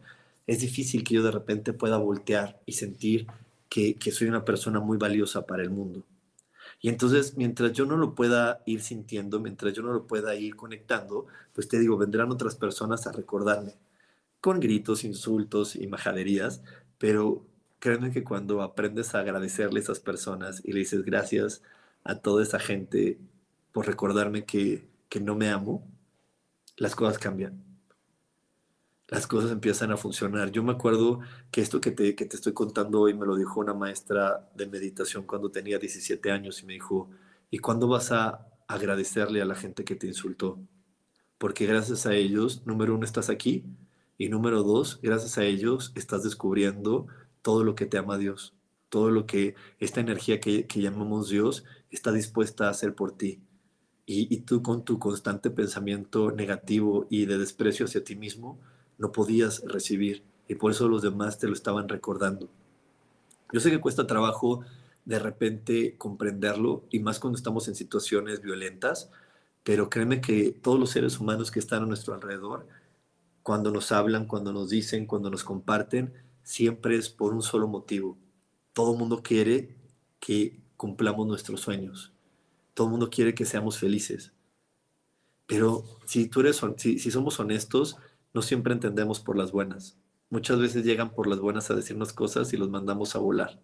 es 0.46 0.60
difícil 0.60 1.04
que 1.04 1.14
yo 1.14 1.22
de 1.22 1.30
repente 1.30 1.72
pueda 1.72 1.98
voltear 1.98 2.60
y 2.66 2.72
sentir 2.72 3.26
que, 3.68 3.94
que 3.96 4.10
soy 4.12 4.28
una 4.28 4.44
persona 4.44 4.80
muy 4.80 4.98
valiosa 4.98 5.46
para 5.46 5.62
el 5.62 5.70
mundo. 5.70 6.04
Y 6.80 6.88
entonces, 6.88 7.36
mientras 7.36 7.72
yo 7.72 7.86
no 7.86 7.96
lo 7.96 8.14
pueda 8.14 8.62
ir 8.66 8.82
sintiendo, 8.82 9.40
mientras 9.40 9.74
yo 9.74 9.82
no 9.82 9.92
lo 9.92 10.06
pueda 10.06 10.34
ir 10.34 10.56
conectando, 10.56 11.26
pues 11.52 11.68
te 11.68 11.78
digo, 11.78 11.98
vendrán 11.98 12.30
otras 12.30 12.56
personas 12.56 13.06
a 13.06 13.12
recordarme 13.12 13.74
con 14.40 14.60
gritos, 14.60 15.04
insultos 15.04 15.76
y 15.76 15.86
majaderías, 15.86 16.62
pero 16.98 17.46
créeme 17.78 18.10
que 18.10 18.24
cuando 18.24 18.62
aprendes 18.62 19.14
a 19.14 19.20
agradecerle 19.20 19.80
a 19.80 19.82
esas 19.82 20.00
personas 20.00 20.62
y 20.64 20.72
le 20.72 20.80
dices 20.80 21.04
gracias 21.04 21.62
a 22.04 22.16
toda 22.16 22.42
esa 22.42 22.58
gente 22.58 23.18
por 23.72 23.86
recordarme 23.86 24.44
que, 24.44 24.86
que 25.08 25.20
no 25.20 25.34
me 25.34 25.50
amo, 25.50 25.86
las 26.76 26.94
cosas 26.94 27.18
cambian. 27.18 27.62
Las 29.08 29.26
cosas 29.26 29.50
empiezan 29.50 29.90
a 29.90 29.96
funcionar. 29.96 30.52
Yo 30.52 30.62
me 30.62 30.72
acuerdo 30.72 31.20
que 31.50 31.60
esto 31.60 31.80
que 31.80 31.90
te, 31.90 32.14
que 32.14 32.26
te 32.26 32.36
estoy 32.36 32.52
contando 32.52 33.00
hoy 33.00 33.12
me 33.12 33.26
lo 33.26 33.34
dijo 33.34 33.60
una 33.60 33.74
maestra 33.74 34.48
de 34.54 34.66
meditación 34.66 35.24
cuando 35.24 35.50
tenía 35.50 35.78
17 35.78 36.30
años 36.30 36.62
y 36.62 36.66
me 36.66 36.74
dijo, 36.74 37.10
¿y 37.50 37.58
cuándo 37.58 37.88
vas 37.88 38.12
a 38.12 38.46
agradecerle 38.68 39.42
a 39.42 39.46
la 39.46 39.56
gente 39.56 39.84
que 39.84 39.96
te 39.96 40.06
insultó? 40.06 40.60
Porque 41.38 41.66
gracias 41.66 42.06
a 42.06 42.14
ellos, 42.14 42.62
número 42.66 42.94
uno, 42.94 43.04
estás 43.04 43.30
aquí 43.30 43.64
y 44.20 44.28
número 44.28 44.62
dos, 44.62 45.00
gracias 45.02 45.38
a 45.38 45.44
ellos 45.44 45.92
estás 45.94 46.22
descubriendo 46.22 47.06
todo 47.40 47.64
lo 47.64 47.74
que 47.74 47.86
te 47.86 47.96
ama 47.96 48.18
Dios, 48.18 48.52
todo 48.90 49.10
lo 49.10 49.24
que 49.24 49.54
esta 49.78 50.00
energía 50.00 50.40
que, 50.40 50.66
que 50.66 50.82
llamamos 50.82 51.30
Dios 51.30 51.64
está 51.90 52.12
dispuesta 52.12 52.66
a 52.66 52.70
hacer 52.70 52.94
por 52.94 53.12
ti. 53.12 53.40
Y, 54.04 54.26
y, 54.28 54.40
tú 54.40 54.60
con 54.60 54.84
tu 54.84 54.98
constante 54.98 55.48
pensamiento 55.48 56.32
negativo 56.32 57.06
y 57.08 57.24
de 57.24 57.38
desprecio 57.38 57.86
hacia 57.86 58.04
ti 58.04 58.14
mismo, 58.14 58.60
no 58.98 59.10
podías 59.10 59.62
recibir. 59.64 60.22
Y 60.48 60.56
por 60.56 60.72
eso 60.72 60.86
los 60.86 61.00
demás 61.00 61.38
te 61.38 61.46
lo 61.46 61.54
estaban 61.54 61.88
recordando. 61.88 62.50
Yo 63.54 63.60
sé 63.60 63.70
que 63.70 63.80
cuesta 63.80 64.06
trabajo 64.06 64.60
de 65.06 65.18
repente 65.18 65.94
comprenderlo, 65.96 66.84
y 66.90 66.98
más 66.98 67.20
cuando 67.20 67.38
estamos 67.38 67.68
en 67.68 67.74
situaciones 67.74 68.42
violentas, 68.42 69.10
pero 69.64 69.88
créeme 69.88 70.20
que 70.20 70.52
todos 70.52 70.78
los 70.78 70.90
seres 70.90 71.18
humanos 71.18 71.50
que 71.50 71.58
están 71.58 71.84
a 71.84 71.86
nuestro 71.86 72.12
alrededor, 72.12 72.66
cuando 73.42 73.70
nos 73.70 73.92
hablan, 73.92 74.26
cuando 74.26 74.52
nos 74.52 74.70
dicen, 74.70 75.06
cuando 75.06 75.30
nos 75.30 75.44
comparten, 75.44 76.12
siempre 76.42 76.96
es 76.96 77.08
por 77.08 77.34
un 77.34 77.42
solo 77.42 77.68
motivo. 77.68 78.18
Todo 78.72 78.92
el 78.92 78.98
mundo 78.98 79.22
quiere 79.22 79.76
que 80.18 80.60
cumplamos 80.76 81.26
nuestros 81.26 81.60
sueños. 81.60 82.12
Todo 82.74 82.86
el 82.86 82.92
mundo 82.92 83.10
quiere 83.10 83.34
que 83.34 83.44
seamos 83.44 83.78
felices. 83.78 84.32
Pero 85.46 85.84
si, 86.06 86.28
tú 86.28 86.40
eres, 86.40 86.60
si, 86.76 86.98
si 86.98 87.10
somos 87.10 87.40
honestos, 87.40 87.96
no 88.32 88.42
siempre 88.42 88.72
entendemos 88.72 89.20
por 89.20 89.36
las 89.36 89.52
buenas. 89.52 89.96
Muchas 90.28 90.58
veces 90.60 90.84
llegan 90.84 91.10
por 91.10 91.26
las 91.26 91.40
buenas 91.40 91.70
a 91.70 91.74
decirnos 91.74 92.12
cosas 92.12 92.52
y 92.52 92.56
los 92.56 92.70
mandamos 92.70 93.16
a 93.16 93.18
volar. 93.18 93.60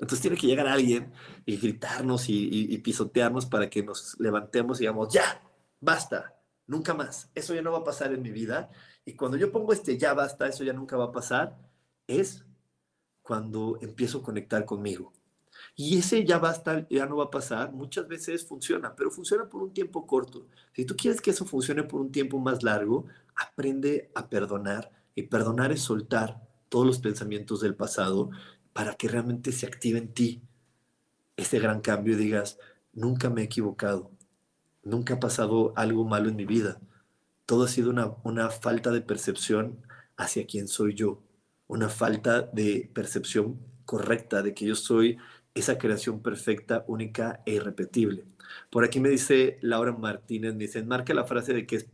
Entonces 0.00 0.20
tiene 0.20 0.36
que 0.36 0.48
llegar 0.48 0.66
alguien 0.66 1.12
y 1.46 1.58
gritarnos 1.58 2.28
y, 2.28 2.48
y, 2.48 2.74
y 2.74 2.78
pisotearnos 2.78 3.46
para 3.46 3.70
que 3.70 3.84
nos 3.84 4.18
levantemos 4.18 4.80
y 4.80 4.82
digamos, 4.82 5.12
ya, 5.12 5.40
basta, 5.80 6.34
nunca 6.66 6.92
más, 6.92 7.30
eso 7.36 7.54
ya 7.54 7.62
no 7.62 7.70
va 7.70 7.78
a 7.78 7.84
pasar 7.84 8.12
en 8.12 8.22
mi 8.22 8.30
vida. 8.30 8.70
Y 9.04 9.14
cuando 9.14 9.36
yo 9.36 9.50
pongo 9.50 9.72
este 9.72 9.98
ya 9.98 10.14
basta, 10.14 10.46
eso 10.46 10.64
ya 10.64 10.72
nunca 10.72 10.96
va 10.96 11.06
a 11.06 11.12
pasar, 11.12 11.58
es 12.06 12.44
cuando 13.22 13.78
empiezo 13.80 14.18
a 14.18 14.22
conectar 14.22 14.64
conmigo. 14.64 15.12
Y 15.74 15.98
ese 15.98 16.24
ya 16.24 16.38
basta, 16.38 16.86
ya 16.88 17.06
no 17.06 17.16
va 17.16 17.24
a 17.24 17.30
pasar, 17.30 17.72
muchas 17.72 18.08
veces 18.08 18.46
funciona, 18.46 18.94
pero 18.94 19.10
funciona 19.10 19.48
por 19.48 19.62
un 19.62 19.72
tiempo 19.72 20.06
corto. 20.06 20.46
Si 20.74 20.84
tú 20.84 20.96
quieres 20.96 21.20
que 21.20 21.30
eso 21.30 21.44
funcione 21.44 21.82
por 21.82 22.00
un 22.00 22.12
tiempo 22.12 22.38
más 22.38 22.62
largo, 22.62 23.06
aprende 23.34 24.10
a 24.14 24.28
perdonar. 24.28 24.90
Y 25.14 25.24
perdonar 25.24 25.72
es 25.72 25.82
soltar 25.82 26.40
todos 26.68 26.86
los 26.86 26.98
pensamientos 26.98 27.60
del 27.60 27.74
pasado 27.74 28.30
para 28.72 28.94
que 28.94 29.08
realmente 29.08 29.52
se 29.52 29.66
active 29.66 29.98
en 29.98 30.14
ti 30.14 30.42
ese 31.36 31.58
gran 31.58 31.80
cambio 31.80 32.14
y 32.14 32.16
digas, 32.16 32.58
nunca 32.92 33.30
me 33.30 33.42
he 33.42 33.44
equivocado, 33.44 34.10
nunca 34.82 35.14
ha 35.14 35.20
pasado 35.20 35.72
algo 35.76 36.04
malo 36.04 36.28
en 36.28 36.36
mi 36.36 36.44
vida. 36.44 36.80
Todo 37.46 37.64
ha 37.64 37.68
sido 37.68 37.90
una, 37.90 38.14
una 38.24 38.50
falta 38.50 38.90
de 38.90 39.00
percepción 39.00 39.82
hacia 40.16 40.46
quién 40.46 40.68
soy 40.68 40.94
yo, 40.94 41.22
una 41.66 41.88
falta 41.88 42.42
de 42.42 42.90
percepción 42.94 43.60
correcta 43.84 44.42
de 44.42 44.54
que 44.54 44.66
yo 44.66 44.74
soy 44.74 45.18
esa 45.54 45.78
creación 45.78 46.22
perfecta, 46.22 46.84
única 46.86 47.42
e 47.46 47.54
irrepetible. 47.54 48.24
Por 48.70 48.84
aquí 48.84 49.00
me 49.00 49.08
dice 49.08 49.58
Laura 49.60 49.92
Martínez, 49.92 50.54
me 50.54 50.64
dice, 50.64 50.78
enmarca 50.78 51.14
la 51.14 51.24
frase 51.24 51.52
de 51.52 51.66
que 51.66 51.76
es 51.76 51.88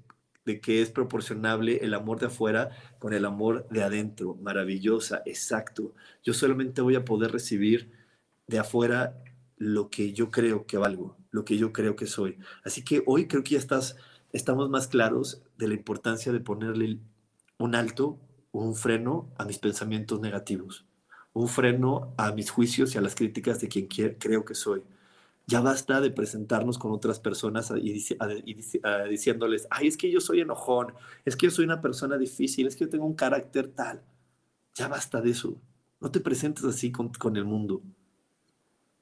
de 0.49 0.61
que 0.63 0.81
es 0.81 0.91
proporcionable 0.91 1.77
el 1.83 1.93
amor 1.93 2.19
de 2.19 2.27
afuera 2.27 2.71
con 2.99 3.13
el 3.13 3.27
amor 3.27 3.69
de 3.69 3.83
adentro. 3.83 4.35
Maravillosa, 4.37 5.23
exacto. 5.27 5.95
Yo 6.25 6.33
solamente 6.33 6.81
voy 6.81 6.97
a 6.97 7.05
poder 7.05 7.33
recibir 7.33 7.93
de 8.47 8.59
afuera 8.59 9.23
lo 9.59 9.91
que 9.91 10.15
yo 10.15 10.31
creo 10.31 10.67
que 10.67 10.79
valgo, 10.79 11.19
lo 11.31 11.45
que 11.45 11.59
yo 11.59 11.71
creo 11.73 11.97
que 11.97 12.07
soy. 12.07 12.39
Así 12.65 12.83
que 12.83 13.03
hoy 13.05 13.29
creo 13.29 13.45
que 13.45 13.53
ya 13.53 13.59
estás, 13.59 13.97
estamos 14.33 14.71
más 14.71 14.89
claros 14.89 15.43
de 15.57 15.69
la 15.69 15.75
importancia 15.75 16.33
de 16.33 16.41
ponerle 16.41 16.99
un 17.59 17.75
alto 17.75 18.19
un 18.51 18.75
freno 18.75 19.31
a 19.37 19.45
mis 19.45 19.59
pensamientos 19.59 20.21
negativos, 20.21 20.87
un 21.33 21.49
freno 21.49 22.15
a 22.17 22.33
mis 22.33 22.51
juicios 22.51 22.95
y 22.95 22.99
a 22.99 23.01
las 23.01 23.15
críticas 23.15 23.61
de 23.61 23.69
quien 23.69 23.87
creo 23.87 24.45
que 24.45 24.55
soy 24.55 24.83
ya 25.49 25.63
basta 25.63 26.03
de 26.03 26.11
presentarnos 26.11 26.77
con 26.77 26.93
otras 26.93 27.19
personas 27.19 27.73
y, 27.75 28.05
diciéndoles, 29.09 29.67
ay, 29.71 29.89
es 29.89 29.97
que 29.97 30.11
yo 30.11 30.21
soy 30.21 30.43
enojón, 30.43 30.93
es 31.25 31.37
que 31.37 31.47
yo 31.47 31.51
soy 31.51 31.65
una 31.65 31.81
persona 31.81 32.19
difícil, 32.19 32.67
es 32.67 32.77
que 32.77 32.85
yo 32.85 32.91
tengo 32.91 33.07
un 33.07 33.15
carácter 33.15 33.69
tal. 33.69 34.03
Ya 34.75 34.89
basta 34.89 35.23
de 35.23 35.31
eso. 35.31 35.59
No 36.01 36.11
te 36.11 36.21
presentes 36.21 36.65
así 36.65 36.93
con, 36.93 37.09
con 37.15 37.35
el 37.39 37.47
mundo. 37.47 37.81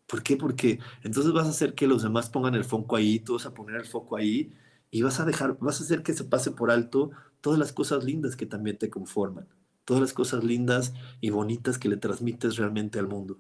¿Por 0.07 0.23
qué? 0.23 0.37
Porque 0.37 0.79
entonces 1.03 1.33
vas 1.33 1.49
a 1.49 1.51
hacer 1.51 1.75
que 1.75 1.89
los 1.89 2.05
demás 2.05 2.31
pongan 2.31 2.55
el 2.55 2.65
foco 2.65 2.95
ahí, 2.95 3.19
tú 3.19 3.33
vas 3.33 3.47
a 3.47 3.53
poner 3.53 3.81
el 3.81 3.87
foco 3.87 4.17
ahí 4.17 4.53
y 4.91 5.03
vas 5.03 5.21
a 5.21 5.25
dejar, 5.25 5.59
vas 5.61 5.81
a 5.81 5.85
hacer 5.85 6.03
que 6.03 6.15
se 6.15 6.25
pase 6.25 6.51
por 6.51 6.71
alto 6.71 7.11
todas 7.41 7.59
las 7.59 7.73
cosas 7.73 8.05
lindas 8.05 8.37
que 8.37 8.47
también 8.47 8.79
te 8.79 8.91
conforman, 8.91 9.47
todas 9.85 10.01
las 10.01 10.13
cosas 10.13 10.45
lindas 10.45 10.95
y 11.21 11.31
bonitas 11.31 11.79
que 11.79 11.89
le 11.89 11.97
transmites 11.97 12.57
realmente 12.57 12.99
al 12.99 13.09
mundo. 13.09 13.39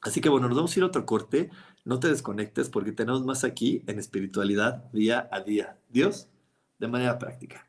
Así 0.00 0.20
que 0.20 0.28
bueno, 0.28 0.48
nos 0.48 0.56
vamos 0.56 0.76
a 0.76 0.78
ir 0.78 0.82
a 0.84 0.86
otro 0.86 1.04
corte. 1.04 1.50
No 1.84 1.98
te 1.98 2.08
desconectes 2.08 2.68
porque 2.68 2.92
tenemos 2.92 3.24
más 3.24 3.44
aquí 3.44 3.82
en 3.86 3.98
espiritualidad 3.98 4.84
día 4.92 5.28
a 5.32 5.40
día. 5.40 5.78
Dios, 5.88 6.28
de 6.78 6.88
manera 6.88 7.18
práctica. 7.18 7.68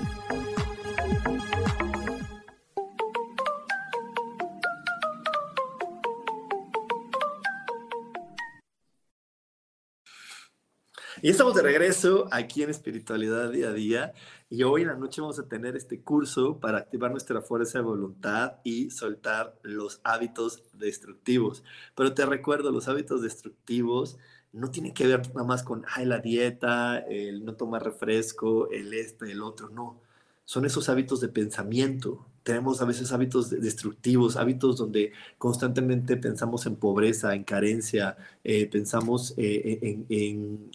Y 11.23 11.29
estamos 11.29 11.53
de 11.53 11.61
regreso 11.61 12.27
aquí 12.31 12.63
en 12.63 12.71
Espiritualidad 12.71 13.51
Día 13.51 13.69
a 13.69 13.73
Día. 13.73 14.13
Y 14.49 14.63
hoy 14.63 14.81
en 14.81 14.87
la 14.87 14.95
noche 14.95 15.21
vamos 15.21 15.37
a 15.37 15.47
tener 15.47 15.75
este 15.75 16.01
curso 16.01 16.59
para 16.59 16.79
activar 16.79 17.11
nuestra 17.11 17.43
fuerza 17.43 17.77
de 17.77 17.83
voluntad 17.83 18.53
y 18.63 18.89
soltar 18.89 19.55
los 19.61 20.01
hábitos 20.03 20.63
destructivos. 20.73 21.63
Pero 21.93 22.15
te 22.15 22.25
recuerdo, 22.25 22.71
los 22.71 22.87
hábitos 22.87 23.21
destructivos 23.21 24.17
no 24.51 24.71
tienen 24.71 24.95
que 24.95 25.05
ver 25.05 25.27
nada 25.35 25.43
más 25.43 25.61
con 25.61 25.85
Ay, 25.95 26.05
la 26.05 26.17
dieta, 26.17 26.97
el 26.97 27.45
no 27.45 27.53
tomar 27.53 27.83
refresco, 27.83 28.71
el 28.71 28.91
este, 28.95 29.31
el 29.31 29.43
otro, 29.43 29.69
no. 29.69 30.01
Son 30.43 30.65
esos 30.65 30.89
hábitos 30.89 31.21
de 31.21 31.29
pensamiento. 31.29 32.25
Tenemos 32.41 32.81
a 32.81 32.85
veces 32.85 33.11
hábitos 33.11 33.51
destructivos, 33.51 34.37
hábitos 34.37 34.75
donde 34.75 35.11
constantemente 35.37 36.17
pensamos 36.17 36.65
en 36.65 36.77
pobreza, 36.77 37.35
en 37.35 37.43
carencia, 37.43 38.17
eh, 38.43 38.65
pensamos 38.65 39.35
eh, 39.37 40.03
en 40.09 40.71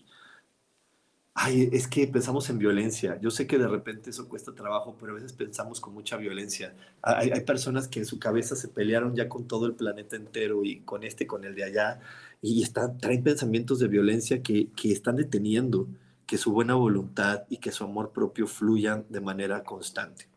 Ay, 1.38 1.68
es 1.70 1.86
que 1.86 2.06
pensamos 2.06 2.48
en 2.48 2.58
violencia. 2.58 3.20
Yo 3.20 3.30
sé 3.30 3.46
que 3.46 3.58
de 3.58 3.68
repente 3.68 4.08
eso 4.08 4.26
cuesta 4.26 4.54
trabajo, 4.54 4.96
pero 4.98 5.12
a 5.12 5.16
veces 5.16 5.34
pensamos 5.34 5.80
con 5.80 5.92
mucha 5.92 6.16
violencia. 6.16 6.74
Hay, 7.02 7.30
personas 7.42 7.88
que 7.88 7.98
en 7.98 8.06
su 8.06 8.18
cabeza 8.18 8.56
se 8.56 8.68
pelearon 8.68 9.14
ya 9.14 9.28
con 9.28 9.46
todo 9.46 9.66
el 9.66 9.74
planeta 9.74 10.16
entero 10.16 10.64
y 10.64 10.80
con 10.80 11.04
este, 11.04 11.26
con 11.26 11.44
el 11.44 11.54
de 11.54 11.64
allá, 11.64 12.00
y 12.40 12.62
están, 12.62 12.96
traen 12.96 13.22
pensamientos 13.22 13.78
de 13.80 13.88
violencia 13.88 14.42
que, 14.42 14.70
que 14.72 14.92
están 14.92 15.16
deteniendo 15.16 15.88
que 16.24 16.38
su 16.38 16.52
buena 16.52 16.74
voluntad 16.74 17.42
y 17.50 17.58
que 17.58 17.70
su 17.70 17.84
amor 17.84 18.12
propio 18.12 18.46
fluyan 18.46 19.04
de 19.10 19.20
manera 19.20 19.62
constante. 19.62 20.28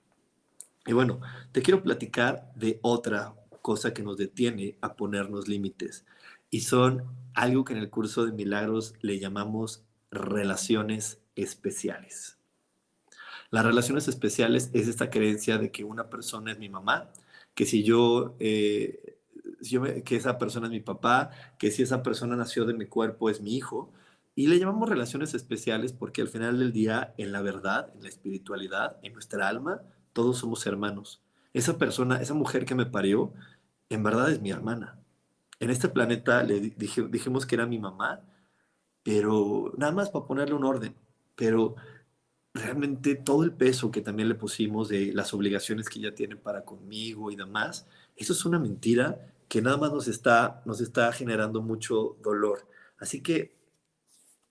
Y 0.85 0.91
bueno, 0.91 1.21
te 1.53 1.61
quiero 1.61 1.81
platicar 1.81 2.51
de 2.55 2.77
otra 2.81 3.35
cosa 3.61 3.93
que 3.93 4.03
nos 4.03 4.17
detiene 4.17 4.75
a 4.81 4.95
ponernos 4.95 5.47
límites. 5.47 6.05
Y 6.49 6.61
son 6.61 7.05
algo 7.33 7.63
que 7.63 7.71
en 7.71 7.79
el 7.79 7.89
curso 7.89 8.25
de 8.25 8.33
milagros 8.33 8.95
le 9.01 9.17
llamamos 9.17 9.85
relaciones 10.11 11.19
especiales. 11.35 12.37
Las 13.51 13.65
relaciones 13.65 14.07
especiales 14.07 14.69
es 14.73 14.87
esta 14.87 15.09
creencia 15.09 15.57
de 15.57 15.71
que 15.71 15.83
una 15.83 16.09
persona 16.09 16.51
es 16.51 16.59
mi 16.59 16.69
mamá, 16.69 17.09
que 17.55 17.65
si 17.65 17.83
yo, 17.83 18.35
eh, 18.39 19.17
que 20.05 20.15
esa 20.15 20.37
persona 20.37 20.67
es 20.67 20.71
mi 20.71 20.79
papá, 20.81 21.31
que 21.57 21.71
si 21.71 21.81
esa 21.81 22.03
persona 22.03 22.35
nació 22.35 22.65
de 22.65 22.73
mi 22.73 22.85
cuerpo 22.85 23.29
es 23.29 23.41
mi 23.41 23.55
hijo. 23.55 23.91
Y 24.35 24.47
le 24.47 24.59
llamamos 24.59 24.87
relaciones 24.87 25.33
especiales 25.33 25.93
porque 25.93 26.21
al 26.21 26.29
final 26.29 26.59
del 26.59 26.71
día, 26.71 27.13
en 27.17 27.31
la 27.31 27.41
verdad, 27.41 27.91
en 27.95 28.03
la 28.03 28.09
espiritualidad, 28.09 28.97
en 29.01 29.13
nuestra 29.13 29.47
alma, 29.47 29.81
todos 30.13 30.37
somos 30.37 30.65
hermanos. 30.65 31.21
Esa 31.53 31.77
persona, 31.77 32.21
esa 32.21 32.35
mujer 32.35 32.65
que 32.65 32.75
me 32.75 32.85
parió, 32.85 33.33
en 33.89 34.03
verdad 34.03 34.31
es 34.31 34.41
mi 34.41 34.51
hermana. 34.51 34.99
En 35.59 35.71
este 35.71 35.89
planeta 35.89 36.43
le 36.43 36.61
dijimos 36.61 37.45
que 37.45 37.55
era 37.55 37.65
mi 37.65 37.79
mamá, 37.79 38.21
pero 39.03 39.73
nada 39.77 39.91
más 39.91 40.09
para 40.09 40.25
ponerle 40.25 40.55
un 40.55 40.65
orden, 40.65 40.95
pero 41.35 41.75
realmente 42.53 43.15
todo 43.15 43.43
el 43.43 43.53
peso 43.53 43.91
que 43.91 44.01
también 44.01 44.29
le 44.29 44.35
pusimos 44.35 44.89
de 44.89 45.13
las 45.13 45.33
obligaciones 45.33 45.87
que 45.89 45.99
ella 45.99 46.15
tiene 46.15 46.35
para 46.35 46.65
conmigo 46.65 47.31
y 47.31 47.35
demás, 47.35 47.87
eso 48.15 48.33
es 48.33 48.45
una 48.45 48.59
mentira 48.59 49.33
que 49.47 49.61
nada 49.61 49.77
más 49.77 49.91
nos 49.91 50.07
está, 50.07 50.61
nos 50.65 50.81
está 50.81 51.11
generando 51.11 51.61
mucho 51.61 52.17
dolor. 52.21 52.67
Así 52.99 53.21
que 53.21 53.58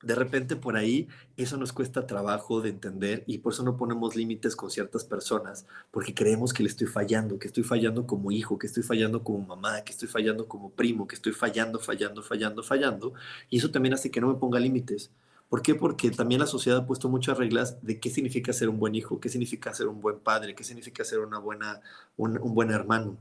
de 0.02 0.14
repente 0.14 0.54
por 0.54 0.76
ahí 0.76 1.08
eso 1.36 1.56
nos 1.56 1.72
cuesta 1.72 2.06
trabajo 2.06 2.60
de 2.60 2.70
entender 2.70 3.24
y 3.26 3.38
por 3.38 3.52
eso 3.52 3.64
no 3.64 3.76
ponemos 3.76 4.14
límites 4.14 4.54
con 4.54 4.70
ciertas 4.70 5.04
personas, 5.04 5.66
porque 5.90 6.14
creemos 6.14 6.52
que 6.52 6.62
le 6.62 6.68
estoy 6.68 6.86
fallando, 6.86 7.38
que 7.38 7.48
estoy 7.48 7.64
fallando 7.64 8.06
como 8.06 8.30
hijo, 8.30 8.58
que 8.58 8.68
estoy 8.68 8.82
fallando 8.82 9.24
como 9.24 9.44
mamá, 9.46 9.82
que 9.82 9.92
estoy 9.92 10.08
fallando 10.08 10.46
como 10.46 10.70
primo, 10.70 11.06
que 11.08 11.16
estoy 11.16 11.32
fallando, 11.32 11.78
fallando, 11.80 12.22
fallando, 12.22 12.62
fallando. 12.62 13.12
Y 13.50 13.58
eso 13.58 13.70
también 13.70 13.94
hace 13.94 14.10
que 14.10 14.20
no 14.20 14.28
me 14.28 14.34
ponga 14.38 14.60
límites. 14.60 15.10
¿Por 15.48 15.62
qué? 15.62 15.74
Porque 15.74 16.10
también 16.10 16.40
la 16.40 16.46
sociedad 16.46 16.80
ha 16.80 16.86
puesto 16.86 17.08
muchas 17.08 17.38
reglas 17.38 17.78
de 17.82 17.98
qué 18.00 18.10
significa 18.10 18.52
ser 18.52 18.68
un 18.68 18.78
buen 18.78 18.94
hijo, 18.94 19.18
qué 19.20 19.28
significa 19.28 19.72
ser 19.74 19.88
un 19.88 20.00
buen 20.00 20.18
padre, 20.20 20.54
qué 20.54 20.62
significa 20.62 21.04
ser 21.04 21.20
una 21.20 21.38
buena, 21.38 21.80
un, 22.16 22.38
un 22.38 22.54
buen 22.54 22.70
hermano. 22.70 23.16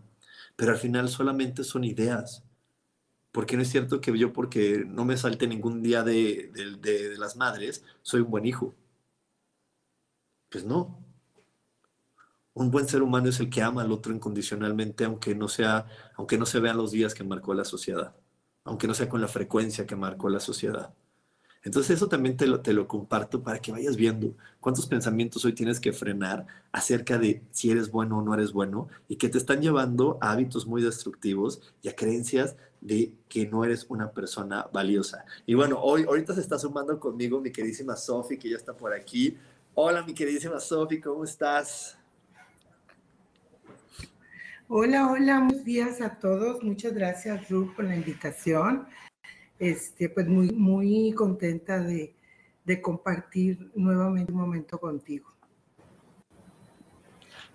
Pero 0.56 0.72
al 0.72 0.78
final 0.78 1.10
solamente 1.10 1.64
son 1.64 1.84
ideas 1.84 2.44
porque 3.32 3.56
no 3.56 3.62
es 3.62 3.70
cierto 3.70 4.02
que 4.02 4.18
yo 4.18 4.34
porque 4.34 4.86
no 4.88 5.06
me 5.06 5.18
salte 5.18 5.48
ningún 5.48 5.82
día 5.82 6.04
de, 6.04 6.52
las 7.18 7.36
madres, 7.36 7.84
soy 8.02 8.22
un 8.22 8.32
buen 8.32 8.46
hijo. 8.46 8.76
Pues 10.50 10.66
no. 10.66 11.04
Un 12.54 12.72
buen 12.72 12.88
ser 12.88 13.04
humano 13.04 13.30
es 13.30 13.40
el 13.40 13.50
que 13.50 13.62
ama 13.62 13.84
al 13.84 13.92
otro 13.92 14.14
incondicionalmente, 14.14 15.06
aunque 15.06 15.36
no 15.36 15.48
sea, 15.48 15.86
aunque 16.16 16.38
no 16.38 16.46
se 16.46 16.60
vean 16.60 16.78
los 16.78 16.92
días 16.92 17.14
que 17.14 17.24
marcó 17.24 17.54
la 17.54 17.66
sociedad, 17.66 18.16
aunque 18.64 18.88
no 18.88 18.94
sea 18.94 19.10
con 19.10 19.22
la 19.22 19.28
frecuencia 19.28 19.86
que 19.86 19.96
marcó 19.96 20.30
la 20.30 20.40
sociedad. 20.40 20.94
Entonces 21.68 21.98
eso 21.98 22.08
también 22.08 22.38
te 22.38 22.48
lo, 22.48 22.62
te 22.62 22.72
lo 22.72 22.88
comparto 22.88 23.44
para 23.44 23.60
que 23.60 23.74
vayas 23.74 23.98
viendo 23.98 24.34
cuántos 24.62 24.86
pensamientos 24.86 25.44
hoy 25.44 25.52
tienes 25.52 25.82
que 25.82 25.92
frenar 25.92 26.48
acerca 26.72 27.18
de 27.18 27.42
si 27.52 27.70
eres 27.70 27.92
bueno 27.92 28.20
o 28.20 28.22
no 28.22 28.34
eres 28.34 28.54
bueno 28.54 28.88
y 29.10 29.18
que 29.18 29.28
te 29.28 29.38
están 29.38 29.62
llevando 29.62 30.18
a 30.22 30.32
hábitos 30.32 30.66
muy 30.66 30.82
destructivos 30.82 31.62
y 31.82 31.90
a 31.90 31.96
creencias 31.98 32.56
de 32.80 33.12
que 33.28 33.48
no 33.48 33.66
eres 33.66 33.86
una 33.90 34.12
persona 34.12 34.70
valiosa. 34.72 35.26
Y 35.46 35.56
bueno, 35.56 35.78
hoy 35.82 36.04
ahorita 36.04 36.34
se 36.36 36.40
está 36.40 36.58
sumando 36.58 36.98
conmigo 37.02 37.42
mi 37.42 37.52
queridísima 37.52 37.98
Sofi, 37.98 38.38
que 38.38 38.50
ya 38.50 38.56
está 38.56 38.72
por 38.72 38.94
aquí. 38.94 39.38
Hola, 39.74 40.04
mi 40.04 40.14
queridísima 40.14 40.62
Sofi, 40.62 41.02
¿cómo 41.02 41.26
estás? 41.26 41.98
Hola, 44.70 45.12
hola, 45.12 45.40
buenos 45.42 45.66
días 45.66 46.00
a 46.00 46.18
todos. 46.18 46.64
Muchas 46.64 46.94
gracias, 46.94 47.50
Ruth, 47.50 47.76
por 47.76 47.84
la 47.84 47.98
invitación 47.98 48.88
este, 49.60 50.10
pues 50.10 50.28
muy, 50.28 50.52
muy 50.52 51.12
contenta 51.14 51.80
de, 51.80 52.14
compartir 52.82 53.72
nuevamente 53.76 54.32
un 54.34 54.40
momento 54.40 54.78
contigo. 54.78 55.32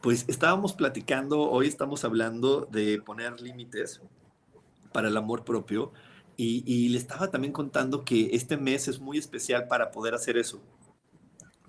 Pues 0.00 0.24
estábamos 0.26 0.72
platicando, 0.72 1.50
hoy 1.50 1.68
estamos 1.68 2.04
hablando 2.04 2.66
de 2.72 3.00
poner 3.02 3.40
límites 3.40 4.00
para 4.90 5.08
el 5.08 5.16
amor 5.18 5.44
propio 5.44 5.92
y, 6.38 6.64
y, 6.66 6.88
le 6.88 6.96
estaba 6.96 7.30
también 7.30 7.52
contando 7.52 8.06
que 8.06 8.30
este 8.32 8.56
mes 8.56 8.88
es 8.88 9.00
muy 9.00 9.18
especial 9.18 9.68
para 9.68 9.90
poder 9.90 10.14
hacer 10.14 10.38
eso, 10.38 10.62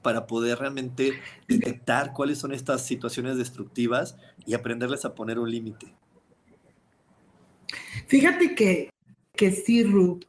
para 0.02 0.26
poder 0.26 0.60
realmente 0.60 1.20
detectar 1.50 2.14
cuáles 2.14 2.38
son 2.38 2.54
estas 2.54 2.86
situaciones 2.86 3.38
destructivas 3.38 4.16
y 4.46 4.54
aprenderles 4.54 5.04
a 5.04 5.16
poner 5.16 5.38
un 5.38 5.52
límite. 5.52 5.94
Fíjate 8.08 8.56
que 8.56 8.94
que 9.36 9.52
sí, 9.52 9.84
Ruth, 9.84 10.24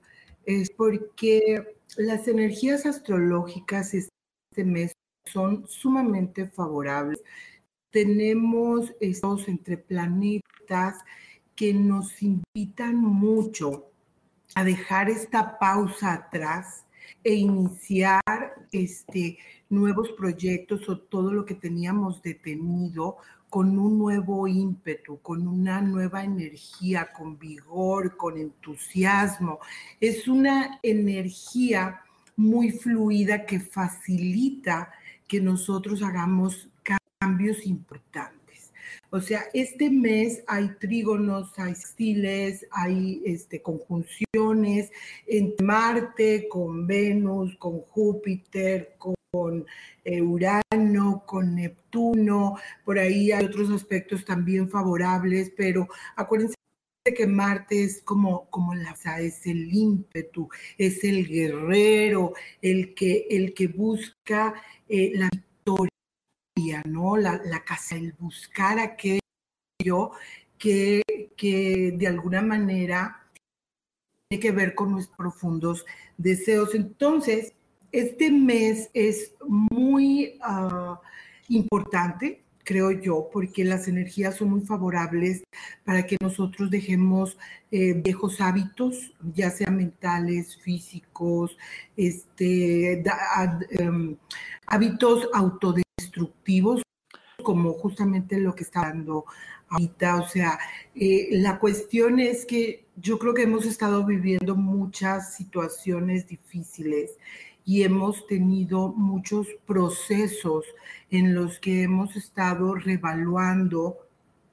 es 0.45 0.71
porque 0.71 1.77
las 1.97 2.27
energías 2.29 2.87
astrológicas 2.87 3.95
este 3.95 4.65
mes 4.65 4.93
son 5.27 5.67
sumamente 5.67 6.47
favorables. 6.47 7.23
Tenemos 7.91 8.93
estos 9.01 9.49
entre 9.49 9.79
planetas 9.79 10.99
que 11.55 11.73
nos 11.73 12.21
invitan 12.23 12.97
mucho 12.97 13.91
a 14.55 14.65
dejar 14.65 15.11
esta 15.11 15.59
pausa 15.59 16.15
atrás 16.15 16.85
e 17.23 17.35
iniciar 17.35 18.23
este, 18.73 19.39
nuevos 19.69 20.11
proyectos 20.13 20.89
o 20.89 20.99
todo 20.99 21.33
lo 21.33 21.45
que 21.45 21.55
teníamos 21.55 22.23
detenido 22.23 23.17
con 23.55 23.79
un 23.79 24.01
nuevo 24.01 24.49
ímpetu, 24.49 25.21
con 25.23 25.47
una 25.47 25.81
nueva 25.81 26.25
energía, 26.25 27.13
con 27.13 27.39
vigor, 27.39 28.17
con 28.17 28.37
entusiasmo. 28.37 29.61
Es 30.01 30.27
una 30.27 30.81
energía 30.83 32.03
muy 32.35 32.73
fluida 32.73 33.47
que 33.47 33.61
facilita 33.61 34.91
que 35.29 35.41
nosotros 35.41 36.03
hagamos 36.03 36.69
cambios 37.21 37.65
importantes. 37.65 38.73
O 39.11 39.21
sea, 39.21 39.45
este 39.55 39.89
mes 39.89 40.43
hay 40.49 40.71
trígonos, 40.81 41.57
hay 41.57 41.75
estiles, 41.75 42.67
hay 42.73 43.23
este, 43.25 43.63
conjunciones 43.63 44.91
entre 45.29 45.65
Marte, 45.65 46.49
con 46.49 46.89
Venus, 46.89 47.55
con 47.59 47.83
Júpiter, 47.83 48.97
con 48.99 49.15
con 49.35 49.67
eh, 50.05 50.23
Urano, 50.23 51.25
con 51.27 51.57
Neptuno, 51.57 52.57
por 52.85 53.01
ahí 53.01 53.33
hay 53.33 53.45
otros 53.45 53.69
aspectos 53.71 54.25
también 54.25 54.69
favorables, 54.69 55.53
pero 55.57 55.89
acuérdense 56.15 56.55
que 57.17 57.27
Marte 57.27 57.83
es 57.83 58.01
como, 58.03 58.49
como 58.49 58.77
la, 58.77 58.95
es 59.19 59.45
el 59.47 59.75
ímpetu, 59.75 60.49
es 60.79 61.03
el 61.03 61.27
guerrero, 61.27 62.35
el 62.63 62.95
que, 62.95 63.27
el 63.29 63.55
que 63.55 63.67
busca 63.67 64.55
eh, 64.89 65.11
la 65.17 65.29
victoria, 65.33 66.83
¿no? 66.87 67.17
La, 67.17 67.43
la 67.45 67.65
casa, 67.65 67.97
el 67.97 68.13
buscar 68.13 68.79
aquello 68.79 70.13
que, 70.57 71.03
que 71.37 71.93
de 71.99 72.07
alguna 72.07 72.41
manera 72.41 73.21
tiene 74.29 74.41
que 74.41 74.53
ver 74.53 74.77
con 74.77 74.93
nuestros 74.93 75.17
profundos 75.17 75.85
deseos. 76.19 76.77
Entonces, 76.77 77.53
este 77.95 78.31
mes 78.31 78.91
es 78.93 79.35
muy 79.47 80.39
ah, 80.43 81.01
importante 81.49 82.45
creo 82.65 82.91
yo, 82.91 83.29
porque 83.33 83.63
las 83.63 83.87
energías 83.89 84.37
son 84.37 84.51
muy 84.51 84.63
favorables 84.63 85.45
para 85.85 86.07
que 86.07 86.17
nosotros 86.21 86.71
dejemos 86.71 87.37
eh, 87.71 87.93
viejos 87.93 88.41
hábitos, 88.41 89.13
ya 89.35 89.51
sean 89.51 89.77
mentales, 89.77 90.57
físicos, 90.57 91.57
este, 91.97 93.05
em, 93.71 94.17
hábitos 94.67 95.29
autodestructivos, 95.35 96.83
como 97.43 97.75
justamente 97.75 98.39
lo 98.39 98.55
que 98.55 98.65
está 98.65 98.81
dando 98.83 99.27
ahorita. 99.69 100.17
O 100.17 100.27
sea, 100.29 100.59
eh, 100.95 101.29
la 101.33 101.59
cuestión 101.59 102.19
es 102.19 102.47
que 102.47 102.87
yo 102.97 103.19
creo 103.19 103.35
que 103.35 103.43
hemos 103.43 103.67
estado 103.67 104.07
viviendo 104.07 104.57
muchas 104.57 105.35
situaciones 105.35 106.27
difíciles 106.27 107.19
y 107.65 107.83
hemos 107.83 108.27
tenido 108.27 108.89
muchos 108.89 109.49
procesos 109.67 110.65
en 111.11 111.35
los 111.35 111.59
que 111.59 111.83
hemos 111.83 112.15
estado 112.17 112.75
revaluando 112.75 113.99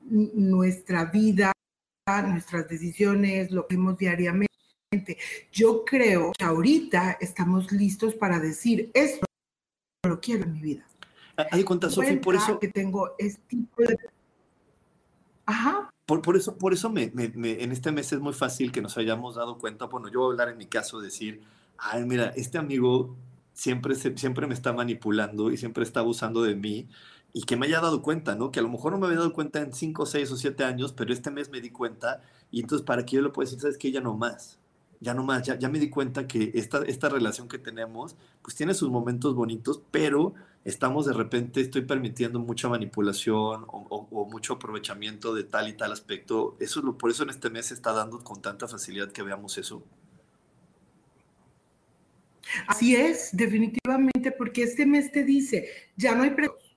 nuestra 0.09 1.05
vida, 1.05 1.51
nuestras 2.07 2.68
decisiones, 2.68 3.51
lo 3.51 3.68
que 3.68 3.76
hemos 3.76 3.97
diariamente. 3.97 4.47
Yo 5.51 5.84
creo 5.86 6.32
que 6.38 6.43
ahorita 6.43 7.18
estamos 7.20 7.72
listos 7.72 8.16
para 8.16 8.39
decir, 8.39 8.89
esto 8.93 9.26
no 10.03 10.12
lo 10.12 10.22
quiero 10.22 10.43
en 10.43 10.53
mi 10.53 10.62
vida. 10.62 10.86
Hay 11.51 11.64
cuenta, 11.64 11.89
Sofi, 11.89 12.18
por 12.18 12.36
eso... 12.36 12.59
Que 12.59 12.68
tengo 12.68 13.16
este 13.18 13.41
tipo 13.47 13.84
de... 13.84 13.97
Ajá. 15.45 15.89
Por, 16.05 16.22
por, 16.22 16.36
eso, 16.36 16.57
por 16.57 16.74
eso 16.74 16.89
me, 16.89 17.12
en 17.14 17.72
este 17.72 17.91
mes 17.91 18.12
es 18.12 18.20
muy 18.20 18.34
fácil 18.34 18.72
que 18.72 18.82
nos 18.82 18.97
hayamos 18.97 19.36
dado 19.36 19.57
cuenta, 19.57 19.86
bueno, 19.86 20.09
yo 20.09 20.20
voy 20.20 20.30
a 20.30 20.32
hablar 20.32 20.49
en 20.49 20.57
mi 20.57 20.66
caso, 20.66 20.99
decir, 20.99 21.41
ay, 21.82 22.06
mira, 22.06 22.28
este 22.36 22.58
amigo 22.58 23.18
siempre, 23.54 23.96
siempre 23.96 24.48
me 24.48 24.54
está 24.54 24.72
manipulando 24.72 25.52
y 25.52 25.58
siempre 25.58 25.84
está 25.84 26.00
abusando 26.02 26.44
de 26.44 26.56
mí 26.56 26.88
y 27.34 27.44
que 27.44 27.58
me 27.58 27.66
haya 27.66 27.82
dado 27.82 28.02
cuenta, 28.02 28.36
¿no? 28.36 28.52
Que 28.52 28.60
a 28.60 28.64
lo 28.64 28.70
mejor 28.70 28.92
no 28.94 29.00
me 29.00 29.08
había 29.08 29.20
dado 29.20 29.34
cuenta 29.34 29.62
en 29.62 29.74
5, 29.74 30.06
6 30.06 30.32
o 30.32 30.38
7 30.38 30.64
años, 30.64 30.94
pero 30.94 31.14
este 31.14 31.32
mes 31.32 31.50
me 31.50 31.62
di 31.62 31.72
cuenta 31.72 32.22
y 32.52 32.62
entonces 32.62 32.86
para 32.86 33.06
que 33.06 33.16
yo 33.18 33.22
le 33.22 33.30
pueda 33.30 33.46
decir, 33.48 33.62
¿sabes 33.62 33.78
qué? 33.78 33.92
Ya 33.92 34.02
no 34.02 34.16
más, 34.16 34.60
ya 35.00 35.14
no 35.14 35.24
más, 35.24 35.44
ya, 35.44 35.58
ya 35.58 35.70
me 35.70 35.80
di 35.80 35.90
cuenta 35.90 36.28
que 36.28 36.52
esta, 36.54 36.84
esta 36.84 37.10
relación 37.10 37.48
que 37.48 37.58
tenemos, 37.58 38.16
pues 38.44 38.56
tiene 38.56 38.74
sus 38.74 38.90
momentos 38.90 39.34
bonitos, 39.36 39.82
pero 39.92 40.34
estamos 40.66 41.06
de 41.06 41.14
repente, 41.14 41.62
estoy 41.62 41.82
permitiendo 41.84 42.40
mucha 42.40 42.70
manipulación 42.70 43.66
o, 43.68 44.08
o, 44.12 44.26
mucho 44.26 44.54
aprovechamiento 44.54 45.34
de 45.34 45.44
tal 45.44 45.68
y 45.70 45.74
tal 45.74 45.92
aspecto. 45.92 46.56
Eso, 46.60 46.98
por 46.98 47.10
eso 47.10 47.24
en 47.24 47.32
este 47.32 47.50
mes 47.50 47.68
se 47.68 47.74
está 47.74 47.94
dando 47.94 48.20
con 48.24 48.42
tanta 48.42 48.68
facilidad 48.68 49.12
que 49.12 49.24
veamos 49.24 49.58
eso. 49.58 49.84
Así 52.68 52.96
es, 52.96 53.30
definitivamente, 53.34 54.32
porque 54.32 54.64
este 54.64 54.86
mes 54.86 55.12
te 55.12 55.24
dice, 55.24 55.68
ya 55.96 56.16
no 56.16 56.24
hay 56.24 56.32
precios, 56.32 56.76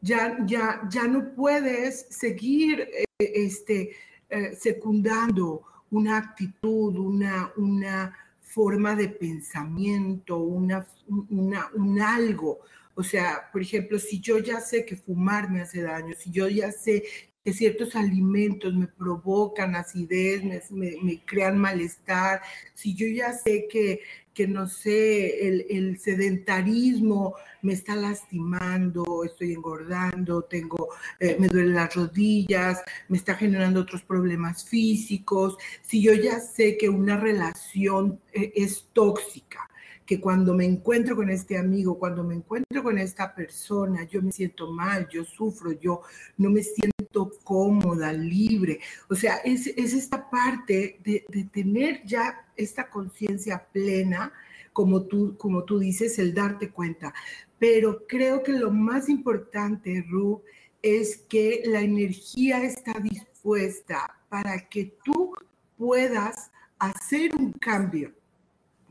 ya, 0.00 0.38
ya, 0.46 0.82
ya 0.90 1.04
no 1.04 1.34
puedes 1.34 2.06
seguir 2.10 2.80
eh, 2.80 3.04
este, 3.18 3.96
eh, 4.28 4.54
secundando 4.54 5.62
una 5.90 6.18
actitud, 6.18 6.96
una, 6.96 7.52
una 7.56 8.16
forma 8.42 8.94
de 8.94 9.08
pensamiento, 9.08 10.38
una, 10.38 10.86
una, 11.30 11.70
un 11.74 12.00
algo. 12.00 12.60
O 12.94 13.02
sea, 13.02 13.48
por 13.52 13.62
ejemplo, 13.62 13.98
si 13.98 14.20
yo 14.20 14.38
ya 14.38 14.60
sé 14.60 14.84
que 14.84 14.96
fumar 14.96 15.50
me 15.50 15.60
hace 15.60 15.82
daño, 15.82 16.14
si 16.16 16.30
yo 16.30 16.48
ya 16.48 16.72
sé 16.72 17.04
que 17.44 17.52
ciertos 17.52 17.94
alimentos 17.94 18.74
me 18.74 18.88
provocan 18.88 19.76
acidez, 19.76 20.42
me, 20.70 21.22
crean 21.24 21.56
malestar, 21.58 22.40
si 22.74 22.94
yo 22.94 23.06
ya 23.06 23.32
sé 23.32 23.68
que, 23.70 24.00
que 24.38 24.46
no 24.46 24.68
sé, 24.68 25.48
el, 25.48 25.98
sedentarismo 25.98 27.34
me 27.60 27.72
está 27.72 27.96
lastimando, 27.96 29.24
estoy 29.24 29.52
engordando, 29.52 30.42
tengo, 30.42 30.90
eh, 31.18 31.36
me 31.40 31.48
duelen 31.48 31.74
las 31.74 31.92
rodillas, 31.96 32.80
me 33.08 33.16
está 33.16 33.34
generando 33.34 33.80
otros 33.80 34.02
problemas 34.02 34.64
físicos, 34.64 35.56
si 35.82 36.00
yo 36.00 36.12
ya 36.12 36.38
sé 36.38 36.78
que 36.78 36.88
una 36.88 37.16
relación 37.16 38.20
eh, 38.32 38.52
es 38.54 38.86
tóxica, 38.92 39.68
que 40.06 40.20
cuando 40.20 40.54
me 40.54 40.66
encuentro 40.66 41.16
con 41.16 41.30
este 41.30 41.58
amigo, 41.58 41.98
cuando 41.98 42.22
me 42.22 42.36
encuentro 42.36 42.84
con 42.84 42.96
esta 42.96 43.34
persona, 43.34 44.04
yo 44.04 44.22
me 44.22 44.30
siento 44.30 44.70
mal, 44.70 45.08
yo 45.08 45.24
sufro, 45.24 45.72
yo 45.72 46.02
no 46.36 46.48
me 46.48 46.62
siento 46.62 46.97
cómoda, 47.44 48.12
libre. 48.12 48.80
O 49.08 49.14
sea, 49.14 49.36
es, 49.36 49.66
esta 49.66 50.28
parte 50.30 51.00
de, 51.04 51.48
tener 51.52 52.04
ya 52.04 52.46
esta 52.56 52.88
conciencia 52.88 53.66
plena, 53.72 54.32
como 54.72 55.02
tú, 55.02 55.36
como 55.36 55.64
tú 55.64 55.78
dices, 55.78 56.18
el 56.18 56.34
darte 56.34 56.70
cuenta. 56.70 57.12
Pero 57.58 58.06
creo 58.06 58.42
que 58.42 58.52
lo 58.52 58.70
más 58.70 59.08
importante, 59.08 60.04
Ru, 60.08 60.42
es 60.82 61.16
que 61.28 61.62
la 61.64 61.80
energía 61.80 62.62
está 62.62 62.92
dispuesta 63.00 64.16
para 64.28 64.68
que 64.68 64.96
tú 65.04 65.34
puedas 65.76 66.50
hacer 66.78 67.34
un 67.34 67.52
cambio 67.52 68.12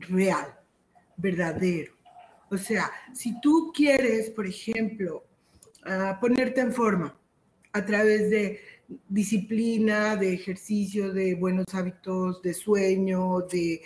real 0.00 0.58
verdadero. 1.16 1.94
O 2.50 2.56
sea, 2.56 2.90
si 3.14 3.40
tú 3.40 3.72
quieres, 3.74 4.30
por 4.30 4.46
ejemplo, 4.46 5.24
ah, 5.84 6.18
ponerte 6.20 6.60
en 6.60 6.72
forma 6.72 7.18
a 7.78 7.86
través 7.86 8.30
de 8.30 8.60
disciplina, 9.08 10.16
de 10.16 10.34
ejercicio, 10.34 11.12
de 11.12 11.34
buenos 11.34 11.66
hábitos, 11.72 12.42
de 12.42 12.54
sueño, 12.54 13.40
de, 13.42 13.82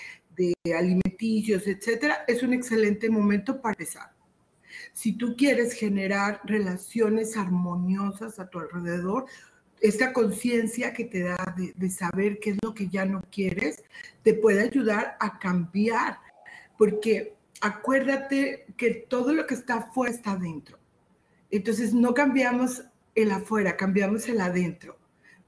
alimenticios, 0.77 1.67
etcétera, 1.67 2.25
es 2.27 2.43
un 2.43 2.53
excelente 2.53 3.11
momento 3.11 3.61
para 3.61 3.75
empezar. 3.75 4.13
Si 4.93 5.13
tú 5.13 5.37
quieres 5.37 5.75
generar 5.75 6.41
relaciones 6.45 7.37
armoniosas 7.37 8.39
a 8.39 8.49
tu 8.49 8.59
alrededor, 8.59 9.27
esta 9.81 10.13
conciencia 10.13 10.93
que 10.93 11.05
te 11.05 11.23
da 11.25 11.55
de, 11.57 11.73
de, 11.77 11.91
saber 11.91 12.39
qué 12.41 12.51
es 12.51 12.57
lo 12.63 12.73
que 12.73 12.89
ya 12.89 13.05
no 13.05 13.23
quieres, 13.31 13.83
te 14.23 14.35
puede 14.35 14.63
ayudar 14.63 15.17
a 15.21 15.39
cambiar 15.39 16.19
porque 16.79 17.35
acuérdate 17.61 18.67
que 18.77 19.07
todo 19.09 19.33
lo 19.33 19.47
que 19.47 19.55
está 19.55 19.75
afuera 19.75 20.13
está 20.13 20.33
adentro. 20.33 20.79
Entonces 21.51 21.93
no 21.93 22.15
cambiamos 22.15 22.83
el 23.15 23.31
afuera, 23.31 23.77
cambiamos 23.77 24.29
el 24.29 24.41
adentro. 24.41 24.99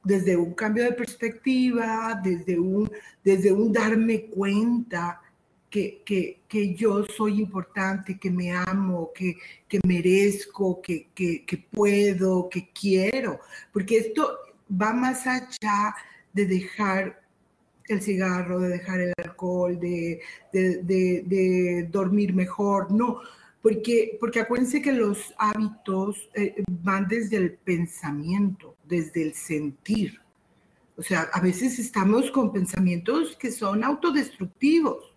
Desde 0.03 0.37
un 0.37 0.55
cambio 0.55 0.85
de 0.85 0.93
perspectiva, 0.93 2.21
desde 2.23 2.59
un, 2.59 2.91
desde 3.23 3.53
un 3.53 3.73
darme 3.73 4.27
cuenta 4.27 5.21
que, 5.71 6.03
que, 6.47 6.75
yo 6.75 7.05
soy 7.05 7.41
importante, 7.41 8.19
que 8.19 8.31
me 8.31 8.53
amo, 8.53 9.11
que, 9.13 9.37
que 9.67 9.81
merezco, 9.85 10.81
que, 10.81 11.09
que 11.15 11.69
puedo, 11.73 12.49
que 12.49 12.71
quiero. 12.73 13.41
Porque 13.73 13.97
esto 13.97 14.39
va 14.71 14.93
más 14.93 15.27
allá 15.27 15.95
de 16.33 16.47
dejar 16.47 17.25
el 17.89 18.03
cigarro, 18.03 18.61
de 18.61 18.69
dejar 18.69 19.01
el 19.01 19.13
alcohol, 19.23 19.79
de, 19.79 20.21
de, 20.53 21.89
dormir 21.91 22.35
mejor, 22.35 22.91
no, 22.91 23.21
porque, 23.65 24.19
porque 24.21 24.41
acuérdense 24.41 24.83
que 24.83 24.93
los 24.93 25.33
hábitos 25.39 26.29
eh, 26.35 26.63
van 26.69 27.09
desde 27.09 27.39
el 27.39 27.55
pensamiento, 27.55 28.77
desde 28.85 29.23
el 29.23 29.33
sentir. 29.33 30.21
O 30.99 31.03
sea, 31.03 31.31
a 31.33 31.41
veces 31.41 31.79
estamos 31.79 32.31
con 32.31 32.53
pensamientos 32.53 33.37
que 33.37 33.51
son 33.51 33.83
autodestructivos 33.83 35.15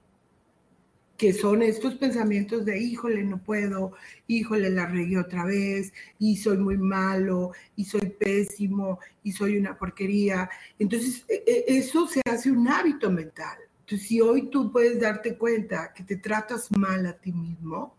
que 1.17 1.33
son 1.33 1.63
estos 1.63 1.95
pensamientos 1.95 2.63
de, 2.63 2.79
híjole, 2.79 3.23
no 3.23 3.43
puedo, 3.43 3.93
híjole, 4.27 4.69
la 4.69 4.85
regué 4.85 5.17
otra 5.17 5.45
vez, 5.45 5.91
y 6.19 6.37
soy 6.37 6.57
muy 6.57 6.77
malo, 6.77 7.53
y 7.75 7.85
soy 7.85 8.11
pésimo, 8.11 8.99
y 9.23 9.31
soy 9.31 9.57
una 9.57 9.75
porquería. 9.75 10.47
Entonces, 10.77 11.25
e, 11.27 11.43
e, 11.47 11.65
eso 11.79 12.07
se 12.07 12.21
hace 12.29 12.51
un 12.51 12.67
hábito 12.67 13.09
mental. 13.09 13.57
Entonces, 13.79 14.07
si 14.07 14.21
hoy 14.21 14.51
tú 14.51 14.71
puedes 14.71 15.01
darte 15.01 15.35
cuenta 15.37 15.91
que 15.91 16.03
te 16.03 16.17
tratas 16.17 16.69
mal 16.77 17.03
a 17.07 17.13
ti 17.13 17.31
mismo, 17.33 17.96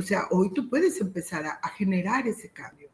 o 0.00 0.02
sea, 0.02 0.26
hoy 0.30 0.52
tú 0.52 0.68
puedes 0.68 1.00
empezar 1.00 1.44
a, 1.46 1.68
generar 1.70 2.26
ese 2.26 2.50
cambio. 2.50 2.88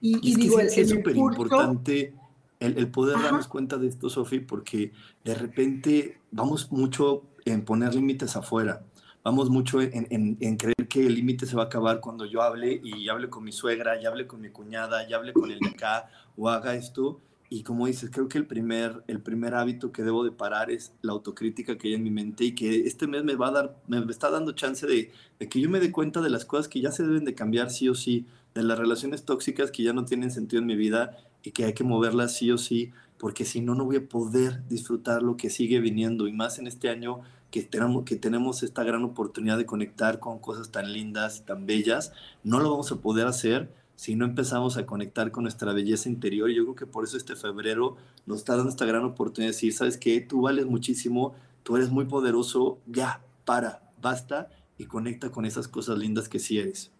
Y, 0.00 0.34
digo, 0.34 0.58
es 0.58 0.88
súper 0.88 1.16
importante 1.16 2.12
el, 2.58 2.90
poder 2.90 3.20
darnos 3.22 3.46
cuenta 3.46 3.76
de 3.76 3.86
esto, 3.86 4.10
Sofi, 4.10 4.40
porque 4.40 4.92
de 5.24 5.34
repente 5.34 6.20
vamos 6.32 6.70
mucho 6.72 7.22
en 7.44 7.64
poner 7.64 7.94
límites 7.94 8.36
afuera. 8.36 8.84
Vamos 9.22 9.50
mucho 9.50 9.80
en, 9.80 10.56
creer 10.56 10.88
que 10.88 11.06
el 11.06 11.14
límite 11.14 11.46
se 11.46 11.54
va 11.54 11.64
a 11.64 11.66
acabar 11.66 12.00
cuando 12.00 12.24
yo 12.26 12.42
hable 12.42 12.80
y 12.82 13.08
hable 13.08 13.28
con 13.28 13.44
mi 13.44 13.52
suegra, 13.52 14.00
y 14.00 14.06
hable 14.06 14.26
con 14.26 14.40
mi 14.40 14.50
cuñada, 14.50 15.08
y 15.08 15.12
hable 15.12 15.32
con 15.32 15.50
el 15.50 15.60
de 15.60 15.68
acá, 15.68 16.10
o 16.36 16.48
haga 16.48 16.74
esto. 16.74 17.20
Y 17.50 17.62
como 17.62 17.86
dices, 17.86 18.10
creo 18.12 18.28
que 18.28 18.36
el 18.36 18.46
primer, 18.46 19.02
el 19.06 19.20
primer 19.20 19.54
hábito 19.54 19.90
que 19.90 20.02
debo 20.02 20.22
de 20.22 20.32
parar 20.32 20.70
es 20.70 20.92
la 21.00 21.12
autocrítica 21.12 21.78
que 21.78 21.88
hay 21.88 21.94
en 21.94 22.02
mi 22.02 22.10
mente 22.10 22.44
y 22.44 22.54
que 22.54 22.86
este 22.86 23.06
mes 23.06 23.24
me 23.24 23.36
va 23.36 23.48
a 23.48 23.52
dar, 23.52 23.76
me 23.86 24.04
está 24.10 24.30
dando 24.30 24.52
chance 24.52 24.86
de, 24.86 25.12
de 25.38 25.48
que 25.48 25.60
yo 25.60 25.70
me 25.70 25.80
dé 25.80 25.90
cuenta 25.90 26.20
de 26.20 26.28
las 26.28 26.44
cosas 26.44 26.68
que 26.68 26.80
ya 26.80 26.92
se 26.92 27.04
deben 27.04 27.24
de 27.24 27.34
cambiar 27.34 27.70
sí 27.70 27.88
o 27.88 27.94
sí, 27.94 28.26
de 28.54 28.62
las 28.62 28.78
relaciones 28.78 29.24
tóxicas 29.24 29.70
que 29.70 29.82
ya 29.82 29.94
no 29.94 30.04
tienen 30.04 30.30
sentido 30.30 30.60
en 30.60 30.66
mi 30.66 30.76
vida 30.76 31.16
y 31.42 31.52
que 31.52 31.64
hay 31.64 31.72
que 31.72 31.84
moverlas 31.84 32.36
sí 32.36 32.50
o 32.50 32.58
sí, 32.58 32.92
porque 33.18 33.44
si 33.46 33.62
no, 33.62 33.74
no 33.74 33.84
voy 33.84 33.96
a 33.96 34.08
poder 34.08 34.66
disfrutar 34.68 35.22
lo 35.22 35.36
que 35.36 35.48
sigue 35.48 35.80
viniendo. 35.80 36.28
Y 36.28 36.32
más 36.32 36.58
en 36.58 36.66
este 36.66 36.90
año 36.90 37.20
que 37.50 37.62
tenemos, 37.62 38.04
que 38.04 38.16
tenemos 38.16 38.62
esta 38.62 38.84
gran 38.84 39.04
oportunidad 39.04 39.56
de 39.56 39.66
conectar 39.66 40.18
con 40.20 40.38
cosas 40.38 40.70
tan 40.70 40.92
lindas 40.92 41.44
tan 41.46 41.66
bellas, 41.66 42.12
no 42.44 42.60
lo 42.60 42.70
vamos 42.70 42.92
a 42.92 42.96
poder 42.96 43.26
hacer 43.26 43.72
si 43.98 44.14
no 44.14 44.26
empezamos 44.26 44.76
a 44.76 44.86
conectar 44.86 45.32
con 45.32 45.42
nuestra 45.42 45.72
belleza 45.72 46.08
interior. 46.08 46.48
Yo 46.50 46.62
creo 46.62 46.76
que 46.76 46.86
por 46.86 47.02
eso 47.02 47.16
este 47.16 47.34
febrero 47.34 47.96
nos 48.26 48.38
está 48.38 48.54
dando 48.54 48.70
esta 48.70 48.86
gran 48.86 49.04
oportunidad 49.04 49.50
de 49.50 49.54
decir, 49.56 49.72
¿sabes 49.72 49.96
qué? 49.96 50.20
Tú 50.20 50.42
vales 50.42 50.66
muchísimo, 50.66 51.34
tú 51.64 51.76
eres 51.76 51.90
muy 51.90 52.04
poderoso, 52.04 52.78
ya, 52.86 53.20
para, 53.44 53.90
basta 54.00 54.50
y 54.78 54.84
conecta 54.84 55.30
con 55.30 55.44
esas 55.44 55.66
cosas 55.66 55.98
lindas 55.98 56.28
que 56.28 56.38
sí 56.38 56.60
eres. 56.60 56.92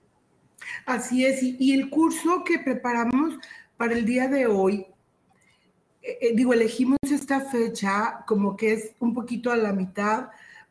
Así 0.86 1.24
es, 1.24 1.40
y, 1.40 1.72
el 1.72 1.88
curso 1.88 2.42
que 2.44 2.58
preparamos 2.58 3.34
para 3.76 3.94
el 3.94 4.04
día 4.04 4.26
de 4.26 4.48
hoy, 4.48 4.84
eh, 6.02 6.18
eh, 6.20 6.32
digo, 6.34 6.52
elegimos 6.52 6.98
esta 7.08 7.42
fecha 7.42 8.24
como 8.26 8.56
que 8.56 8.72
es 8.72 8.90
un 8.98 9.14
poquito 9.14 9.52
a 9.52 9.56
la 9.56 9.72
mitad 9.72 10.30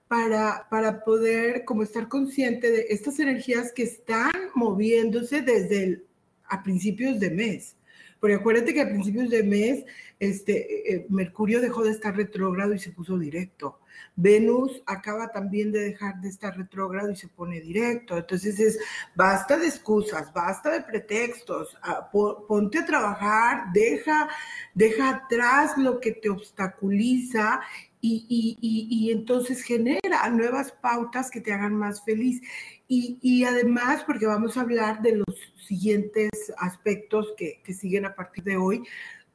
para, 0.09 0.67
para 0.69 1.05
poder 1.05 1.63
como 1.63 1.83
estar 1.83 2.09
consciente 2.09 2.69
de 2.69 2.87
estas 2.89 3.17
energías 3.19 3.71
que 3.71 3.83
están 3.83 4.33
moviéndose 4.55 5.41
desde 5.41 5.83
el, 5.85 6.06
a 6.49 6.63
principios 6.63 7.19
de 7.19 7.31
mes. 7.31 7.75
Porque 8.19 8.35
acuérdate 8.35 8.73
que 8.73 8.81
a 8.81 8.89
principios 8.89 9.29
de 9.29 9.43
mes 9.43 9.85
este, 10.19 10.93
eh, 10.93 11.05
Mercurio 11.09 11.61
dejó 11.61 11.83
de 11.83 11.91
estar 11.91 12.15
retrógrado 12.15 12.73
y 12.73 12.79
se 12.79 12.91
puso 12.91 13.17
directo. 13.17 13.79
Venus 14.15 14.81
acaba 14.87 15.31
también 15.31 15.71
de 15.71 15.79
dejar 15.79 16.19
de 16.21 16.29
estar 16.29 16.57
retrógrado 16.57 17.11
y 17.11 17.15
se 17.15 17.27
pone 17.27 17.61
directo. 17.61 18.17
Entonces 18.17 18.59
es, 18.59 18.79
basta 19.15 19.57
de 19.57 19.67
excusas, 19.67 20.33
basta 20.33 20.71
de 20.71 20.81
pretextos, 20.81 21.77
ah, 21.83 22.09
ponte 22.11 22.79
a 22.79 22.85
trabajar, 22.85 23.71
deja, 23.73 24.27
deja 24.73 25.09
atrás 25.09 25.77
lo 25.77 25.99
que 25.99 26.13
te 26.13 26.29
obstaculiza 26.29 27.61
y, 27.99 28.57
y, 28.61 29.11
entonces 29.11 29.63
genera 29.63 30.29
nuevas 30.29 30.71
pautas 30.71 31.29
que 31.29 31.41
te 31.41 31.51
hagan 31.51 31.75
más 31.75 32.03
feliz. 32.05 32.41
Y, 32.89 33.43
además, 33.43 34.03
porque 34.05 34.25
vamos 34.25 34.55
a 34.55 34.61
hablar 34.61 35.01
de 35.01 35.17
los 35.17 35.35
siguientes 35.67 36.29
aspectos 36.57 37.33
que, 37.37 37.61
que 37.61 37.73
siguen 37.73 38.05
a 38.05 38.15
partir 38.15 38.45
de 38.45 38.55
hoy, 38.55 38.83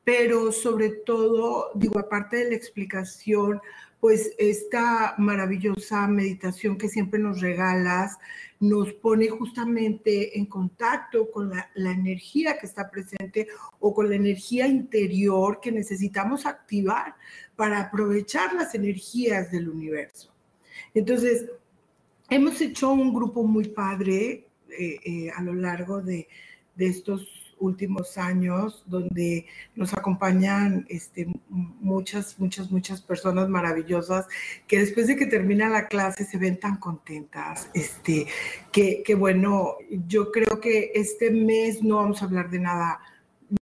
pero 0.05 0.53
sobre 0.53 0.89
todo, 0.89 1.71
digo, 1.75 1.99
aparte 1.99 2.39
de 2.39 2.51
la 2.51 2.57
explicación, 2.57 3.61
pues 4.03 4.33
esta 4.37 5.15
maravillosa 5.19 6.09
meditación 6.09 6.77
que 6.77 6.89
siempre 6.89 7.21
nos 7.21 7.41
regalas 7.41 8.19
nos 8.59 8.93
pone 8.93 9.29
justamente 9.29 10.39
en 10.39 10.47
contacto 10.47 11.31
con 11.31 11.51
la, 11.51 11.69
energía 11.75 12.59
que 12.59 12.67
está 12.67 12.89
presente 12.89 13.49
o 13.81 13.93
con 13.93 14.09
la 14.09 14.15
energía 14.15 14.69
interior 14.69 15.61
que 15.61 15.71
necesitamos 15.73 16.47
activar 16.47 17.17
para 17.55 17.81
aprovechar 17.81 18.53
las 18.55 18.75
energías 18.75 19.51
del 19.51 19.69
universo. 19.69 20.33
Entonces, 20.95 21.47
hemos 22.35 22.61
hecho 22.61 22.93
un 22.93 23.13
grupo 23.13 23.45
muy 23.45 23.69
padre 23.69 24.49
eh, 24.71 24.99
eh, 25.05 25.31
a 25.35 25.43
lo 25.43 25.55
largo 25.55 26.01
de, 26.01 26.29
estos 26.79 27.55
últimos 27.61 28.19
años, 28.19 28.83
donde 28.87 29.47
nos 29.77 29.93
acompañan 29.95 30.85
este, 30.89 31.29
muchas, 31.49 32.37
muchas, 32.41 32.73
muchas 32.73 33.01
personas 33.01 33.49
maravillosas 33.49 34.27
que 34.67 34.81
después 34.81 35.07
de 35.07 35.15
que 35.15 35.27
termina 35.27 35.69
la 35.69 35.87
clase 35.87 36.25
se 36.25 36.39
ven 36.39 36.59
tan 36.59 36.79
contentas. 36.79 37.71
Este, 37.73 38.27
que, 38.73 39.05
que 39.05 39.15
bueno, 39.15 39.77
yo 40.09 40.33
creo 40.33 40.59
que 40.61 40.91
este 40.95 41.31
mes 41.31 41.85
no 41.85 41.97
vamos 41.97 42.21
a 42.23 42.25
hablar 42.25 42.51
de 42.51 42.59
nada 42.59 42.99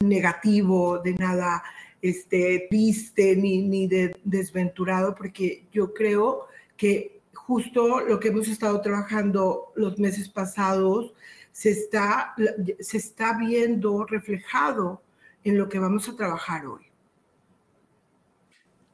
negativo, 0.01 0.99
de 0.99 1.15
nada 1.15 1.63
este, 2.03 2.67
triste 2.69 3.37
ni, 3.37 3.63
ni 3.63 3.87
de 3.87 4.17
desventurado, 4.25 5.15
porque 5.15 5.67
yo 5.73 5.95
creo 5.95 6.47
que 6.77 7.14
justo 7.47 8.01
lo 8.01 8.19
que 8.21 8.29
hemos 8.29 8.49
estado 8.49 8.81
trabajando 8.81 9.73
los 9.77 9.99
meses 9.99 10.29
pasados, 10.29 11.13
se 11.53 11.71
está, 11.71 12.35
se 12.81 12.97
está 12.97 13.39
viendo 13.39 14.05
reflejado 14.07 15.03
en 15.45 15.59
lo 15.59 15.69
que 15.69 15.79
vamos 15.79 16.09
a 16.09 16.17
trabajar 16.17 16.67
hoy. 16.67 16.85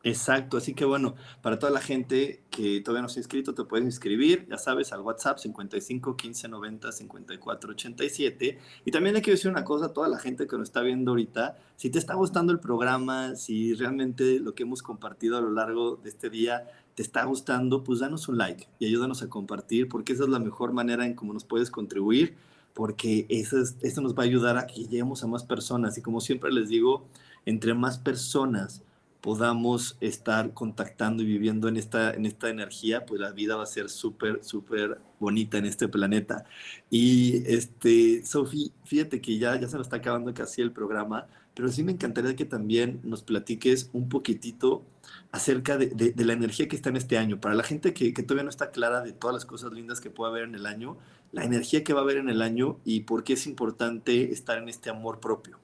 Exacto, 0.02 0.56
así 0.56 0.72
que 0.72 0.86
bueno, 0.86 1.14
para 1.42 1.58
toda 1.58 1.70
la 1.70 1.80
gente 1.80 2.42
que 2.50 2.80
todavía 2.80 3.02
no 3.02 3.10
se 3.10 3.20
ha 3.20 3.22
inscrito, 3.22 3.54
te 3.54 3.64
puedes 3.64 3.84
inscribir, 3.84 4.46
ya 4.48 4.56
sabes, 4.56 4.94
al 4.94 5.02
WhatsApp 5.02 5.38
55 5.38 6.16
15 6.16 6.48
90 6.48 6.90
54 6.90 7.70
87. 7.72 8.58
Y 8.86 8.90
también 8.90 9.14
le 9.14 9.20
quiero 9.20 9.36
decir 9.36 9.50
una 9.50 9.62
cosa 9.62 9.86
a 9.86 9.92
toda 9.92 10.08
la 10.08 10.18
gente 10.18 10.46
que 10.46 10.56
nos 10.56 10.68
está 10.68 10.80
viendo 10.80 11.10
ahorita, 11.10 11.58
si 11.76 11.90
te 11.90 11.98
está 11.98 12.14
gustando 12.14 12.50
el 12.50 12.60
programa, 12.60 13.36
si 13.36 13.74
realmente 13.74 14.40
lo 14.40 14.54
que 14.54 14.62
hemos 14.62 14.82
compartido 14.82 15.36
a 15.36 15.42
lo 15.42 15.50
largo 15.50 15.96
de 15.96 16.08
este 16.08 16.30
día 16.30 16.66
te 17.00 17.04
está 17.04 17.24
gustando, 17.24 17.82
pues 17.82 18.00
danos 18.00 18.28
un 18.28 18.36
like 18.36 18.68
y 18.78 18.84
ayúdanos 18.84 19.22
a 19.22 19.28
compartir, 19.30 19.88
porque 19.88 20.12
esa 20.12 20.24
es 20.24 20.28
la 20.28 20.38
mejor 20.38 20.74
manera 20.74 21.06
en 21.06 21.14
cómo 21.14 21.32
nos 21.32 21.44
puedes 21.44 21.70
contribuir 21.70 22.36
porque 22.74 23.24
eso, 23.30 23.56
eso 23.80 24.00
nos 24.02 24.14
va 24.14 24.22
a 24.22 24.26
ayudar 24.26 24.58
a 24.58 24.66
que 24.66 24.82
lleguemos 24.82 25.24
a 25.24 25.26
más 25.26 25.42
personas. 25.42 25.96
Y 25.96 26.02
como 26.02 26.20
siempre 26.20 26.52
les 26.52 26.68
digo, 26.68 27.06
entre 27.46 27.72
más 27.72 27.96
personas 27.96 28.82
podamos 29.22 29.96
estar 30.02 30.52
contactando 30.52 31.22
y 31.22 31.26
viviendo 31.26 31.68
en 31.68 31.78
esta, 31.78 32.12
en 32.12 32.26
esta 32.26 32.50
energía, 32.50 33.06
pues 33.06 33.18
la 33.18 33.32
vida 33.32 33.56
va 33.56 33.62
a 33.62 33.66
ser 33.66 33.88
súper, 33.88 34.44
súper 34.44 35.00
bonita 35.18 35.56
en 35.56 35.64
este 35.64 35.88
planeta. 35.88 36.44
Y, 36.90 37.42
este, 37.46 38.26
Sofi, 38.26 38.72
fíjate 38.84 39.22
que 39.22 39.38
ya, 39.38 39.58
ya 39.58 39.68
se 39.68 39.78
nos 39.78 39.86
está 39.86 39.96
acabando 39.96 40.34
casi 40.34 40.60
el 40.60 40.70
programa, 40.70 41.28
pero 41.54 41.70
sí 41.70 41.82
me 41.82 41.92
encantaría 41.92 42.36
que 42.36 42.44
también 42.44 43.00
nos 43.04 43.22
platiques 43.22 43.88
un 43.94 44.10
poquitito 44.10 44.84
acerca 45.32 45.76
de, 45.76 46.14
la 46.16 46.32
energía 46.32 46.68
que 46.68 46.76
está 46.76 46.90
en 46.90 46.96
este 46.96 47.18
año. 47.18 47.40
Para 47.40 47.54
la 47.54 47.62
gente 47.62 47.94
que, 47.94 48.12
todavía 48.12 48.44
no 48.44 48.50
está 48.50 48.70
clara 48.70 49.00
de 49.00 49.12
todas 49.12 49.34
las 49.34 49.44
cosas 49.44 49.72
lindas 49.72 50.00
que 50.00 50.10
puede 50.10 50.30
haber 50.30 50.44
en 50.44 50.54
el 50.54 50.66
año, 50.66 50.96
la 51.32 51.44
energía 51.44 51.84
que 51.84 51.92
va 51.92 52.00
a 52.00 52.02
haber 52.02 52.16
en 52.16 52.28
el 52.28 52.42
año 52.42 52.78
y 52.84 53.00
por 53.00 53.24
qué 53.24 53.34
es 53.34 53.46
importante 53.46 54.32
estar 54.32 54.58
en 54.58 54.68
este 54.68 54.90
amor 54.90 55.20
propio. 55.20 55.58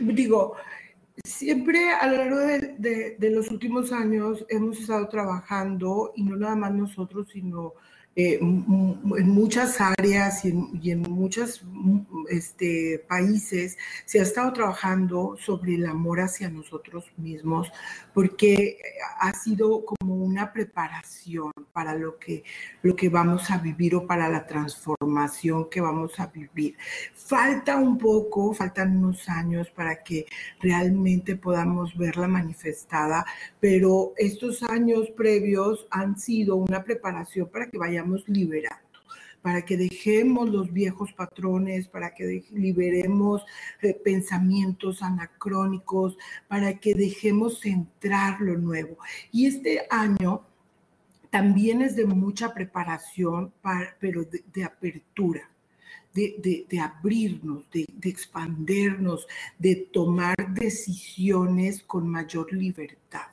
Digo, 0.00 0.56
siempre 1.24 1.90
a 1.92 2.06
lo 2.06 2.16
largo 2.16 2.38
de, 2.38 3.16
de 3.18 3.30
los 3.30 3.50
últimos 3.50 3.92
años 3.92 4.44
hemos 4.48 4.78
estado 4.78 5.08
trabajando, 5.08 6.12
y 6.16 6.24
no 6.24 6.36
nada 6.36 6.56
más 6.56 6.72
nosotros, 6.72 7.28
sino 7.32 7.74
eh, 8.14 8.38
en 8.40 9.28
muchas 9.30 9.80
áreas 9.80 10.44
y 10.44 10.90
en, 10.90 11.00
muchos 11.00 11.64
este, 12.28 13.02
países 13.08 13.78
se 14.04 14.20
ha 14.20 14.22
estado 14.22 14.52
trabajando 14.52 15.36
sobre 15.40 15.76
el 15.76 15.86
amor 15.86 16.20
hacia 16.20 16.50
nosotros 16.50 17.10
mismos, 17.16 17.72
porque 18.12 18.76
ha 19.18 19.32
sido 19.32 19.86
como 19.86 20.16
una 20.16 20.52
preparación 20.52 21.52
para 21.72 21.94
lo 21.94 22.18
que, 22.18 22.44
lo 22.82 22.94
que 22.94 23.08
vamos 23.08 23.50
a 23.50 23.56
vivir 23.56 23.94
o 23.94 24.06
para 24.06 24.28
la 24.28 24.46
transformación 24.46 25.70
que 25.70 25.80
vamos 25.80 26.20
a 26.20 26.26
vivir. 26.26 26.76
Falta 27.14 27.76
un 27.76 27.96
poco, 27.96 28.52
faltan 28.52 28.98
unos 28.98 29.26
años 29.30 29.70
para 29.70 30.02
que 30.02 30.26
realmente 30.60 31.36
podamos 31.36 31.96
verla 31.96 32.28
manifestada, 32.28 33.24
pero 33.58 34.12
estos 34.18 34.62
años 34.64 35.08
previos 35.16 35.86
han 35.90 36.18
sido 36.18 36.56
una 36.56 36.84
preparación 36.84 37.48
para 37.48 37.70
que 37.70 37.78
vayamos 37.78 38.01
liberando 38.26 38.92
para 39.42 39.64
que 39.64 39.76
dejemos 39.76 40.48
los 40.48 40.72
viejos 40.72 41.12
patrones, 41.12 41.88
para 41.88 42.14
que 42.14 42.44
liberemos 42.52 43.44
eh, 43.82 43.92
pensamientos 43.92 45.02
anacrónicos, 45.02 46.16
para 46.48 46.78
que 46.78 46.94
dejemos 46.94 47.66
entrar 47.66 48.40
lo 48.40 48.56
nuevo. 48.56 48.96
Y 49.32 49.46
este 49.46 49.86
año 49.90 50.46
también 51.30 51.82
es 51.82 51.96
de 51.96 52.06
mucha 52.06 52.54
preparación, 52.54 53.52
pero 53.98 54.24
de, 54.24 54.64
apertura. 54.64 55.48
De, 56.14 56.66
abrirnos, 56.78 57.70
de, 57.70 57.86
de 57.90 58.10
expandernos, 58.10 59.26
de 59.58 59.88
tomar 59.90 60.36
decisiones 60.52 61.82
con 61.82 62.06
mayor 62.06 62.52
libertad 62.52 63.31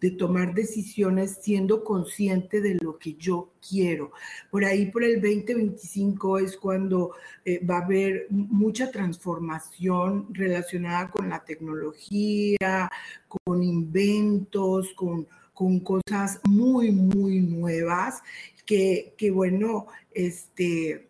de 0.00 0.10
tomar 0.12 0.54
decisiones 0.54 1.38
siendo 1.42 1.84
consciente 1.84 2.60
de 2.60 2.78
lo 2.80 2.98
que 2.98 3.14
yo 3.14 3.52
quiero. 3.66 4.12
Por 4.50 4.64
ahí, 4.64 4.90
por 4.90 5.04
el 5.04 5.20
2025 5.20 6.38
es 6.38 6.56
cuando 6.56 7.14
eh, 7.44 7.64
va 7.64 7.78
a 7.78 7.84
haber 7.84 8.26
mucha 8.30 8.90
transformación 8.90 10.32
relacionada 10.34 11.10
con 11.10 11.28
la 11.28 11.44
tecnología, 11.44 12.90
con 13.28 13.62
inventos, 13.62 14.92
con, 14.94 15.26
con 15.54 15.80
cosas 15.80 16.40
muy, 16.44 16.92
muy 16.92 17.40
nuevas 17.40 18.22
que, 18.64 19.14
que 19.16 19.30
bueno, 19.30 19.86
este, 20.12 21.08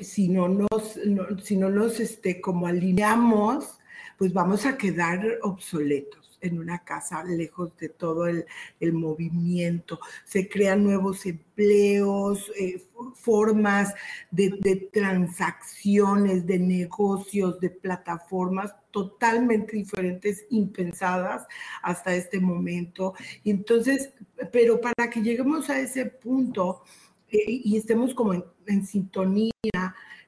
si 0.00 0.28
no 0.28 0.48
nos, 0.48 0.98
si 1.42 1.56
no 1.56 1.70
nos 1.70 2.00
este, 2.00 2.40
como 2.40 2.66
alineamos, 2.66 3.78
pues 4.16 4.32
vamos 4.32 4.66
a 4.66 4.76
quedar 4.76 5.38
obsoletos 5.42 6.19
en 6.40 6.58
una 6.58 6.84
casa 6.84 7.24
lejos 7.24 7.76
de 7.78 7.88
todo 7.88 8.26
el, 8.26 8.44
movimiento. 8.92 10.00
Se 10.24 10.48
crean 10.48 10.84
nuevos 10.84 11.26
empleos, 11.26 12.50
eh, 12.58 12.82
formas 13.14 13.94
de, 14.30 14.88
transacciones, 14.92 16.46
de 16.46 16.58
negocios, 16.58 17.60
de 17.60 17.70
plataformas 17.70 18.74
totalmente 18.90 19.76
diferentes, 19.76 20.46
impensadas 20.50 21.46
hasta 21.82 22.14
este 22.14 22.40
momento. 22.40 23.14
Entonces, 23.44 24.12
pero 24.52 24.80
para 24.80 25.08
que 25.10 25.22
lleguemos 25.22 25.70
a 25.70 25.80
ese 25.80 26.06
punto 26.06 26.82
eh, 27.28 27.44
y 27.46 27.76
estemos 27.76 28.14
como 28.14 28.34
en 28.66 28.86
sintonía, 28.86 29.52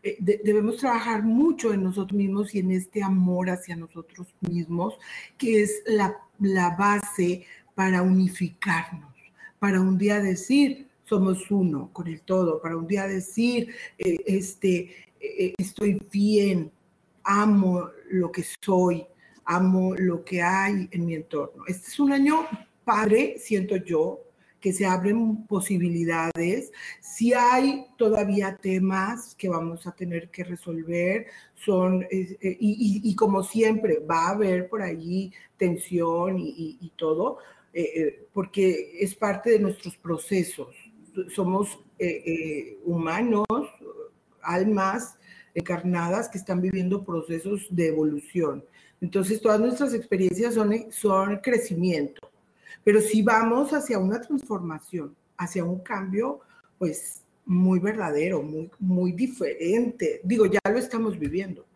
eh, 0.03 0.17
debemos 0.21 0.79
trabajar 0.79 1.23
mucho 1.23 1.73
en 1.73 1.85
nosotros 1.85 2.17
mismos 2.19 2.55
y 2.55 2.59
en 2.59 2.73
este 2.73 3.03
amor 3.03 3.51
hacia 3.51 3.77
nosotros 3.77 4.27
mismos, 4.41 4.99
que 5.39 5.63
es 5.63 5.83
la, 5.87 6.17
la 6.41 6.75
base 6.77 7.45
para 7.75 8.03
unificarnos, 8.03 9.15
para 9.59 9.81
un 9.81 9.97
día 9.97 10.21
decir, 10.21 10.89
somos 11.05 11.51
uno 11.51 11.91
con 11.93 12.09
el 12.09 12.23
todo, 12.23 12.61
para 12.61 12.77
un 12.77 12.87
día 12.87 13.07
decir, 13.07 13.75
eh, 13.99 14.19
este, 14.27 14.91
eh, 15.21 15.55
estoy 15.57 16.01
bien, 16.11 16.73
amo 17.23 17.91
lo 18.11 18.33
que 18.33 18.45
soy, 18.61 19.07
amo 19.45 19.95
lo 19.97 20.25
que 20.25 20.43
hay 20.43 20.89
en 20.91 21.07
mi 21.07 21.15
entorno. 21.15 21.65
Este 21.67 21.89
es 21.89 22.01
un 22.01 22.13
año 22.13 22.47
padre, 22.85 23.37
siento 23.39 23.77
yo, 23.77 24.21
que 24.63 24.73
se 24.73 24.87
abren 24.87 25.47
posibilidades. 25.47 26.73
Si 27.03 27.35
hay 27.35 27.85
todavía 27.99 28.57
temas 28.57 29.35
que 29.35 29.51
vamos 29.51 29.87
a 29.87 29.93
tener 29.93 30.31
que 30.31 30.45
resolver, 30.45 31.27
son, 31.55 32.05
eh, 32.11 32.39
y, 32.41 33.15
como 33.15 33.43
siempre, 33.43 33.99
va 33.99 34.29
a 34.29 34.31
haber 34.31 34.71
por 34.71 34.81
allí 34.81 35.31
tensión 35.59 36.37
y, 36.39 36.91
todo, 36.97 37.39
porque 38.33 38.99
es 39.01 39.15
parte 39.15 39.51
de 39.51 39.59
nuestros 39.59 39.97
procesos 39.97 40.75
somos 41.35 41.79
eh, 41.99 42.23
eh, 42.27 42.79
humanos, 42.85 43.47
almas 44.43 45.17
encarnadas 45.55 46.29
que 46.29 46.39
están 46.39 46.61
viviendo 46.61 47.05
procesos 47.05 47.67
de 47.71 47.89
evolución. 47.89 48.65
Entonces, 49.01 49.41
todas 49.41 49.61
nuestras 49.61 49.95
experiencias 49.95 50.55
son, 50.55 50.91
son 50.91 51.37
crecimiento. 51.39 52.32
Pero 52.85 53.01
si 53.01 53.23
vamos 53.23 53.73
hacia 53.73 53.99
una 53.99 54.21
transformación, 54.21 55.15
hacia 55.37 55.65
un 55.65 55.81
cambio, 55.81 56.41
pues 56.79 57.23
muy 57.45 57.79
verdadero, 57.79 58.43
muy, 58.43 58.71
muy 58.79 59.13
diferente. 59.13 60.21
Digo, 60.25 60.47
ya 60.47 60.61
lo 60.71 60.79
estamos 60.79 61.19
viviendo. 61.19 61.67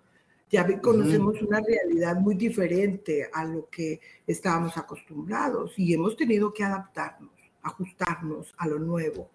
Ya 0.49 0.81
conocemos 0.81 1.43
una 1.43 1.61
realidad 1.61 2.17
muy 2.17 2.37
diferente 2.37 3.29
a 3.33 3.45
lo 3.45 3.69
que 3.69 4.01
estábamos 4.27 4.77
acostumbrados 4.77 5.77
y 5.77 5.93
hemos 5.93 6.17
tenido 6.17 6.53
que 6.53 6.63
adaptarnos 6.63 7.37
ajustarnos 7.67 8.55
a 8.57 8.69
lo 8.69 8.79
nuevo. 8.79 9.29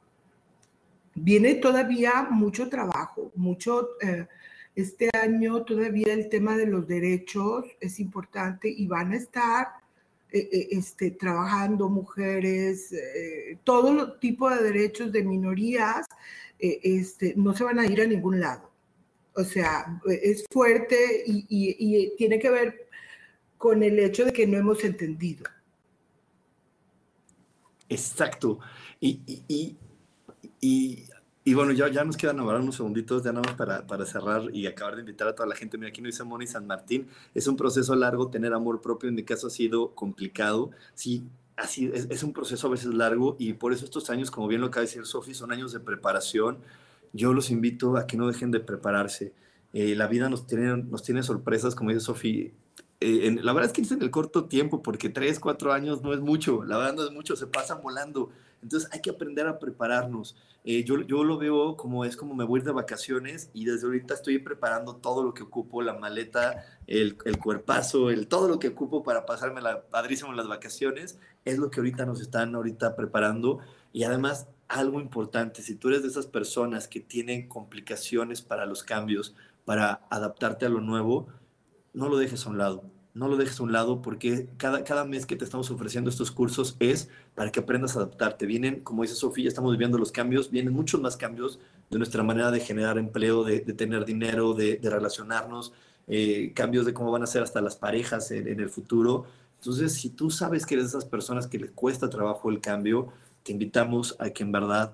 Viene 1.13 1.55
todavía 1.55 2.27
mucho 2.29 2.69
trabajo, 2.69 3.31
mucho... 3.35 3.89
Eh, 4.01 4.27
este 4.73 5.09
año 5.21 5.65
todavía 5.65 6.13
el 6.13 6.29
tema 6.29 6.55
de 6.55 6.65
los 6.65 6.87
derechos 6.87 7.65
es 7.81 7.99
importante 7.99 8.69
y 8.69 8.87
van 8.87 9.11
a 9.11 9.17
estar 9.17 9.67
este, 10.31 11.11
trabajando 11.11 11.89
mujeres, 11.89 12.93
todo 13.63 14.17
tipo 14.19 14.49
de 14.49 14.63
derechos 14.63 15.11
de 15.11 15.23
minorías, 15.23 16.05
este, 16.59 17.33
no 17.35 17.53
se 17.55 17.63
van 17.63 17.79
a 17.79 17.85
ir 17.85 18.01
a 18.01 18.05
ningún 18.05 18.39
lado. 18.39 18.71
O 19.35 19.43
sea, 19.43 20.01
es 20.05 20.45
fuerte 20.51 21.23
y 21.25 22.15
tiene 22.17 22.39
que 22.39 22.49
ver 22.49 22.87
con 23.57 23.83
el 23.83 23.99
hecho 23.99 24.25
de 24.25 24.33
que 24.33 24.47
no 24.47 24.57
hemos 24.57 24.83
entendido. 24.83 25.45
Exacto. 27.91 28.59
Y, 29.01 29.19
y, 30.61 31.05
bueno, 31.53 31.71
ya, 31.71 31.87
ya 31.89 32.03
nos 32.03 32.17
quedan 32.17 32.39
ahora 32.39 32.59
unos 32.59 32.75
segunditos, 32.75 33.23
ya 33.23 33.31
nada 33.31 33.47
más 33.47 33.55
para, 33.55 33.87
para, 33.87 34.05
cerrar 34.05 34.43
y 34.53 34.67
acabar 34.67 34.95
de 34.95 35.01
invitar 35.01 35.27
a 35.27 35.35
toda 35.35 35.47
la 35.47 35.55
gente. 35.55 35.77
Mira, 35.77 35.89
aquí 35.89 36.01
nos 36.01 36.13
dice 36.13 36.23
Moni 36.23 36.45
San 36.45 36.67
Martín, 36.67 37.07
es 37.33 37.47
un 37.47 37.57
proceso 37.57 37.95
largo 37.95 38.29
tener 38.29 38.53
amor 38.53 38.81
propio, 38.81 39.09
en 39.09 39.15
mi 39.15 39.23
caso 39.23 39.47
ha 39.47 39.49
sido 39.49 39.95
complicado. 39.95 40.71
Sí, 40.93 41.23
así 41.57 41.89
es, 41.93 42.07
es 42.09 42.23
un 42.23 42.33
proceso 42.33 42.67
a 42.67 42.69
veces 42.69 42.93
largo 42.93 43.35
y 43.39 43.53
por 43.53 43.73
eso 43.73 43.85
estos 43.85 44.09
años, 44.09 44.29
como 44.29 44.47
bien 44.47 44.61
lo 44.61 44.67
acaba 44.67 44.81
de 44.81 44.87
decir 44.87 45.05
Sofi, 45.05 45.33
son 45.33 45.51
años 45.51 45.71
de 45.73 45.79
preparación. 45.79 46.59
Yo 47.13 47.33
los 47.33 47.49
invito 47.49 47.97
a 47.97 48.07
que 48.07 48.17
no 48.17 48.27
dejen 48.27 48.51
de 48.51 48.59
prepararse. 48.59 49.33
Eh, 49.73 49.95
la 49.95 50.07
vida 50.07 50.29
nos 50.29 50.47
tiene, 50.47 50.77
nos 50.77 51.03
tiene 51.03 51.23
sorpresas, 51.23 51.75
como 51.75 51.89
dice 51.89 52.01
Sofi, 52.01 52.53
eh, 52.99 53.35
la 53.41 53.51
verdad 53.51 53.71
es 53.71 53.73
que 53.73 53.81
es 53.81 53.91
en 53.91 54.01
el 54.03 54.11
corto 54.11 54.45
tiempo, 54.45 54.83
porque 54.83 55.09
tres, 55.09 55.39
cuatro 55.39 55.73
años 55.73 56.03
no 56.03 56.13
es 56.13 56.19
mucho, 56.19 56.63
la 56.63 56.77
verdad 56.77 56.93
no 56.93 57.03
es 57.03 57.11
mucho, 57.11 57.35
se 57.35 57.47
pasan 57.47 57.81
volando. 57.81 58.29
Entonces 58.61 58.89
hay 58.91 59.01
que 59.01 59.09
aprender 59.09 59.47
a 59.47 59.59
prepararnos. 59.59 60.35
Eh, 60.63 60.83
yo, 60.83 61.01
yo 61.01 61.23
lo 61.23 61.37
veo 61.37 61.75
como 61.75 62.05
es 62.05 62.15
como 62.15 62.35
me 62.35 62.43
voy 62.43 62.61
de 62.61 62.71
vacaciones 62.71 63.49
y 63.53 63.65
desde 63.65 63.87
ahorita 63.87 64.13
estoy 64.13 64.37
preparando 64.37 64.95
todo 64.95 65.23
lo 65.23 65.33
que 65.33 65.43
ocupo, 65.43 65.81
la 65.81 65.93
maleta, 65.93 66.65
el, 66.85 67.17
el 67.25 67.37
cuerpazo, 67.39 68.11
el, 68.11 68.27
todo 68.27 68.47
lo 68.47 68.59
que 68.59 68.69
ocupo 68.69 69.01
para 69.01 69.25
pasarme 69.25 69.61
la, 69.61 69.81
padrísimo 69.81 70.33
las 70.33 70.47
vacaciones, 70.47 71.19
es 71.45 71.57
lo 71.57 71.71
que 71.71 71.79
ahorita 71.79 72.05
nos 72.05 72.21
están 72.21 72.53
ahorita 72.53 72.95
preparando. 72.95 73.59
Y 73.91 74.03
además, 74.03 74.47
algo 74.67 75.01
importante, 75.01 75.61
si 75.61 75.75
tú 75.75 75.89
eres 75.89 76.03
de 76.03 76.09
esas 76.09 76.27
personas 76.27 76.87
que 76.87 76.99
tienen 76.99 77.47
complicaciones 77.47 78.41
para 78.41 78.65
los 78.65 78.83
cambios, 78.83 79.35
para 79.65 80.05
adaptarte 80.09 80.65
a 80.65 80.69
lo 80.69 80.81
nuevo, 80.81 81.27
no 81.93 82.07
lo 82.07 82.17
dejes 82.17 82.45
a 82.45 82.49
un 82.49 82.57
lado. 82.57 82.83
No 83.13 83.27
lo 83.27 83.37
dejes 83.37 83.59
a 83.59 83.63
un 83.63 83.71
lado 83.71 84.01
porque 84.01 84.47
cada, 84.57 84.83
cada 84.83 85.03
mes 85.05 85.25
que 85.25 85.35
te 85.35 85.43
estamos 85.43 85.69
ofreciendo 85.69 86.09
estos 86.09 86.31
cursos 86.31 86.77
es 86.79 87.09
para 87.35 87.51
que 87.51 87.59
aprendas 87.59 87.95
a 87.95 87.99
adaptarte. 87.99 88.45
Vienen, 88.45 88.81
como 88.81 89.01
dice 89.01 89.15
Sofía, 89.15 89.47
estamos 89.47 89.71
viviendo 89.71 89.97
los 89.97 90.11
cambios, 90.11 90.49
vienen 90.49 90.73
muchos 90.73 91.01
más 91.01 91.17
cambios 91.17 91.59
de 91.89 91.97
nuestra 91.97 92.23
manera 92.23 92.51
de 92.51 92.61
generar 92.61 92.97
empleo, 92.97 93.43
de, 93.43 93.59
tener 93.59 94.05
dinero, 94.05 94.53
de, 94.53 94.79
relacionarnos, 94.81 95.73
eh, 96.07 96.53
cambios 96.55 96.85
de 96.85 96.93
cómo 96.93 97.11
van 97.11 97.23
a 97.23 97.27
ser 97.27 97.43
hasta 97.43 97.61
las 97.61 97.75
parejas 97.75 98.31
en, 98.31 98.47
en 98.47 98.59
el 98.59 98.69
futuro. 98.69 99.25
Entonces, 99.59 99.93
si 99.93 100.09
tú 100.09 100.31
sabes 100.31 100.65
que 100.65 100.75
eres 100.75 100.91
de 100.91 100.97
esas 100.97 101.09
personas 101.09 101.47
que 101.47 101.59
les 101.59 101.71
cuesta 101.71 102.09
trabajo 102.09 102.49
el 102.49 102.61
cambio, 102.61 103.11
te 103.43 103.51
invitamos 103.51 104.15
a 104.19 104.29
que 104.29 104.43
en 104.43 104.51
verdad 104.51 104.93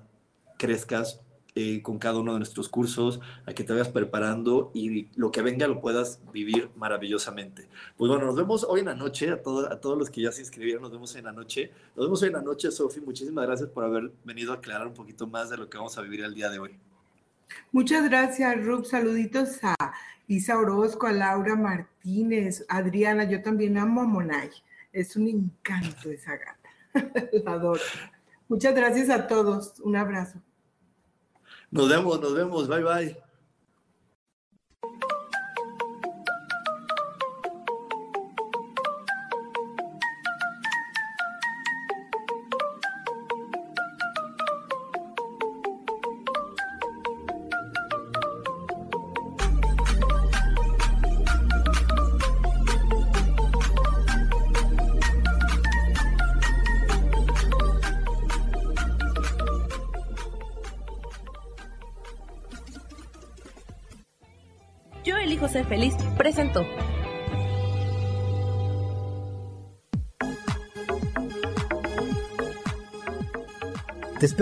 crezcas 0.58 1.20
eh, 1.54 1.82
con 1.82 1.98
cada 1.98 2.18
uno 2.18 2.32
de 2.34 2.38
nuestros 2.38 2.68
cursos, 2.68 3.20
a 3.46 3.52
que 3.52 3.64
te 3.64 3.72
vayas 3.72 3.88
preparando 3.88 4.70
y 4.74 5.08
lo 5.16 5.32
que 5.32 5.42
venga 5.42 5.66
lo 5.66 5.80
puedas 5.80 6.20
vivir 6.32 6.70
maravillosamente. 6.76 7.68
Pues 7.96 8.08
bueno, 8.08 8.26
nos 8.26 8.36
vemos 8.36 8.64
hoy 8.68 8.80
en 8.80 8.86
la 8.86 8.94
noche, 8.94 9.30
a, 9.30 9.34
a 9.34 9.80
todos 9.80 9.98
los 9.98 10.10
que 10.10 10.22
ya 10.22 10.32
se 10.32 10.40
inscribieron, 10.42 10.82
nos 10.82 10.92
vemos 10.92 11.14
en 11.16 11.24
la 11.24 11.32
noche. 11.32 11.72
Nos 11.96 12.06
vemos 12.06 12.22
hoy 12.22 12.28
en 12.28 12.34
la 12.34 12.42
noche, 12.42 12.70
Sofi. 12.70 13.00
Muchísimas 13.00 13.46
gracias 13.46 13.68
por 13.70 13.84
haber 13.84 14.12
venido 14.24 14.52
a 14.52 14.56
aclarar 14.56 14.86
un 14.86 14.94
poquito 14.94 15.26
más 15.26 15.50
de 15.50 15.56
lo 15.56 15.68
que 15.68 15.78
vamos 15.78 15.98
a 15.98 16.02
vivir 16.02 16.20
el 16.22 16.34
día 16.34 16.50
de 16.50 16.58
hoy. 16.58 16.78
Muchas 17.72 18.04
gracias, 18.08 18.64
Rub. 18.64 18.84
Saluditos 18.84 19.58
a 19.62 19.74
Isa 20.26 20.58
Orozco, 20.58 21.06
a 21.06 21.12
Laura 21.12 21.56
Martínez, 21.56 22.64
Adriana. 22.68 23.24
Yo 23.24 23.42
también 23.42 23.78
amo 23.78 24.02
a 24.02 24.04
Monay. 24.04 24.50
Es 24.92 25.16
un 25.16 25.28
encanto 25.28 26.10
esa 26.10 26.36
gata. 26.36 26.68
La 27.44 27.52
adoro. 27.52 27.80
Muchas 28.48 28.74
gracias 28.74 29.10
a 29.10 29.26
todos. 29.26 29.80
Un 29.80 29.96
abrazo. 29.96 30.40
Nos 31.70 31.88
vemos, 31.88 32.20
nos 32.20 32.34
vemos. 32.34 32.68
Bye, 32.68 32.82
bye. 32.82 33.27